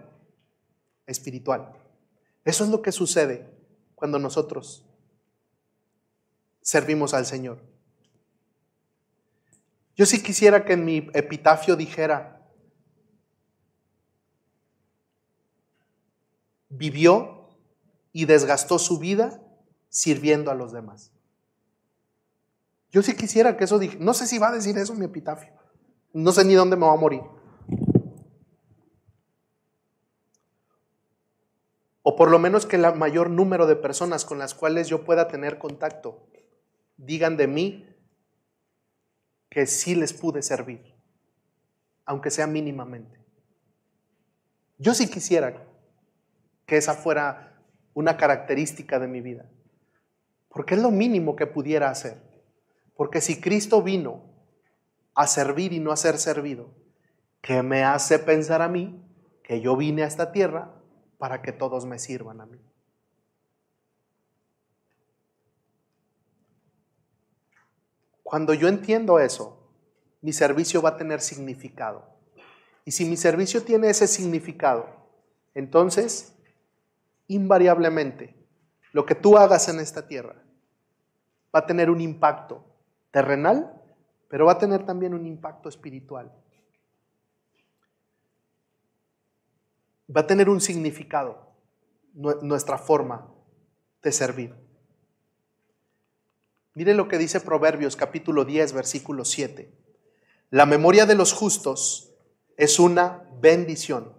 espiritual. 1.08 1.74
Eso 2.46 2.64
es 2.64 2.70
lo 2.70 2.82
que 2.82 2.92
sucede 2.92 3.50
cuando 3.96 4.20
nosotros 4.20 4.86
servimos 6.62 7.14
al 7.14 7.26
Señor. 7.26 7.60
Yo 9.96 10.06
sí 10.06 10.22
quisiera 10.22 10.66
que 10.66 10.74
en 10.74 10.86
mi 10.86 11.10
epitafio 11.14 11.76
dijera, 11.76 12.48
vivió 16.70 17.50
y 18.12 18.26
desgastó 18.26 18.78
su 18.78 19.00
vida 19.00 19.42
sirviendo 19.90 20.52
a 20.52 20.56
los 20.56 20.72
demás. 20.72 21.12
Yo 22.92 23.04
sí 23.04 23.16
quisiera 23.16 23.58
que 23.58 23.66
eso 23.66 23.80
dije, 23.80 23.98
no 24.00 24.14
sé 24.14 24.28
si 24.28 24.38
va 24.38 24.50
a 24.50 24.54
decir 24.54 24.78
eso 24.78 24.96
mi 24.96 25.06
epitafio, 25.06 25.54
no 26.14 26.32
sé 26.32 26.46
ni 26.46 26.54
dónde 26.54 26.76
me 26.76 26.86
va 26.86 26.94
a 26.94 26.98
morir. 26.98 27.22
O 32.02 32.16
por 32.16 32.32
lo 32.32 32.40
menos 32.40 32.66
que 32.66 32.78
el 32.78 32.96
mayor 32.96 33.30
número 33.30 33.68
de 33.68 33.76
personas 33.76 34.24
con 34.24 34.40
las 34.40 34.54
cuales 34.54 34.88
yo 34.88 35.04
pueda 35.04 35.28
tener 35.28 35.60
contacto 35.60 36.28
digan 36.96 37.38
de 37.38 37.48
mí 37.48 37.96
que 39.50 39.66
sí 39.66 39.96
les 39.96 40.14
pude 40.14 40.42
servir, 40.42 40.96
aunque 42.06 42.32
sea 42.32 42.48
mínimamente. 42.48 43.20
Yo 44.78 44.94
sí 44.94 45.10
quisiera 45.10 45.66
que 46.66 46.78
esa 46.78 46.94
fuera 46.94 47.62
una 47.94 48.18
característica 48.18 49.00
de 49.00 49.08
mi 49.08 49.22
vida, 49.22 49.50
porque 50.58 50.74
es 50.74 50.82
lo 50.82 50.90
mínimo 50.90 51.36
que 51.36 51.46
pudiera 51.46 51.92
hacer. 51.92 52.18
Porque 52.96 53.22
si 53.22 53.40
Cristo 53.40 53.84
vino 53.84 54.24
a 55.14 55.28
servir 55.28 55.72
y 55.72 55.80
no 55.80 55.92
a 55.92 55.96
ser 55.96 56.18
servido, 56.18 56.72
¿qué 57.44 57.62
me 57.62 57.84
hace 57.84 58.18
pensar 58.18 58.64
a 58.64 58.68
mí 58.68 59.00
que 59.44 59.62
yo 59.62 59.78
vine 59.78 60.02
a 60.02 60.08
esta 60.08 60.32
tierra 60.32 60.74
para 61.20 61.44
que 61.44 61.52
todos 61.52 61.86
me 61.86 62.00
sirvan 62.00 62.42
a 62.42 62.48
mí? 62.48 62.60
Cuando 68.24 68.56
yo 68.56 68.68
entiendo 68.68 69.20
eso, 69.20 69.72
mi 70.22 70.34
servicio 70.34 70.82
va 70.82 70.90
a 70.90 70.98
tener 70.98 71.22
significado. 71.22 72.04
Y 72.84 72.90
si 72.90 73.06
mi 73.06 73.16
servicio 73.16 73.62
tiene 73.62 73.92
ese 73.92 74.08
significado, 74.08 74.88
entonces, 75.54 76.34
invariablemente, 77.28 78.36
lo 78.92 79.06
que 79.06 79.14
tú 79.14 79.38
hagas 79.38 79.70
en 79.70 79.80
esta 79.80 80.08
tierra 80.08 80.47
va 81.54 81.60
a 81.60 81.66
tener 81.66 81.90
un 81.90 82.02
impacto 82.02 82.64
terrenal, 83.12 83.74
pero 84.30 84.46
va 84.46 84.54
a 84.54 84.58
tener 84.58 84.86
también 84.86 85.14
un 85.14 85.26
impacto 85.26 85.70
espiritual. 85.70 86.32
Va 90.16 90.22
a 90.22 90.28
tener 90.28 90.50
un 90.50 90.62
significado 90.62 91.48
nuestra 92.14 92.78
forma 92.78 93.28
de 94.02 94.12
servir. 94.12 94.56
Mire 96.74 96.94
lo 96.94 97.08
que 97.08 97.18
dice 97.18 97.42
Proverbios 97.42 97.96
capítulo 97.96 98.46
10, 98.46 98.74
versículo 98.74 99.26
7. 99.26 99.72
La 100.50 100.66
memoria 100.66 101.06
de 101.06 101.16
los 101.16 101.34
justos 101.34 102.14
es 102.56 102.80
una 102.80 103.24
bendición, 103.42 104.14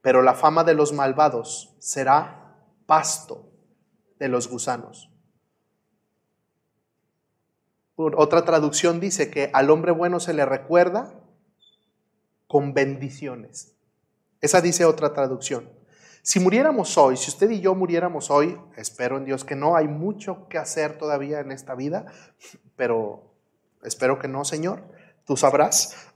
pero 0.00 0.22
la 0.22 0.34
fama 0.34 0.64
de 0.64 0.74
los 0.74 0.92
malvados 0.92 1.74
será 1.78 2.56
pasto 2.86 3.50
de 4.18 4.28
los 4.28 4.48
gusanos. 4.48 5.10
Otra 7.96 8.44
traducción 8.44 8.98
dice 8.98 9.30
que 9.30 9.50
al 9.52 9.70
hombre 9.70 9.92
bueno 9.92 10.18
se 10.18 10.34
le 10.34 10.44
recuerda 10.44 11.14
con 12.48 12.74
bendiciones. 12.74 13.76
Esa 14.40 14.60
dice 14.60 14.84
otra 14.84 15.12
traducción. 15.12 15.70
Si 16.22 16.40
muriéramos 16.40 16.96
hoy, 16.96 17.16
si 17.16 17.30
usted 17.30 17.50
y 17.50 17.60
yo 17.60 17.74
muriéramos 17.74 18.30
hoy, 18.30 18.58
espero 18.76 19.18
en 19.18 19.26
Dios 19.26 19.44
que 19.44 19.54
no, 19.54 19.76
hay 19.76 19.88
mucho 19.88 20.48
que 20.48 20.58
hacer 20.58 20.98
todavía 20.98 21.40
en 21.40 21.52
esta 21.52 21.74
vida, 21.74 22.06
pero 22.76 23.34
espero 23.82 24.18
que 24.18 24.26
no, 24.26 24.44
Señor, 24.44 24.82
tú 25.24 25.36
sabrás. 25.36 26.08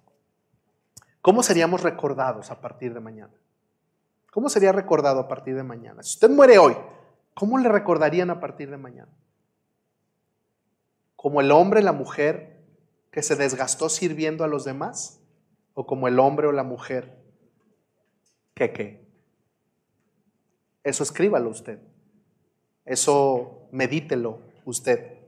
¿Cómo 1.20 1.42
seríamos 1.42 1.82
recordados 1.82 2.50
a 2.50 2.60
partir 2.60 2.94
de 2.94 3.00
mañana? 3.00 3.34
¿Cómo 4.32 4.48
sería 4.48 4.72
recordado 4.72 5.20
a 5.20 5.28
partir 5.28 5.54
de 5.54 5.62
mañana? 5.62 6.02
Si 6.02 6.14
usted 6.14 6.30
muere 6.30 6.58
hoy, 6.58 6.76
¿cómo 7.34 7.58
le 7.58 7.68
recordarían 7.68 8.30
a 8.30 8.40
partir 8.40 8.70
de 8.70 8.78
mañana? 8.78 9.12
¿Como 11.18 11.40
el 11.40 11.50
hombre, 11.50 11.82
la 11.82 11.90
mujer 11.90 12.64
que 13.10 13.24
se 13.24 13.34
desgastó 13.34 13.88
sirviendo 13.88 14.44
a 14.44 14.46
los 14.46 14.64
demás? 14.64 15.20
¿O 15.74 15.84
como 15.84 16.06
el 16.06 16.20
hombre 16.20 16.46
o 16.46 16.52
la 16.52 16.62
mujer 16.62 17.18
que 18.54 18.72
qué? 18.72 19.08
Eso 20.84 21.02
escríbalo 21.02 21.50
usted. 21.50 21.80
Eso 22.84 23.66
medítelo 23.72 24.42
usted. 24.64 25.18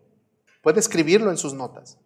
Puede 0.62 0.79
escribirlo 0.79 1.29
en 1.29 1.37
sus 1.37 1.55
notas. 1.55 1.99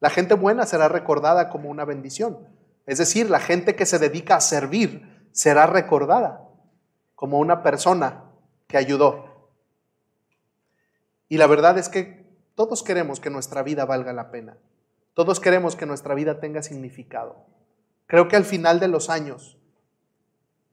La 0.00 0.08
gente 0.08 0.32
buena 0.32 0.64
será 0.64 0.88
recordada 0.88 1.50
como 1.50 1.68
una 1.68 1.84
bendición. 1.84 2.38
Es 2.86 2.96
decir, 2.96 3.28
la 3.28 3.38
gente 3.38 3.76
que 3.76 3.84
se 3.84 3.98
dedica 3.98 4.36
a 4.36 4.40
servir 4.40 5.28
será 5.32 5.66
recordada 5.66 6.48
como 7.16 7.38
una 7.38 7.62
persona 7.62 8.24
que 8.66 8.78
ayudó. 8.78 9.33
Y 11.28 11.38
la 11.38 11.46
verdad 11.46 11.78
es 11.78 11.88
que 11.88 12.24
todos 12.54 12.82
queremos 12.82 13.20
que 13.20 13.30
nuestra 13.30 13.62
vida 13.62 13.84
valga 13.84 14.12
la 14.12 14.30
pena. 14.30 14.56
Todos 15.14 15.40
queremos 15.40 15.76
que 15.76 15.86
nuestra 15.86 16.14
vida 16.14 16.40
tenga 16.40 16.62
significado. 16.62 17.46
Creo 18.06 18.28
que 18.28 18.36
al 18.36 18.44
final 18.44 18.80
de 18.80 18.88
los 18.88 19.10
años 19.10 19.58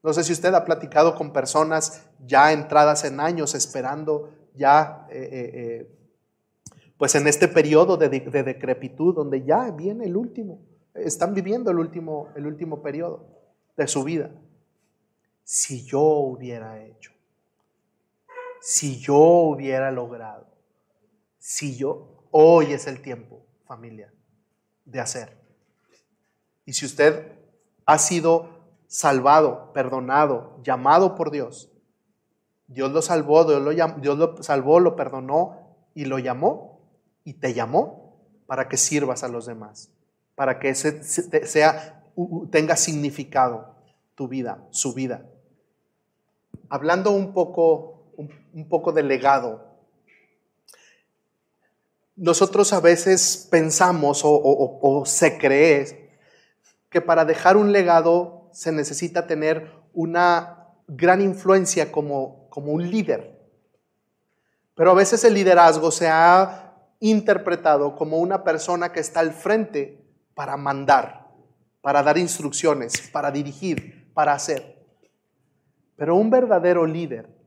no 0.03 0.13
sé 0.13 0.23
si 0.23 0.33
usted 0.33 0.53
ha 0.53 0.65
platicado 0.65 1.15
con 1.15 1.31
personas 1.31 2.09
ya 2.25 2.51
entradas 2.51 3.03
en 3.05 3.19
años, 3.19 3.53
esperando 3.53 4.31
ya, 4.55 5.07
eh, 5.11 5.29
eh, 5.31 5.51
eh, 5.53 5.97
pues 6.97 7.13
en 7.15 7.27
este 7.27 7.47
periodo 7.47 7.97
de, 7.97 8.09
de, 8.09 8.43
decrepitud, 8.43 9.13
donde 9.13 9.43
ya 9.43 9.69
viene 9.71 10.05
el 10.05 10.17
último, 10.17 10.59
están 10.95 11.33
viviendo 11.33 11.69
el 11.69 11.77
último, 11.77 12.29
el 12.35 12.47
último 12.47 12.81
periodo 12.81 13.27
de 13.77 13.87
su 13.87 14.03
vida. 14.03 14.31
Si 15.43 15.85
yo 15.85 16.01
hubiera 16.01 16.83
hecho, 16.83 17.11
si 18.61 18.99
yo 18.99 19.17
hubiera 19.17 19.91
logrado, 19.91 20.47
si 21.37 21.75
yo, 21.75 22.27
hoy 22.31 22.73
es 22.73 22.87
el 22.87 23.01
tiempo, 23.01 23.45
familia, 23.65 24.13
de 24.85 24.99
hacer. 24.99 25.37
Y 26.65 26.73
si 26.73 26.85
usted 26.85 27.39
ha 27.85 27.97
sido 27.97 28.61
salvado, 28.87 29.71
perdonado, 29.73 30.59
llamado 30.63 31.15
por 31.15 31.31
Dios. 31.31 31.71
Dios 32.67 32.91
lo 32.91 33.01
salvó, 33.01 33.45
Dios 33.45 34.17
lo, 34.17 34.43
salvó, 34.43 34.79
lo 34.79 34.95
perdonó 34.95 35.75
y 35.93 36.05
lo 36.05 36.19
llamó 36.19 36.79
y 37.23 37.33
te 37.33 37.53
llamó 37.53 38.15
para 38.47 38.67
que 38.69 38.77
sirvas 38.77 39.23
a 39.23 39.27
los 39.27 39.45
demás, 39.45 39.91
para 40.35 40.59
que 40.59 40.69
ese 40.69 41.03
sea, 41.03 42.03
tenga 42.49 42.75
significado 42.75 43.75
tu 44.15 44.27
vida, 44.27 44.63
su 44.71 44.93
vida. 44.93 45.25
Hablando 46.69 47.11
un 47.11 47.33
poco, 47.33 47.90
un, 48.53 48.67
poco 48.67 48.91
de 48.91 49.03
legado, 49.03 49.71
nosotros 52.15 52.71
a 52.73 52.79
veces 52.79 53.47
pensamos 53.49 54.21
o, 54.23 55.03
se 55.05 55.37
cree 55.37 56.19
que 56.89 57.01
para 57.01 57.25
dejar 57.25 57.57
un 57.57 57.71
legado 57.71 58.49
se 58.51 58.71
necesita 58.71 59.27
tener 59.27 59.71
una 59.93 60.67
gran 60.87 61.21
influencia 61.21 61.91
como, 61.91 62.49
como 62.49 62.71
un 62.73 62.89
líder. 62.89 63.39
Pero 64.75 64.91
a 64.91 64.95
veces 64.95 65.23
el 65.23 65.33
liderazgo 65.33 65.89
se 65.91 66.07
ha 66.07 66.73
interpretado 66.99 67.95
como 67.95 68.19
una 68.19 68.43
persona 68.43 68.91
que 68.91 68.99
está 68.99 69.21
al 69.21 69.31
frente 69.31 70.05
para 70.35 70.57
mandar, 70.57 71.27
para 71.81 72.03
dar 72.03 72.17
instrucciones, 72.17 73.09
para 73.11 73.31
dirigir, 73.31 74.11
para 74.13 74.33
hacer. 74.33 74.85
Pero 75.95 76.15
un 76.15 76.29
verdadero 76.29 76.85
líder 76.85 77.40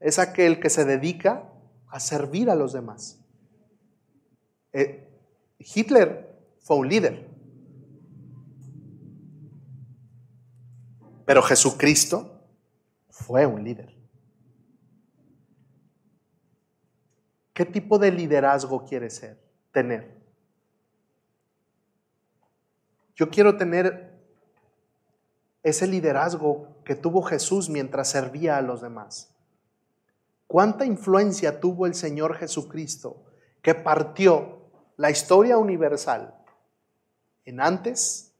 es 0.00 0.18
aquel 0.18 0.60
que 0.60 0.70
se 0.70 0.84
dedica 0.84 1.52
a 1.88 2.00
servir 2.00 2.50
a 2.50 2.54
los 2.54 2.72
demás. 2.72 3.18
Eh, 4.72 5.08
Hitler 5.58 6.36
fue 6.60 6.76
un 6.76 6.88
líder, 6.88 7.26
Pero 11.26 11.42
Jesucristo 11.42 12.40
fue 13.10 13.44
un 13.44 13.62
líder. 13.62 13.94
¿Qué 17.52 17.64
tipo 17.64 17.98
de 17.98 18.12
liderazgo 18.12 18.84
quiere 18.84 19.10
ser, 19.10 19.42
tener? 19.72 20.14
Yo 23.16 23.28
quiero 23.28 23.56
tener 23.56 24.14
ese 25.62 25.88
liderazgo 25.88 26.68
que 26.84 26.94
tuvo 26.94 27.22
Jesús 27.22 27.68
mientras 27.68 28.10
servía 28.10 28.56
a 28.56 28.62
los 28.62 28.82
demás. 28.82 29.35
¿Cuánta 30.46 30.84
influencia 30.84 31.60
tuvo 31.60 31.86
el 31.86 31.94
Señor 31.94 32.36
Jesucristo 32.36 33.24
que 33.62 33.74
partió 33.74 34.70
la 34.96 35.10
historia 35.10 35.58
universal 35.58 36.34
en 37.44 37.60
antes, 37.60 38.32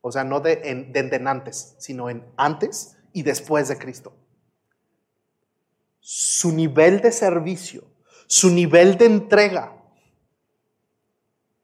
o 0.00 0.10
sea, 0.10 0.24
no 0.24 0.40
de 0.40 0.60
en, 0.64 1.28
antes, 1.28 1.76
sino 1.78 2.08
en 2.08 2.24
antes 2.36 2.96
y 3.12 3.22
después 3.22 3.68
de 3.68 3.78
Cristo? 3.78 4.14
Su 6.00 6.52
nivel 6.52 7.00
de 7.00 7.12
servicio, 7.12 7.84
su 8.26 8.50
nivel 8.50 8.96
de 8.96 9.06
entrega, 9.06 9.76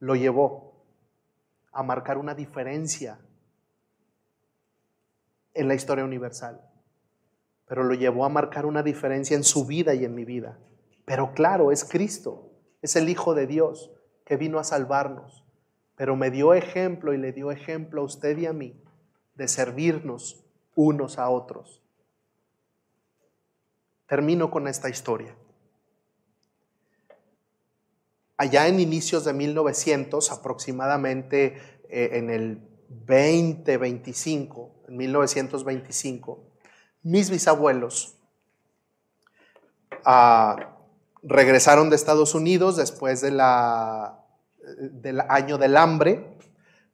lo 0.00 0.14
llevó 0.14 0.84
a 1.72 1.82
marcar 1.82 2.18
una 2.18 2.34
diferencia 2.34 3.18
en 5.54 5.66
la 5.66 5.74
historia 5.74 6.04
universal 6.04 6.67
pero 7.68 7.84
lo 7.84 7.94
llevó 7.94 8.24
a 8.24 8.30
marcar 8.30 8.66
una 8.66 8.82
diferencia 8.82 9.36
en 9.36 9.44
su 9.44 9.66
vida 9.66 9.94
y 9.94 10.04
en 10.04 10.14
mi 10.14 10.24
vida. 10.24 10.58
Pero 11.04 11.32
claro, 11.32 11.70
es 11.70 11.84
Cristo, 11.84 12.50
es 12.82 12.96
el 12.96 13.08
Hijo 13.08 13.34
de 13.34 13.46
Dios 13.46 13.92
que 14.24 14.36
vino 14.36 14.58
a 14.58 14.64
salvarnos, 14.64 15.44
pero 15.94 16.16
me 16.16 16.30
dio 16.30 16.54
ejemplo 16.54 17.12
y 17.12 17.18
le 17.18 17.32
dio 17.32 17.50
ejemplo 17.50 18.00
a 18.00 18.04
usted 18.04 18.36
y 18.38 18.46
a 18.46 18.52
mí 18.52 18.82
de 19.34 19.48
servirnos 19.48 20.44
unos 20.74 21.18
a 21.18 21.28
otros. 21.30 21.82
Termino 24.06 24.50
con 24.50 24.66
esta 24.68 24.88
historia. 24.88 25.34
Allá 28.36 28.68
en 28.68 28.80
inicios 28.80 29.24
de 29.24 29.32
1900, 29.32 30.30
aproximadamente 30.30 31.56
eh, 31.88 32.10
en 32.12 32.30
el 32.30 32.60
2025, 32.88 34.84
en 34.88 34.96
1925, 34.96 36.48
mis 37.02 37.30
bisabuelos 37.30 38.16
ah, 40.04 40.74
regresaron 41.22 41.90
de 41.90 41.96
Estados 41.96 42.34
Unidos 42.34 42.76
después 42.76 43.20
de 43.20 43.30
la, 43.30 44.24
del 44.76 45.20
año 45.20 45.58
del 45.58 45.76
hambre, 45.76 46.36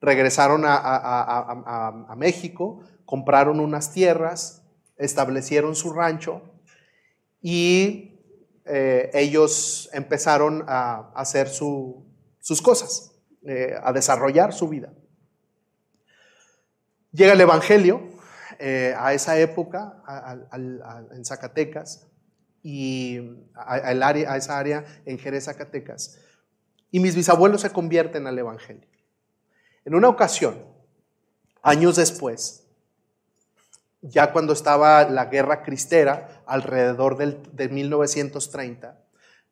regresaron 0.00 0.64
a, 0.66 2.14
México, 2.16 2.80
compraron 3.04 3.60
unas 3.60 3.92
tierras, 3.92 4.62
establecieron 4.96 5.74
su 5.74 5.92
rancho 5.92 6.42
y 7.40 8.20
eh, 8.64 9.10
ellos 9.14 9.90
empezaron 9.92 10.64
a 10.68 11.10
hacer 11.14 11.48
sus 11.48 12.62
cosas, 12.62 13.12
eh, 13.46 13.74
a 13.82 13.92
desarrollar 13.92 14.52
su 14.52 14.68
vida. 14.68 14.92
Llega 17.12 17.32
el 17.32 17.40
Evangelio, 17.40 18.02
eh, 18.66 18.94
a 18.96 19.12
esa 19.12 19.38
época 19.38 20.02
en 21.12 21.22
Zacatecas 21.22 22.06
y 22.62 23.18
a, 23.54 23.74
área, 23.74 24.32
a 24.32 24.38
esa 24.38 24.58
área 24.58 24.86
en 25.04 25.18
Jerez, 25.18 25.44
Zacatecas. 25.44 26.18
Y 26.90 26.98
mis 26.98 27.14
bisabuelos 27.14 27.60
se 27.60 27.68
convierten 27.68 28.26
al 28.26 28.38
Evangelio. 28.38 28.88
En 29.84 29.94
una 29.94 30.08
ocasión, 30.08 30.64
años 31.60 31.96
después, 31.96 32.66
ya 34.00 34.32
cuando 34.32 34.54
estaba 34.54 35.10
la 35.10 35.26
guerra 35.26 35.62
cristera, 35.62 36.42
alrededor 36.46 37.18
del, 37.18 37.42
de 37.52 37.68
1930, 37.68 38.98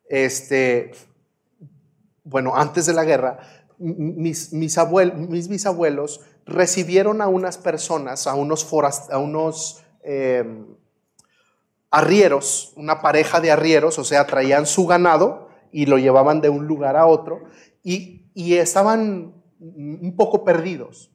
este, 0.09 0.93
bueno, 2.24 2.56
antes 2.56 2.86
de 2.86 2.94
la 2.94 3.05
guerra, 3.05 3.61
mis, 3.82 4.52
mis, 4.52 4.78
mis 5.28 5.48
bisabuelos 5.48 6.20
recibieron 6.46 7.20
a 7.20 7.28
unas 7.28 7.59
personas, 7.59 8.26
a 8.26 8.34
unos, 8.34 8.66
a 9.10 9.18
unos 9.18 9.82
em, 10.04 10.66
arrieros, 11.90 12.72
una 12.76 13.02
pareja 13.02 13.40
de 13.40 13.50
arrieros, 13.50 13.98
o 13.98 14.04
sea, 14.04 14.26
traían 14.26 14.66
su 14.66 14.86
ganado 14.86 15.48
y 15.72 15.86
lo 15.86 15.98
llevaban 15.98 16.40
de 16.40 16.48
un 16.48 16.66
lugar 16.66 16.96
a 16.96 17.06
otro 17.06 17.40
y, 17.82 18.30
y 18.34 18.54
estaban 18.54 19.34
un 19.59 20.14
poco 20.16 20.44
perdidos. 20.44 21.10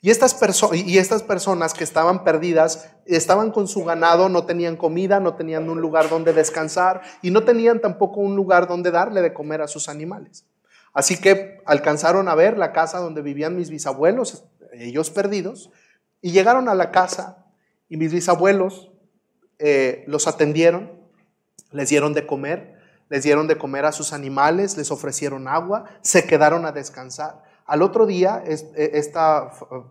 Y 0.00 0.10
estas, 0.10 0.38
y 0.72 0.98
estas 0.98 1.22
personas 1.24 1.74
que 1.74 1.82
estaban 1.82 2.22
perdidas 2.22 2.90
estaban 3.06 3.50
con 3.50 3.66
su 3.66 3.82
ganado, 3.84 4.28
no 4.28 4.44
tenían 4.44 4.76
comida, 4.76 5.18
no 5.18 5.34
tenían 5.34 5.68
un 5.68 5.80
lugar 5.80 6.08
donde 6.08 6.32
descansar 6.32 7.02
y 7.22 7.32
no 7.32 7.42
tenían 7.42 7.80
tampoco 7.80 8.20
un 8.20 8.36
lugar 8.36 8.68
donde 8.68 8.92
darle 8.92 9.20
de 9.20 9.34
comer 9.34 9.62
a 9.62 9.68
sus 9.68 9.88
animales. 9.88 10.44
Así 10.96 11.18
que 11.18 11.60
alcanzaron 11.66 12.26
a 12.26 12.34
ver 12.34 12.56
la 12.56 12.72
casa 12.72 13.00
donde 13.00 13.20
vivían 13.20 13.54
mis 13.54 13.68
bisabuelos, 13.68 14.46
ellos 14.72 15.10
perdidos, 15.10 15.70
y 16.22 16.30
llegaron 16.30 16.70
a 16.70 16.74
la 16.74 16.90
casa 16.90 17.44
y 17.90 17.98
mis 17.98 18.14
bisabuelos 18.14 18.90
eh, 19.58 20.04
los 20.06 20.26
atendieron, 20.26 20.90
les 21.70 21.90
dieron 21.90 22.14
de 22.14 22.26
comer, 22.26 22.80
les 23.10 23.24
dieron 23.24 23.46
de 23.46 23.58
comer 23.58 23.84
a 23.84 23.92
sus 23.92 24.14
animales, 24.14 24.78
les 24.78 24.90
ofrecieron 24.90 25.48
agua, 25.48 25.84
se 26.00 26.26
quedaron 26.26 26.64
a 26.64 26.72
descansar. 26.72 27.42
Al 27.66 27.82
otro 27.82 28.06
día, 28.06 28.42
e, 28.46 28.56
esta 28.94 29.50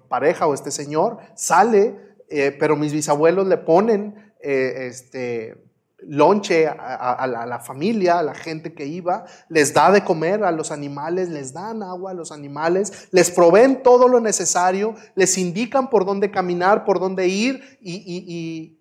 pareja 0.10 0.48
o 0.48 0.56
este 0.56 0.72
señor 0.72 1.20
sale, 1.36 2.00
eh, 2.30 2.52
pero 2.60 2.76
mis 2.76 2.94
bisabuelos 2.94 3.46
le 3.46 3.58
ponen 3.58 4.34
eh, 4.42 4.88
este, 4.88 5.70
lonche 6.00 6.68
a, 6.68 7.26
la, 7.28 7.60
familia, 7.60 8.20
a 8.20 8.24
la 8.24 8.36
gente 8.36 8.74
que 8.74 8.86
iba, 8.86 9.26
les 9.50 9.74
da 9.74 9.92
de 9.92 10.04
comer 10.04 10.44
a 10.44 10.52
los 10.52 10.72
animales, 10.72 11.30
les 11.30 11.54
dan 11.54 11.82
agua 11.82 12.12
a 12.12 12.14
los 12.14 12.32
animales, 12.32 13.08
les 13.12 13.32
proveen 13.32 13.82
todo 13.82 14.08
lo 14.08 14.20
necesario, 14.20 14.96
les 15.16 15.38
indican 15.38 15.90
por 15.90 16.06
dónde 16.06 16.32
caminar, 16.32 16.86
por 16.86 17.00
dónde 17.00 17.28
ir 17.28 17.80
y, 17.82 18.78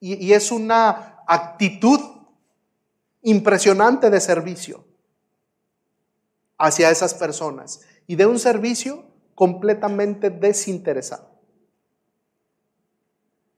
y 0.00 0.32
es 0.32 0.50
una 0.50 1.22
actitud 1.26 2.00
impresionante 3.22 4.10
de 4.10 4.20
servicio 4.20 4.84
hacia 6.58 6.90
esas 6.90 7.14
personas 7.14 7.80
y 8.06 8.16
de 8.16 8.26
un 8.26 8.38
servicio 8.38 9.04
completamente 9.34 10.30
desinteresado. 10.30 11.30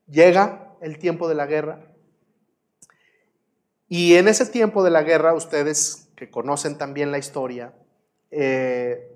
Llega 0.06 0.76
el 0.80 0.98
tiempo 0.98 1.28
de 1.28 1.34
la 1.34 1.46
guerra, 1.46 1.95
y 3.88 4.14
en 4.14 4.28
ese 4.28 4.46
tiempo 4.46 4.82
de 4.82 4.90
la 4.90 5.02
guerra, 5.02 5.34
ustedes 5.34 6.08
que 6.16 6.30
conocen 6.30 6.76
también 6.78 7.12
la 7.12 7.18
historia, 7.18 7.72
eh, 8.30 9.12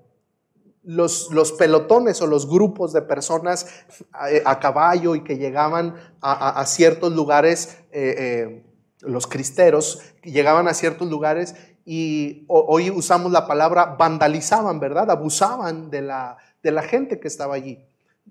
los, 0.83 1.29
pelotones 1.59 2.23
o 2.23 2.27
los 2.27 2.49
grupos 2.49 2.93
de 2.93 3.03
personas 3.03 3.67
a, 4.13 4.61
caballo 4.61 5.15
y 5.15 5.25
que 5.25 5.37
llegaban 5.39 5.97
a, 6.21 6.65
ciertos 6.67 7.13
lugares, 7.13 7.79
eh, 7.91 8.15
eh, 8.19 8.65
los 9.01 9.27
cristeros, 9.27 10.03
llegaban 10.23 10.69
a 10.69 10.75
ciertos 10.75 11.09
lugares 11.11 11.55
y 11.85 12.45
hoy 12.49 12.91
usamos 12.91 13.33
la 13.33 13.47
palabra 13.47 13.97
vandalizaban, 13.99 14.79
¿verdad? 14.79 15.11
Abusaban 15.11 15.91
de 15.91 16.03
la, 16.03 16.37
de 16.63 16.71
la 16.71 16.83
gente 16.83 17.19
que 17.19 17.29
estaba 17.29 17.55
allí. 17.55 17.85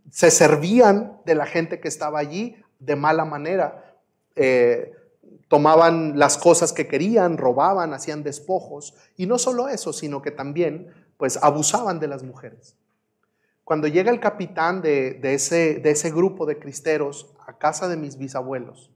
Se 0.10 0.32
servían 0.32 1.20
de 1.26 1.36
la 1.36 1.45
gente 1.45 1.80
que 1.80 1.88
estaba 1.88 2.20
allí 2.20 2.56
de 2.80 2.95
mala 2.95 3.26
manera 3.26 3.95
tomaban 5.50 6.18
las 6.18 6.38
cosas 6.38 6.72
que 6.72 6.88
querían, 6.88 7.38
robaban, 7.38 7.94
hacían 7.94 8.24
despojos. 8.24 8.94
Y 9.18 9.26
no 9.26 9.38
solo 9.38 9.68
eso, 9.68 9.92
sino 9.92 10.22
que 10.22 10.32
también 10.32 10.94
pues 11.18 11.38
abusaban 11.42 12.00
de 12.00 12.08
las 12.08 12.24
mujeres. 12.24 12.78
Cuando 13.66 13.88
llega 13.88 14.12
el 14.12 14.20
capitán 14.20 14.82
de, 14.82 15.20
ese, 15.24 16.12
grupo 16.12 16.46
de 16.46 16.60
cristeros 16.60 17.34
a 17.46 17.58
casa 17.58 17.88
de 17.88 17.98
mis 17.98 18.18
bisabuelos, 18.18 18.92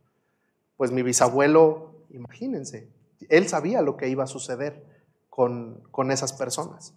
pues 0.78 0.92
mi 0.92 1.02
bisabuelo, 1.02 1.96
imagínense, 2.12 2.90
él 3.30 3.48
sabía 3.48 3.82
lo 3.82 3.98
que 3.98 4.08
iba 4.08 4.24
a 4.24 4.28
suceder 4.28 4.86
con, 5.30 5.82
con 5.92 6.12
esas 6.12 6.34
personas, 6.34 6.94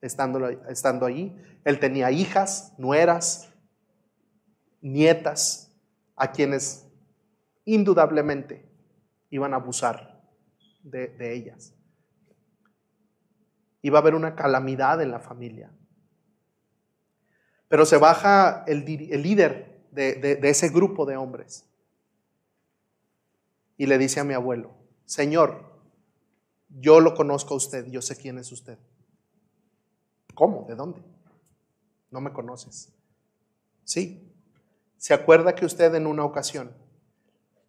estando 0.00 1.06
allí. 1.06 1.36
Él 1.64 1.78
tenía 1.80 2.10
hijas, 2.10 2.72
nueras, 2.78 3.50
nietas, 4.80 5.70
a 6.16 6.30
quienes 6.32 6.86
indudablemente 7.64 8.71
iban 9.32 9.54
a 9.54 9.56
abusar 9.56 10.22
de, 10.82 11.34
ellas. 11.34 11.74
Iba 13.80 13.98
a 13.98 14.02
haber 14.02 14.14
una 14.14 14.36
calamidad 14.36 15.00
en 15.00 15.10
la 15.10 15.20
familia. 15.20 15.72
Pero 17.66 17.86
se 17.86 17.96
baja 17.96 18.62
el, 18.66 18.84
líder 18.84 19.88
de, 19.90 20.14
de 20.14 20.48
ese 20.48 20.68
grupo 20.68 21.06
de 21.06 21.16
hombres 21.16 21.66
y 23.78 23.86
le 23.86 23.96
dice 23.96 24.20
a 24.20 24.24
mi 24.24 24.34
abuelo, 24.34 24.70
Señor, 25.06 25.64
yo 26.68 27.00
lo 27.00 27.14
conozco 27.14 27.54
a 27.54 27.56
usted, 27.56 27.86
yo 27.86 28.02
sé 28.02 28.16
quién 28.16 28.36
es 28.36 28.52
usted. 28.52 28.78
¿Cómo? 30.34 30.66
¿De 30.68 30.74
dónde? 30.74 31.02
No 32.10 32.20
me 32.20 32.34
conoces. 32.34 32.92
Sí. 33.84 34.30
¿Se 34.98 35.14
acuerda 35.14 35.54
que 35.54 35.64
usted 35.64 35.94
en 35.94 36.06
una 36.06 36.24
ocasión 36.24 36.70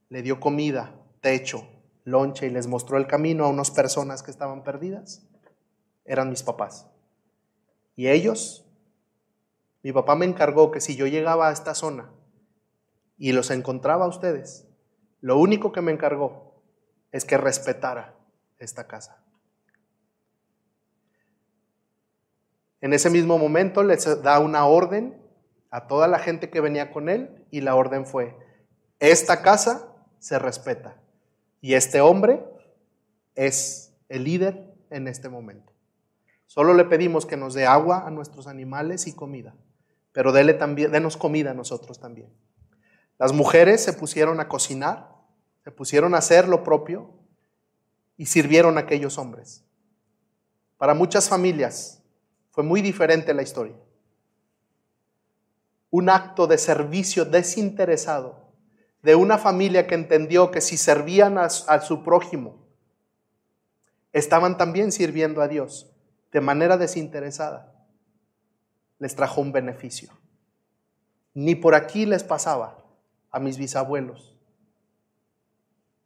le 0.10 0.22
dio 0.22 0.42
comida, 0.42 0.94
techo, 1.24 1.66
lonche 2.04 2.46
y 2.46 2.50
les 2.52 2.68
mostró 2.68 2.98
el 2.98 3.08
camino 3.08 3.46
a 3.46 3.50
unas 3.50 3.72
personas 3.72 4.22
que 4.22 4.30
estaban 4.30 4.64
perdidas? 4.64 5.26
Eran 6.06 6.30
mis 6.30 6.44
papás. 6.44 6.86
Y 7.96 8.10
ellos, 8.10 8.70
mi 9.82 9.92
papá 9.92 10.16
me 10.16 10.26
encargó 10.26 10.70
que 10.70 10.82
si 10.82 10.96
yo 10.96 11.08
llegaba 11.08 11.48
a 11.48 11.54
esta 11.54 11.74
zona 11.74 12.12
y 13.18 13.32
los 13.32 13.50
encontraba 13.52 14.06
a 14.06 14.10
ustedes, 14.10 14.68
lo 15.22 15.38
único 15.38 15.72
que 15.72 15.82
me 15.82 15.94
encargó 15.94 16.62
es 17.12 17.24
que 17.24 17.38
respetara 17.38 18.16
esta 18.60 18.86
casa. 18.86 19.24
En 22.82 22.92
ese 22.92 23.10
mismo 23.10 23.38
momento 23.38 23.82
les 23.82 24.22
da 24.24 24.40
una 24.40 24.66
orden 24.66 25.18
a 25.70 25.88
toda 25.88 26.10
la 26.10 26.20
gente 26.20 26.50
que 26.50 26.60
venía 26.60 26.92
con 26.92 27.08
él 27.08 27.46
y 27.50 27.62
la 27.62 27.76
orden 27.76 28.06
fue, 28.06 28.36
esta 29.00 29.42
casa 29.42 29.88
se 30.20 30.38
respeta 30.38 31.03
y 31.64 31.76
este 31.76 32.02
hombre 32.02 32.44
es 33.36 33.96
el 34.10 34.26
líder 34.26 34.76
en 34.90 35.08
este 35.08 35.30
momento. 35.30 35.72
Solo 36.46 36.74
le 36.74 36.84
pedimos 36.84 37.26
que 37.26 37.38
nos 37.38 37.54
dé 37.54 37.66
agua 37.66 38.06
a 38.06 38.12
nuestros 38.12 38.48
animales 38.48 39.08
y 39.08 39.14
comida, 39.14 39.56
pero 40.12 40.34
dele 40.34 40.54
también, 40.54 40.92
denos 40.92 41.16
comida 41.16 41.52
a 41.52 41.54
nosotros 41.54 42.02
también. 42.02 42.30
Las 43.18 43.32
mujeres 43.32 43.82
se 43.82 43.94
pusieron 43.94 44.42
a 44.42 44.50
cocinar, 44.50 45.16
se 45.64 45.72
pusieron 45.72 46.16
a 46.16 46.18
hacer 46.18 46.50
lo 46.50 46.64
propio 46.64 47.10
y 48.18 48.26
sirvieron 48.26 48.78
a 48.78 48.82
aquellos 48.82 49.18
hombres. 49.18 49.64
Para 50.78 50.94
muchas 50.94 51.30
familias 51.30 52.04
fue 52.52 52.66
muy 52.66 52.82
diferente 52.82 53.34
la 53.34 53.42
historia 53.42 53.78
un 55.94 56.10
acto 56.10 56.48
de 56.48 56.58
servicio 56.58 57.24
desinteresado 57.24 58.43
de 59.04 59.16
una 59.16 59.38
familia 59.38 59.86
que 59.86 59.96
entendió 59.96 60.50
que 60.50 60.62
si 60.62 60.78
servían 60.78 61.38
a, 61.38 61.50
su 61.50 62.04
prójimo, 62.04 62.66
estaban 64.14 64.58
también 64.58 64.94
sirviendo 64.94 65.42
a 65.42 65.50
Dios 65.50 65.94
de 66.32 66.40
manera 66.40 66.78
desinteresada, 66.78 67.86
les 69.00 69.16
trajo 69.16 69.42
un 69.42 69.52
beneficio. 69.52 70.10
Ni 71.34 71.54
por 71.56 71.76
aquí 71.76 72.06
les 72.06 72.24
pasaba 72.24 72.84
a 73.30 73.40
mis 73.40 73.58
bisabuelos. 73.58 74.40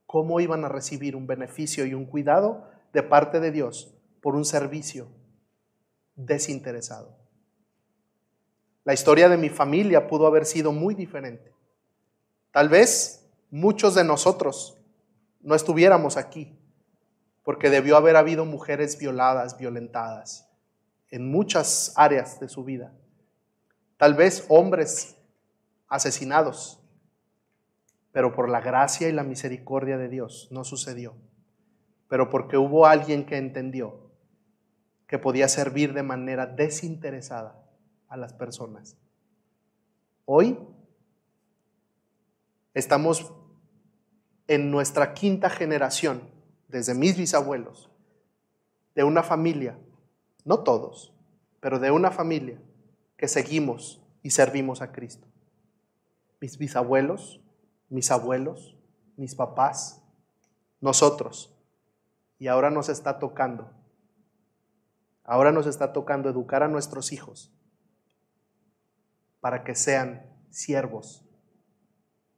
¿Cómo 0.07 0.39
iban 0.39 0.65
a 0.65 0.69
recibir 0.69 1.15
un 1.15 1.27
beneficio 1.27 1.85
y 1.85 1.93
un 1.93 2.05
cuidado 2.05 2.67
de 2.93 3.03
parte 3.03 3.39
de 3.39 3.51
Dios 3.51 3.93
por 4.21 4.35
un 4.35 4.43
servicio 4.43 5.07
desinteresado? 6.15 7.15
La 8.83 8.93
historia 8.93 9.29
de 9.29 9.37
mi 9.37 9.49
familia 9.49 10.07
pudo 10.07 10.25
haber 10.25 10.45
sido 10.45 10.71
muy 10.71 10.95
diferente. 10.95 11.56
Tal 12.57 12.69
vez 12.69 13.23
muchos 13.51 13.93
de 13.93 14.03
nosotros 14.03 14.81
no 15.41 15.53
estuviéramos 15.53 16.17
aquí, 16.17 16.57
porque 17.43 17.69
debió 17.69 17.95
haber 17.97 18.15
habido 18.15 18.45
mujeres 18.45 18.97
violadas, 18.97 19.59
violentadas, 19.59 20.49
en 21.11 21.29
muchas 21.29 21.93
áreas 21.95 22.39
de 22.39 22.49
su 22.49 22.63
vida. 22.63 22.95
Tal 23.97 24.15
vez 24.15 24.43
hombres 24.49 25.17
asesinados, 25.87 26.79
pero 28.11 28.33
por 28.33 28.49
la 28.49 28.59
gracia 28.59 29.07
y 29.07 29.11
la 29.11 29.21
misericordia 29.21 29.99
de 29.99 30.09
Dios 30.09 30.47
no 30.49 30.63
sucedió. 30.63 31.13
Pero 32.07 32.31
porque 32.31 32.57
hubo 32.57 32.87
alguien 32.87 33.27
que 33.27 33.37
entendió 33.37 34.09
que 35.05 35.19
podía 35.19 35.47
servir 35.47 35.93
de 35.93 36.01
manera 36.01 36.47
desinteresada 36.47 37.63
a 38.09 38.17
las 38.17 38.33
personas. 38.33 38.97
Hoy 40.25 40.57
estamos 42.77 43.33
en 44.47 44.69
nuestra 44.69 45.15
quinta 45.15 45.49
generación, 45.49 46.21
desde 46.67 46.93
mis 46.93 47.17
bisabuelos, 47.17 47.89
de 48.93 49.03
una 49.03 49.23
familia, 49.23 49.79
no 50.45 50.59
todos, 50.59 51.11
pero 51.59 51.79
de 51.79 51.89
una 51.89 52.11
familia 52.11 52.61
que 53.17 53.27
seguimos 53.27 54.05
y 54.21 54.29
servimos 54.29 54.81
a 54.81 54.91
Cristo. 54.91 55.27
Mis 56.39 56.59
bisabuelos, 56.59 57.41
mis 57.89 58.11
abuelos, 58.11 58.77
mis 59.15 59.33
papás, 59.33 60.03
nosotros. 60.79 61.57
Y 62.37 62.45
ahora 62.45 62.69
nos 62.69 62.89
está 62.89 63.17
tocando. 63.17 63.71
Ahora 65.23 65.51
nos 65.51 65.65
está 65.65 65.93
tocando 65.93 66.29
educar 66.29 66.61
a 66.61 66.67
nuestros 66.67 67.11
hijos 67.11 67.51
para 69.39 69.63
que 69.63 69.73
sean 69.73 70.31
siervos, 70.51 71.26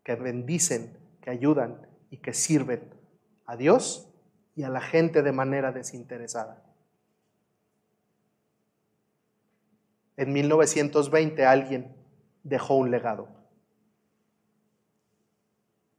que 0.09 0.15
bendicen, 0.15 0.97
que 1.21 1.29
ayudan 1.29 1.87
y 2.09 2.17
que 2.17 2.33
sirven 2.33 2.81
a 3.45 3.55
Dios 3.55 4.09
y 4.55 4.63
a 4.63 4.69
la 4.69 4.81
gente 4.81 5.21
de 5.21 5.31
manera 5.31 5.71
desinteresada. 5.71 6.63
En 10.17 10.33
1920 10.33 11.45
alguien 11.45 11.95
dejó 12.41 12.73
un 12.77 12.89
legado, 12.89 13.27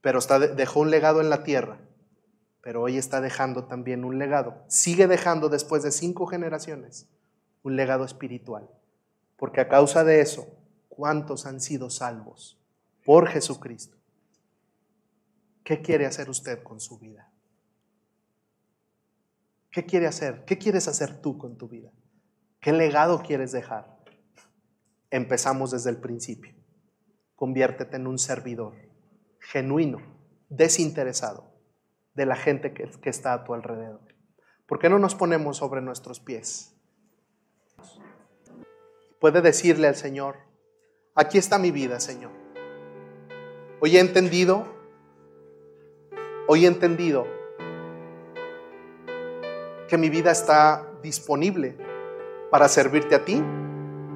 pero 0.01 0.19
está, 0.19 0.41
dejó 0.41 0.81
un 0.81 0.91
legado 0.91 1.21
en 1.21 1.31
la 1.31 1.45
tierra, 1.45 1.79
pero 2.63 2.83
hoy 2.83 2.99
está 2.99 3.21
dejando 3.21 3.67
también 3.67 4.05
un 4.05 4.19
legado, 4.19 4.65
sigue 4.67 5.07
dejando 5.07 5.49
después 5.49 5.85
de 5.85 5.93
cinco 5.93 6.27
generaciones 6.27 7.09
un 7.63 7.77
legado 7.77 8.05
espiritual, 8.05 8.69
porque 9.37 9.61
a 9.61 9.69
causa 9.69 10.03
de 10.03 10.21
eso 10.21 10.49
¿Cuántos 11.01 11.47
han 11.47 11.61
sido 11.61 11.89
salvos 11.89 12.59
por 13.07 13.27
Jesucristo? 13.29 14.00
¿Qué 15.65 15.83
quiere 15.83 16.07
hacer 16.07 16.29
usted 16.31 16.63
con 16.63 16.81
su 16.81 16.99
vida? 16.99 17.31
¿Qué 19.71 19.87
quiere 19.87 20.07
hacer? 20.07 20.45
¿Qué 20.45 20.59
quieres 20.59 20.89
hacer 20.89 21.21
tú 21.21 21.39
con 21.39 21.57
tu 21.57 21.69
vida? 21.69 21.91
¿Qué 22.61 22.73
legado 22.73 23.23
quieres 23.23 23.53
dejar? 23.53 23.99
Empezamos 25.11 25.71
desde 25.71 25.91
el 25.91 25.99
principio. 25.99 26.55
Conviértete 27.37 27.97
en 27.97 28.07
un 28.07 28.19
servidor 28.19 28.75
genuino, 29.39 29.99
desinteresado 30.49 31.55
de 32.15 32.27
la 32.27 32.37
gente 32.37 32.75
que, 32.75 32.91
está 33.09 33.33
a 33.33 33.45
tu 33.45 33.55
alrededor. 33.55 34.01
¿Por 34.67 34.79
qué 34.79 34.89
no 34.89 34.99
nos 34.99 35.15
ponemos 35.15 35.57
sobre 35.57 35.81
nuestros 35.81 36.21
pies? 36.21 36.77
Puede 39.21 39.41
decirle 39.41 39.89
al 39.89 39.97
Señor, 39.97 40.51
Aquí 41.15 41.39
está 41.39 41.59
mi 41.59 41.71
vida, 41.71 41.99
Señor. 41.99 42.31
Hoy 43.81 43.97
he 43.97 44.01
entendido, 44.01 44.65
hoy 46.53 46.65
he 46.65 46.67
entendido 46.67 47.29
que 49.87 49.97
mi 49.97 50.11
vida 50.11 50.33
está 50.33 50.85
disponible 51.01 51.77
para 52.51 52.67
servirte 52.67 53.15
a 53.15 53.25
ti 53.25 53.41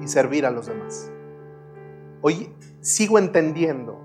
y 0.01 0.07
servir 0.09 0.45
a 0.45 0.51
los 0.51 0.65
demás. 0.67 1.09
Hoy 2.19 2.53
sigo 2.81 3.19
entendiendo 3.19 4.01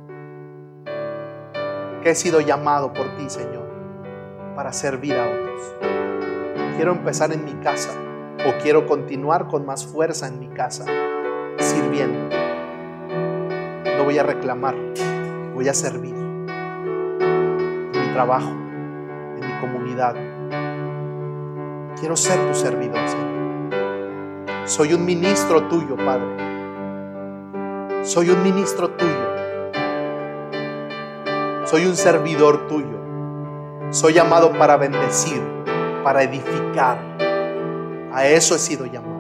que 2.05 2.11
he 2.11 2.15
sido 2.15 2.41
llamado 2.41 2.93
por 2.93 3.17
ti, 3.17 3.29
Señor, 3.29 3.69
para 4.55 4.73
servir 4.73 5.17
a 5.17 5.27
otros. 5.27 5.75
Quiero 6.77 6.93
empezar 6.93 7.33
en 7.33 7.45
mi 7.45 7.55
casa 7.55 7.91
o 8.47 8.63
quiero 8.63 8.87
continuar 8.87 9.49
con 9.49 9.67
más 9.67 9.85
fuerza 9.85 10.29
en 10.29 10.39
mi 10.39 10.49
casa, 10.51 10.85
sirviendo 11.59 12.31
voy 14.05 14.19
a 14.19 14.23
reclamar, 14.23 14.77
voy 15.55 15.69
a 15.69 15.75
servir 15.75 16.20
trabajo, 18.13 18.51
en 18.51 19.41
mi 19.41 19.61
comunidad. 19.61 20.15
Quiero 21.99 22.17
ser 22.17 22.47
tu 22.49 22.55
servidor, 22.55 22.99
Señor. 23.09 23.31
Soy 24.67 24.95
un 24.95 25.05
ministro 25.05 25.65
tuyo, 25.65 25.97
Padre. 25.97 26.51
Soy 28.05 28.31
un 28.31 28.43
ministro 28.43 28.91
tuyo. 28.91 29.31
Soy 31.65 31.87
un 31.87 31.97
servidor 31.97 32.67
tuyo. 32.69 32.99
Soy 33.91 34.15
llamado 34.15 34.53
para 34.53 34.77
bendecir, 34.77 35.43
para 36.03 36.23
edificar. 36.23 36.99
A 38.13 38.27
eso 38.27 38.55
he 38.55 38.59
sido 38.59 38.87
llamado. 38.87 39.11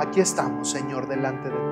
Aquí 0.00 0.20
estamos, 0.20 0.70
Señor, 0.70 1.08
delante 1.08 1.48
de 1.48 1.56
ti. 1.56 1.63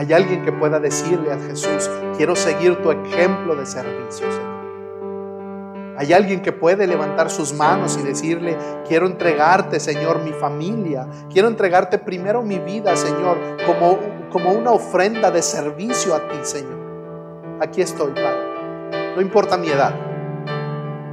Hay 0.00 0.14
alguien 0.14 0.42
que 0.42 0.50
pueda 0.50 0.80
decirle 0.80 1.30
a 1.30 1.38
Jesús, 1.38 1.90
quiero 2.16 2.34
seguir 2.34 2.80
tu 2.80 2.90
ejemplo 2.90 3.54
de 3.54 3.66
servicio, 3.66 4.32
Señor. 4.32 5.94
Hay 5.98 6.14
alguien 6.14 6.40
que 6.40 6.52
puede 6.52 6.86
levantar 6.86 7.28
sus 7.28 7.52
manos 7.52 7.98
y 8.00 8.02
decirle, 8.02 8.56
quiero 8.88 9.06
entregarte, 9.06 9.78
Señor, 9.78 10.22
mi 10.22 10.32
familia. 10.32 11.06
Quiero 11.30 11.48
entregarte 11.48 11.98
primero 11.98 12.40
mi 12.40 12.58
vida, 12.58 12.96
Señor, 12.96 13.36
como, 13.66 13.98
como 14.30 14.52
una 14.52 14.70
ofrenda 14.70 15.30
de 15.30 15.42
servicio 15.42 16.14
a 16.14 16.26
ti, 16.30 16.38
Señor. 16.44 17.58
Aquí 17.60 17.82
estoy, 17.82 18.12
Padre. 18.12 19.12
No 19.14 19.20
importa 19.20 19.58
mi 19.58 19.68
edad. 19.68 19.94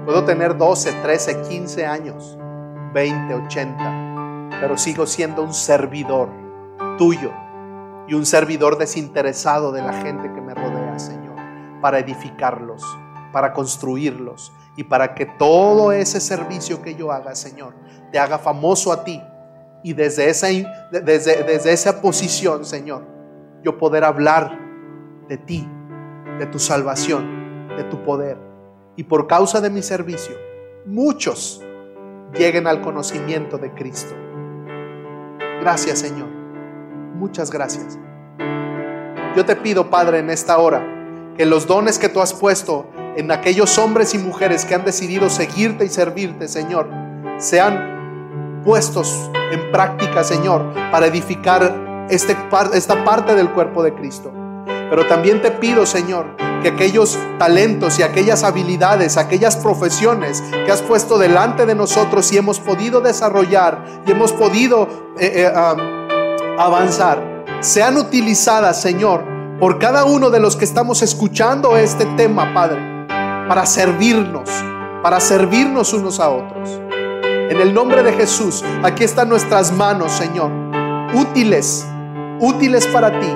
Puedo 0.06 0.24
tener 0.24 0.58
12, 0.58 0.94
13, 1.04 1.42
15 1.42 1.86
años, 1.86 2.38
20, 2.94 3.34
80, 3.34 4.60
pero 4.62 4.78
sigo 4.78 5.06
siendo 5.06 5.44
un 5.44 5.54
servidor 5.54 6.30
tuyo 6.98 7.34
y 8.08 8.14
un 8.14 8.26
servidor 8.26 8.78
desinteresado 8.78 9.72
de 9.72 9.82
la 9.82 9.94
gente 9.94 10.32
que 10.34 10.42
me 10.42 10.54
rodea, 10.54 10.98
Señor, 10.98 11.36
para 11.82 12.00
edificarlos, 12.00 12.84
para 13.32 13.54
construirlos 13.54 14.54
y 14.76 14.84
para 14.84 15.14
que 15.14 15.26
todo 15.26 15.92
ese 15.92 16.22
servicio 16.22 16.82
que 16.82 16.96
yo 16.96 17.12
haga, 17.12 17.36
Señor, 17.36 17.74
te 18.12 18.20
haga 18.20 18.38
famoso 18.38 18.92
a 18.92 19.04
ti 19.04 19.22
y 19.84 19.94
desde 19.94 20.30
esa, 20.30 20.48
desde, 20.92 21.44
desde 21.44 21.72
esa 21.72 22.02
posición, 22.02 22.66
Señor, 22.66 23.06
yo 23.64 23.78
poder 23.78 24.04
hablar 24.04 24.58
de 25.28 25.38
ti, 25.38 25.68
de 26.40 26.46
tu 26.46 26.60
salvación, 26.60 27.68
de 27.76 27.84
tu 27.84 28.04
poder. 28.04 28.38
Y 28.96 29.04
por 29.04 29.28
causa 29.28 29.62
de 29.62 29.70
mi 29.70 29.82
servicio, 29.82 30.36
muchos 30.86 31.64
lleguen 32.34 32.68
al 32.68 32.82
conocimiento 32.82 33.58
de 33.58 33.74
Cristo. 33.74 34.16
Gracias, 35.62 36.00
Señor. 36.00 36.37
Muchas 37.18 37.50
gracias. 37.50 37.98
Yo 39.36 39.44
te 39.46 39.56
pido, 39.56 39.90
Padre, 39.90 40.20
en 40.20 40.30
esta 40.30 40.58
hora, 40.60 40.84
que 41.36 41.46
los 41.46 41.66
dones 41.66 41.98
que 41.98 42.10
tú 42.10 42.22
has 42.22 42.34
puesto 42.34 42.86
en 43.16 43.32
aquellos 43.32 43.78
hombres 43.80 44.14
y 44.14 44.20
mujeres 44.20 44.66
que 44.66 44.76
han 44.76 44.86
decidido 44.86 45.30
seguirte 45.30 45.86
y 45.86 45.90
servirte, 45.90 46.48
Señor, 46.48 46.90
sean 47.38 48.62
puestos 48.64 49.32
en 49.52 49.72
práctica, 49.72 50.24
Señor, 50.24 50.64
para 50.92 51.08
edificar 51.08 52.06
este, 52.10 52.38
esta 52.74 53.04
parte 53.04 53.34
del 53.34 53.50
cuerpo 53.52 53.82
de 53.82 53.94
Cristo. 53.96 54.32
Pero 54.90 55.08
también 55.08 55.42
te 55.42 55.52
pido, 55.52 55.86
Señor, 55.86 56.36
que 56.62 56.70
aquellos 56.70 57.18
talentos 57.40 57.98
y 58.00 58.04
aquellas 58.04 58.44
habilidades, 58.44 59.18
aquellas 59.18 59.56
profesiones 59.56 60.44
que 60.66 60.72
has 60.72 60.82
puesto 60.82 61.18
delante 61.18 61.66
de 61.66 61.76
nosotros 61.76 62.32
y 62.32 62.38
hemos 62.38 62.60
podido 62.60 63.02
desarrollar 63.02 64.04
y 64.06 64.12
hemos 64.12 64.32
podido 64.34 64.88
eh, 65.20 65.46
eh, 65.46 65.52
avanzar, 66.58 67.46
sean 67.60 67.98
utilizadas, 67.98 68.82
Señor, 68.82 69.24
por 69.60 69.80
cada 69.80 70.06
uno 70.06 70.30
de 70.30 70.40
los 70.40 70.56
que 70.56 70.66
estamos 70.66 71.02
escuchando 71.02 71.78
este 71.78 72.06
tema, 72.18 72.54
Padre, 72.54 72.80
para 73.48 73.66
servirnos, 73.66 74.50
para 75.02 75.20
servirnos 75.20 75.94
unos 75.94 76.20
a 76.20 76.30
otros. 76.30 76.80
En 77.50 77.62
el 77.62 77.74
nombre 77.74 78.04
de 78.04 78.14
Jesús, 78.14 78.64
aquí 78.84 79.04
están 79.04 79.30
nuestras 79.30 79.72
manos, 79.72 80.12
Señor, 80.12 80.52
útiles, 81.14 81.86
útiles 82.40 82.86
para 82.88 83.20
ti, 83.20 83.34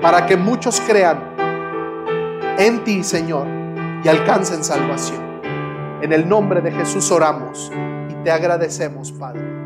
para 0.00 0.26
que 0.26 0.36
muchos 0.36 0.80
crean 0.80 1.32
en 2.58 2.84
ti, 2.84 3.02
Señor, 3.02 3.46
y 4.04 4.08
alcancen 4.08 4.62
salvación. 4.62 5.20
En 6.02 6.12
el 6.12 6.28
nombre 6.28 6.60
de 6.60 6.72
Jesús 6.72 7.10
oramos 7.10 7.70
y 8.10 8.14
te 8.24 8.30
agradecemos, 8.30 9.12
Padre. 9.12 9.61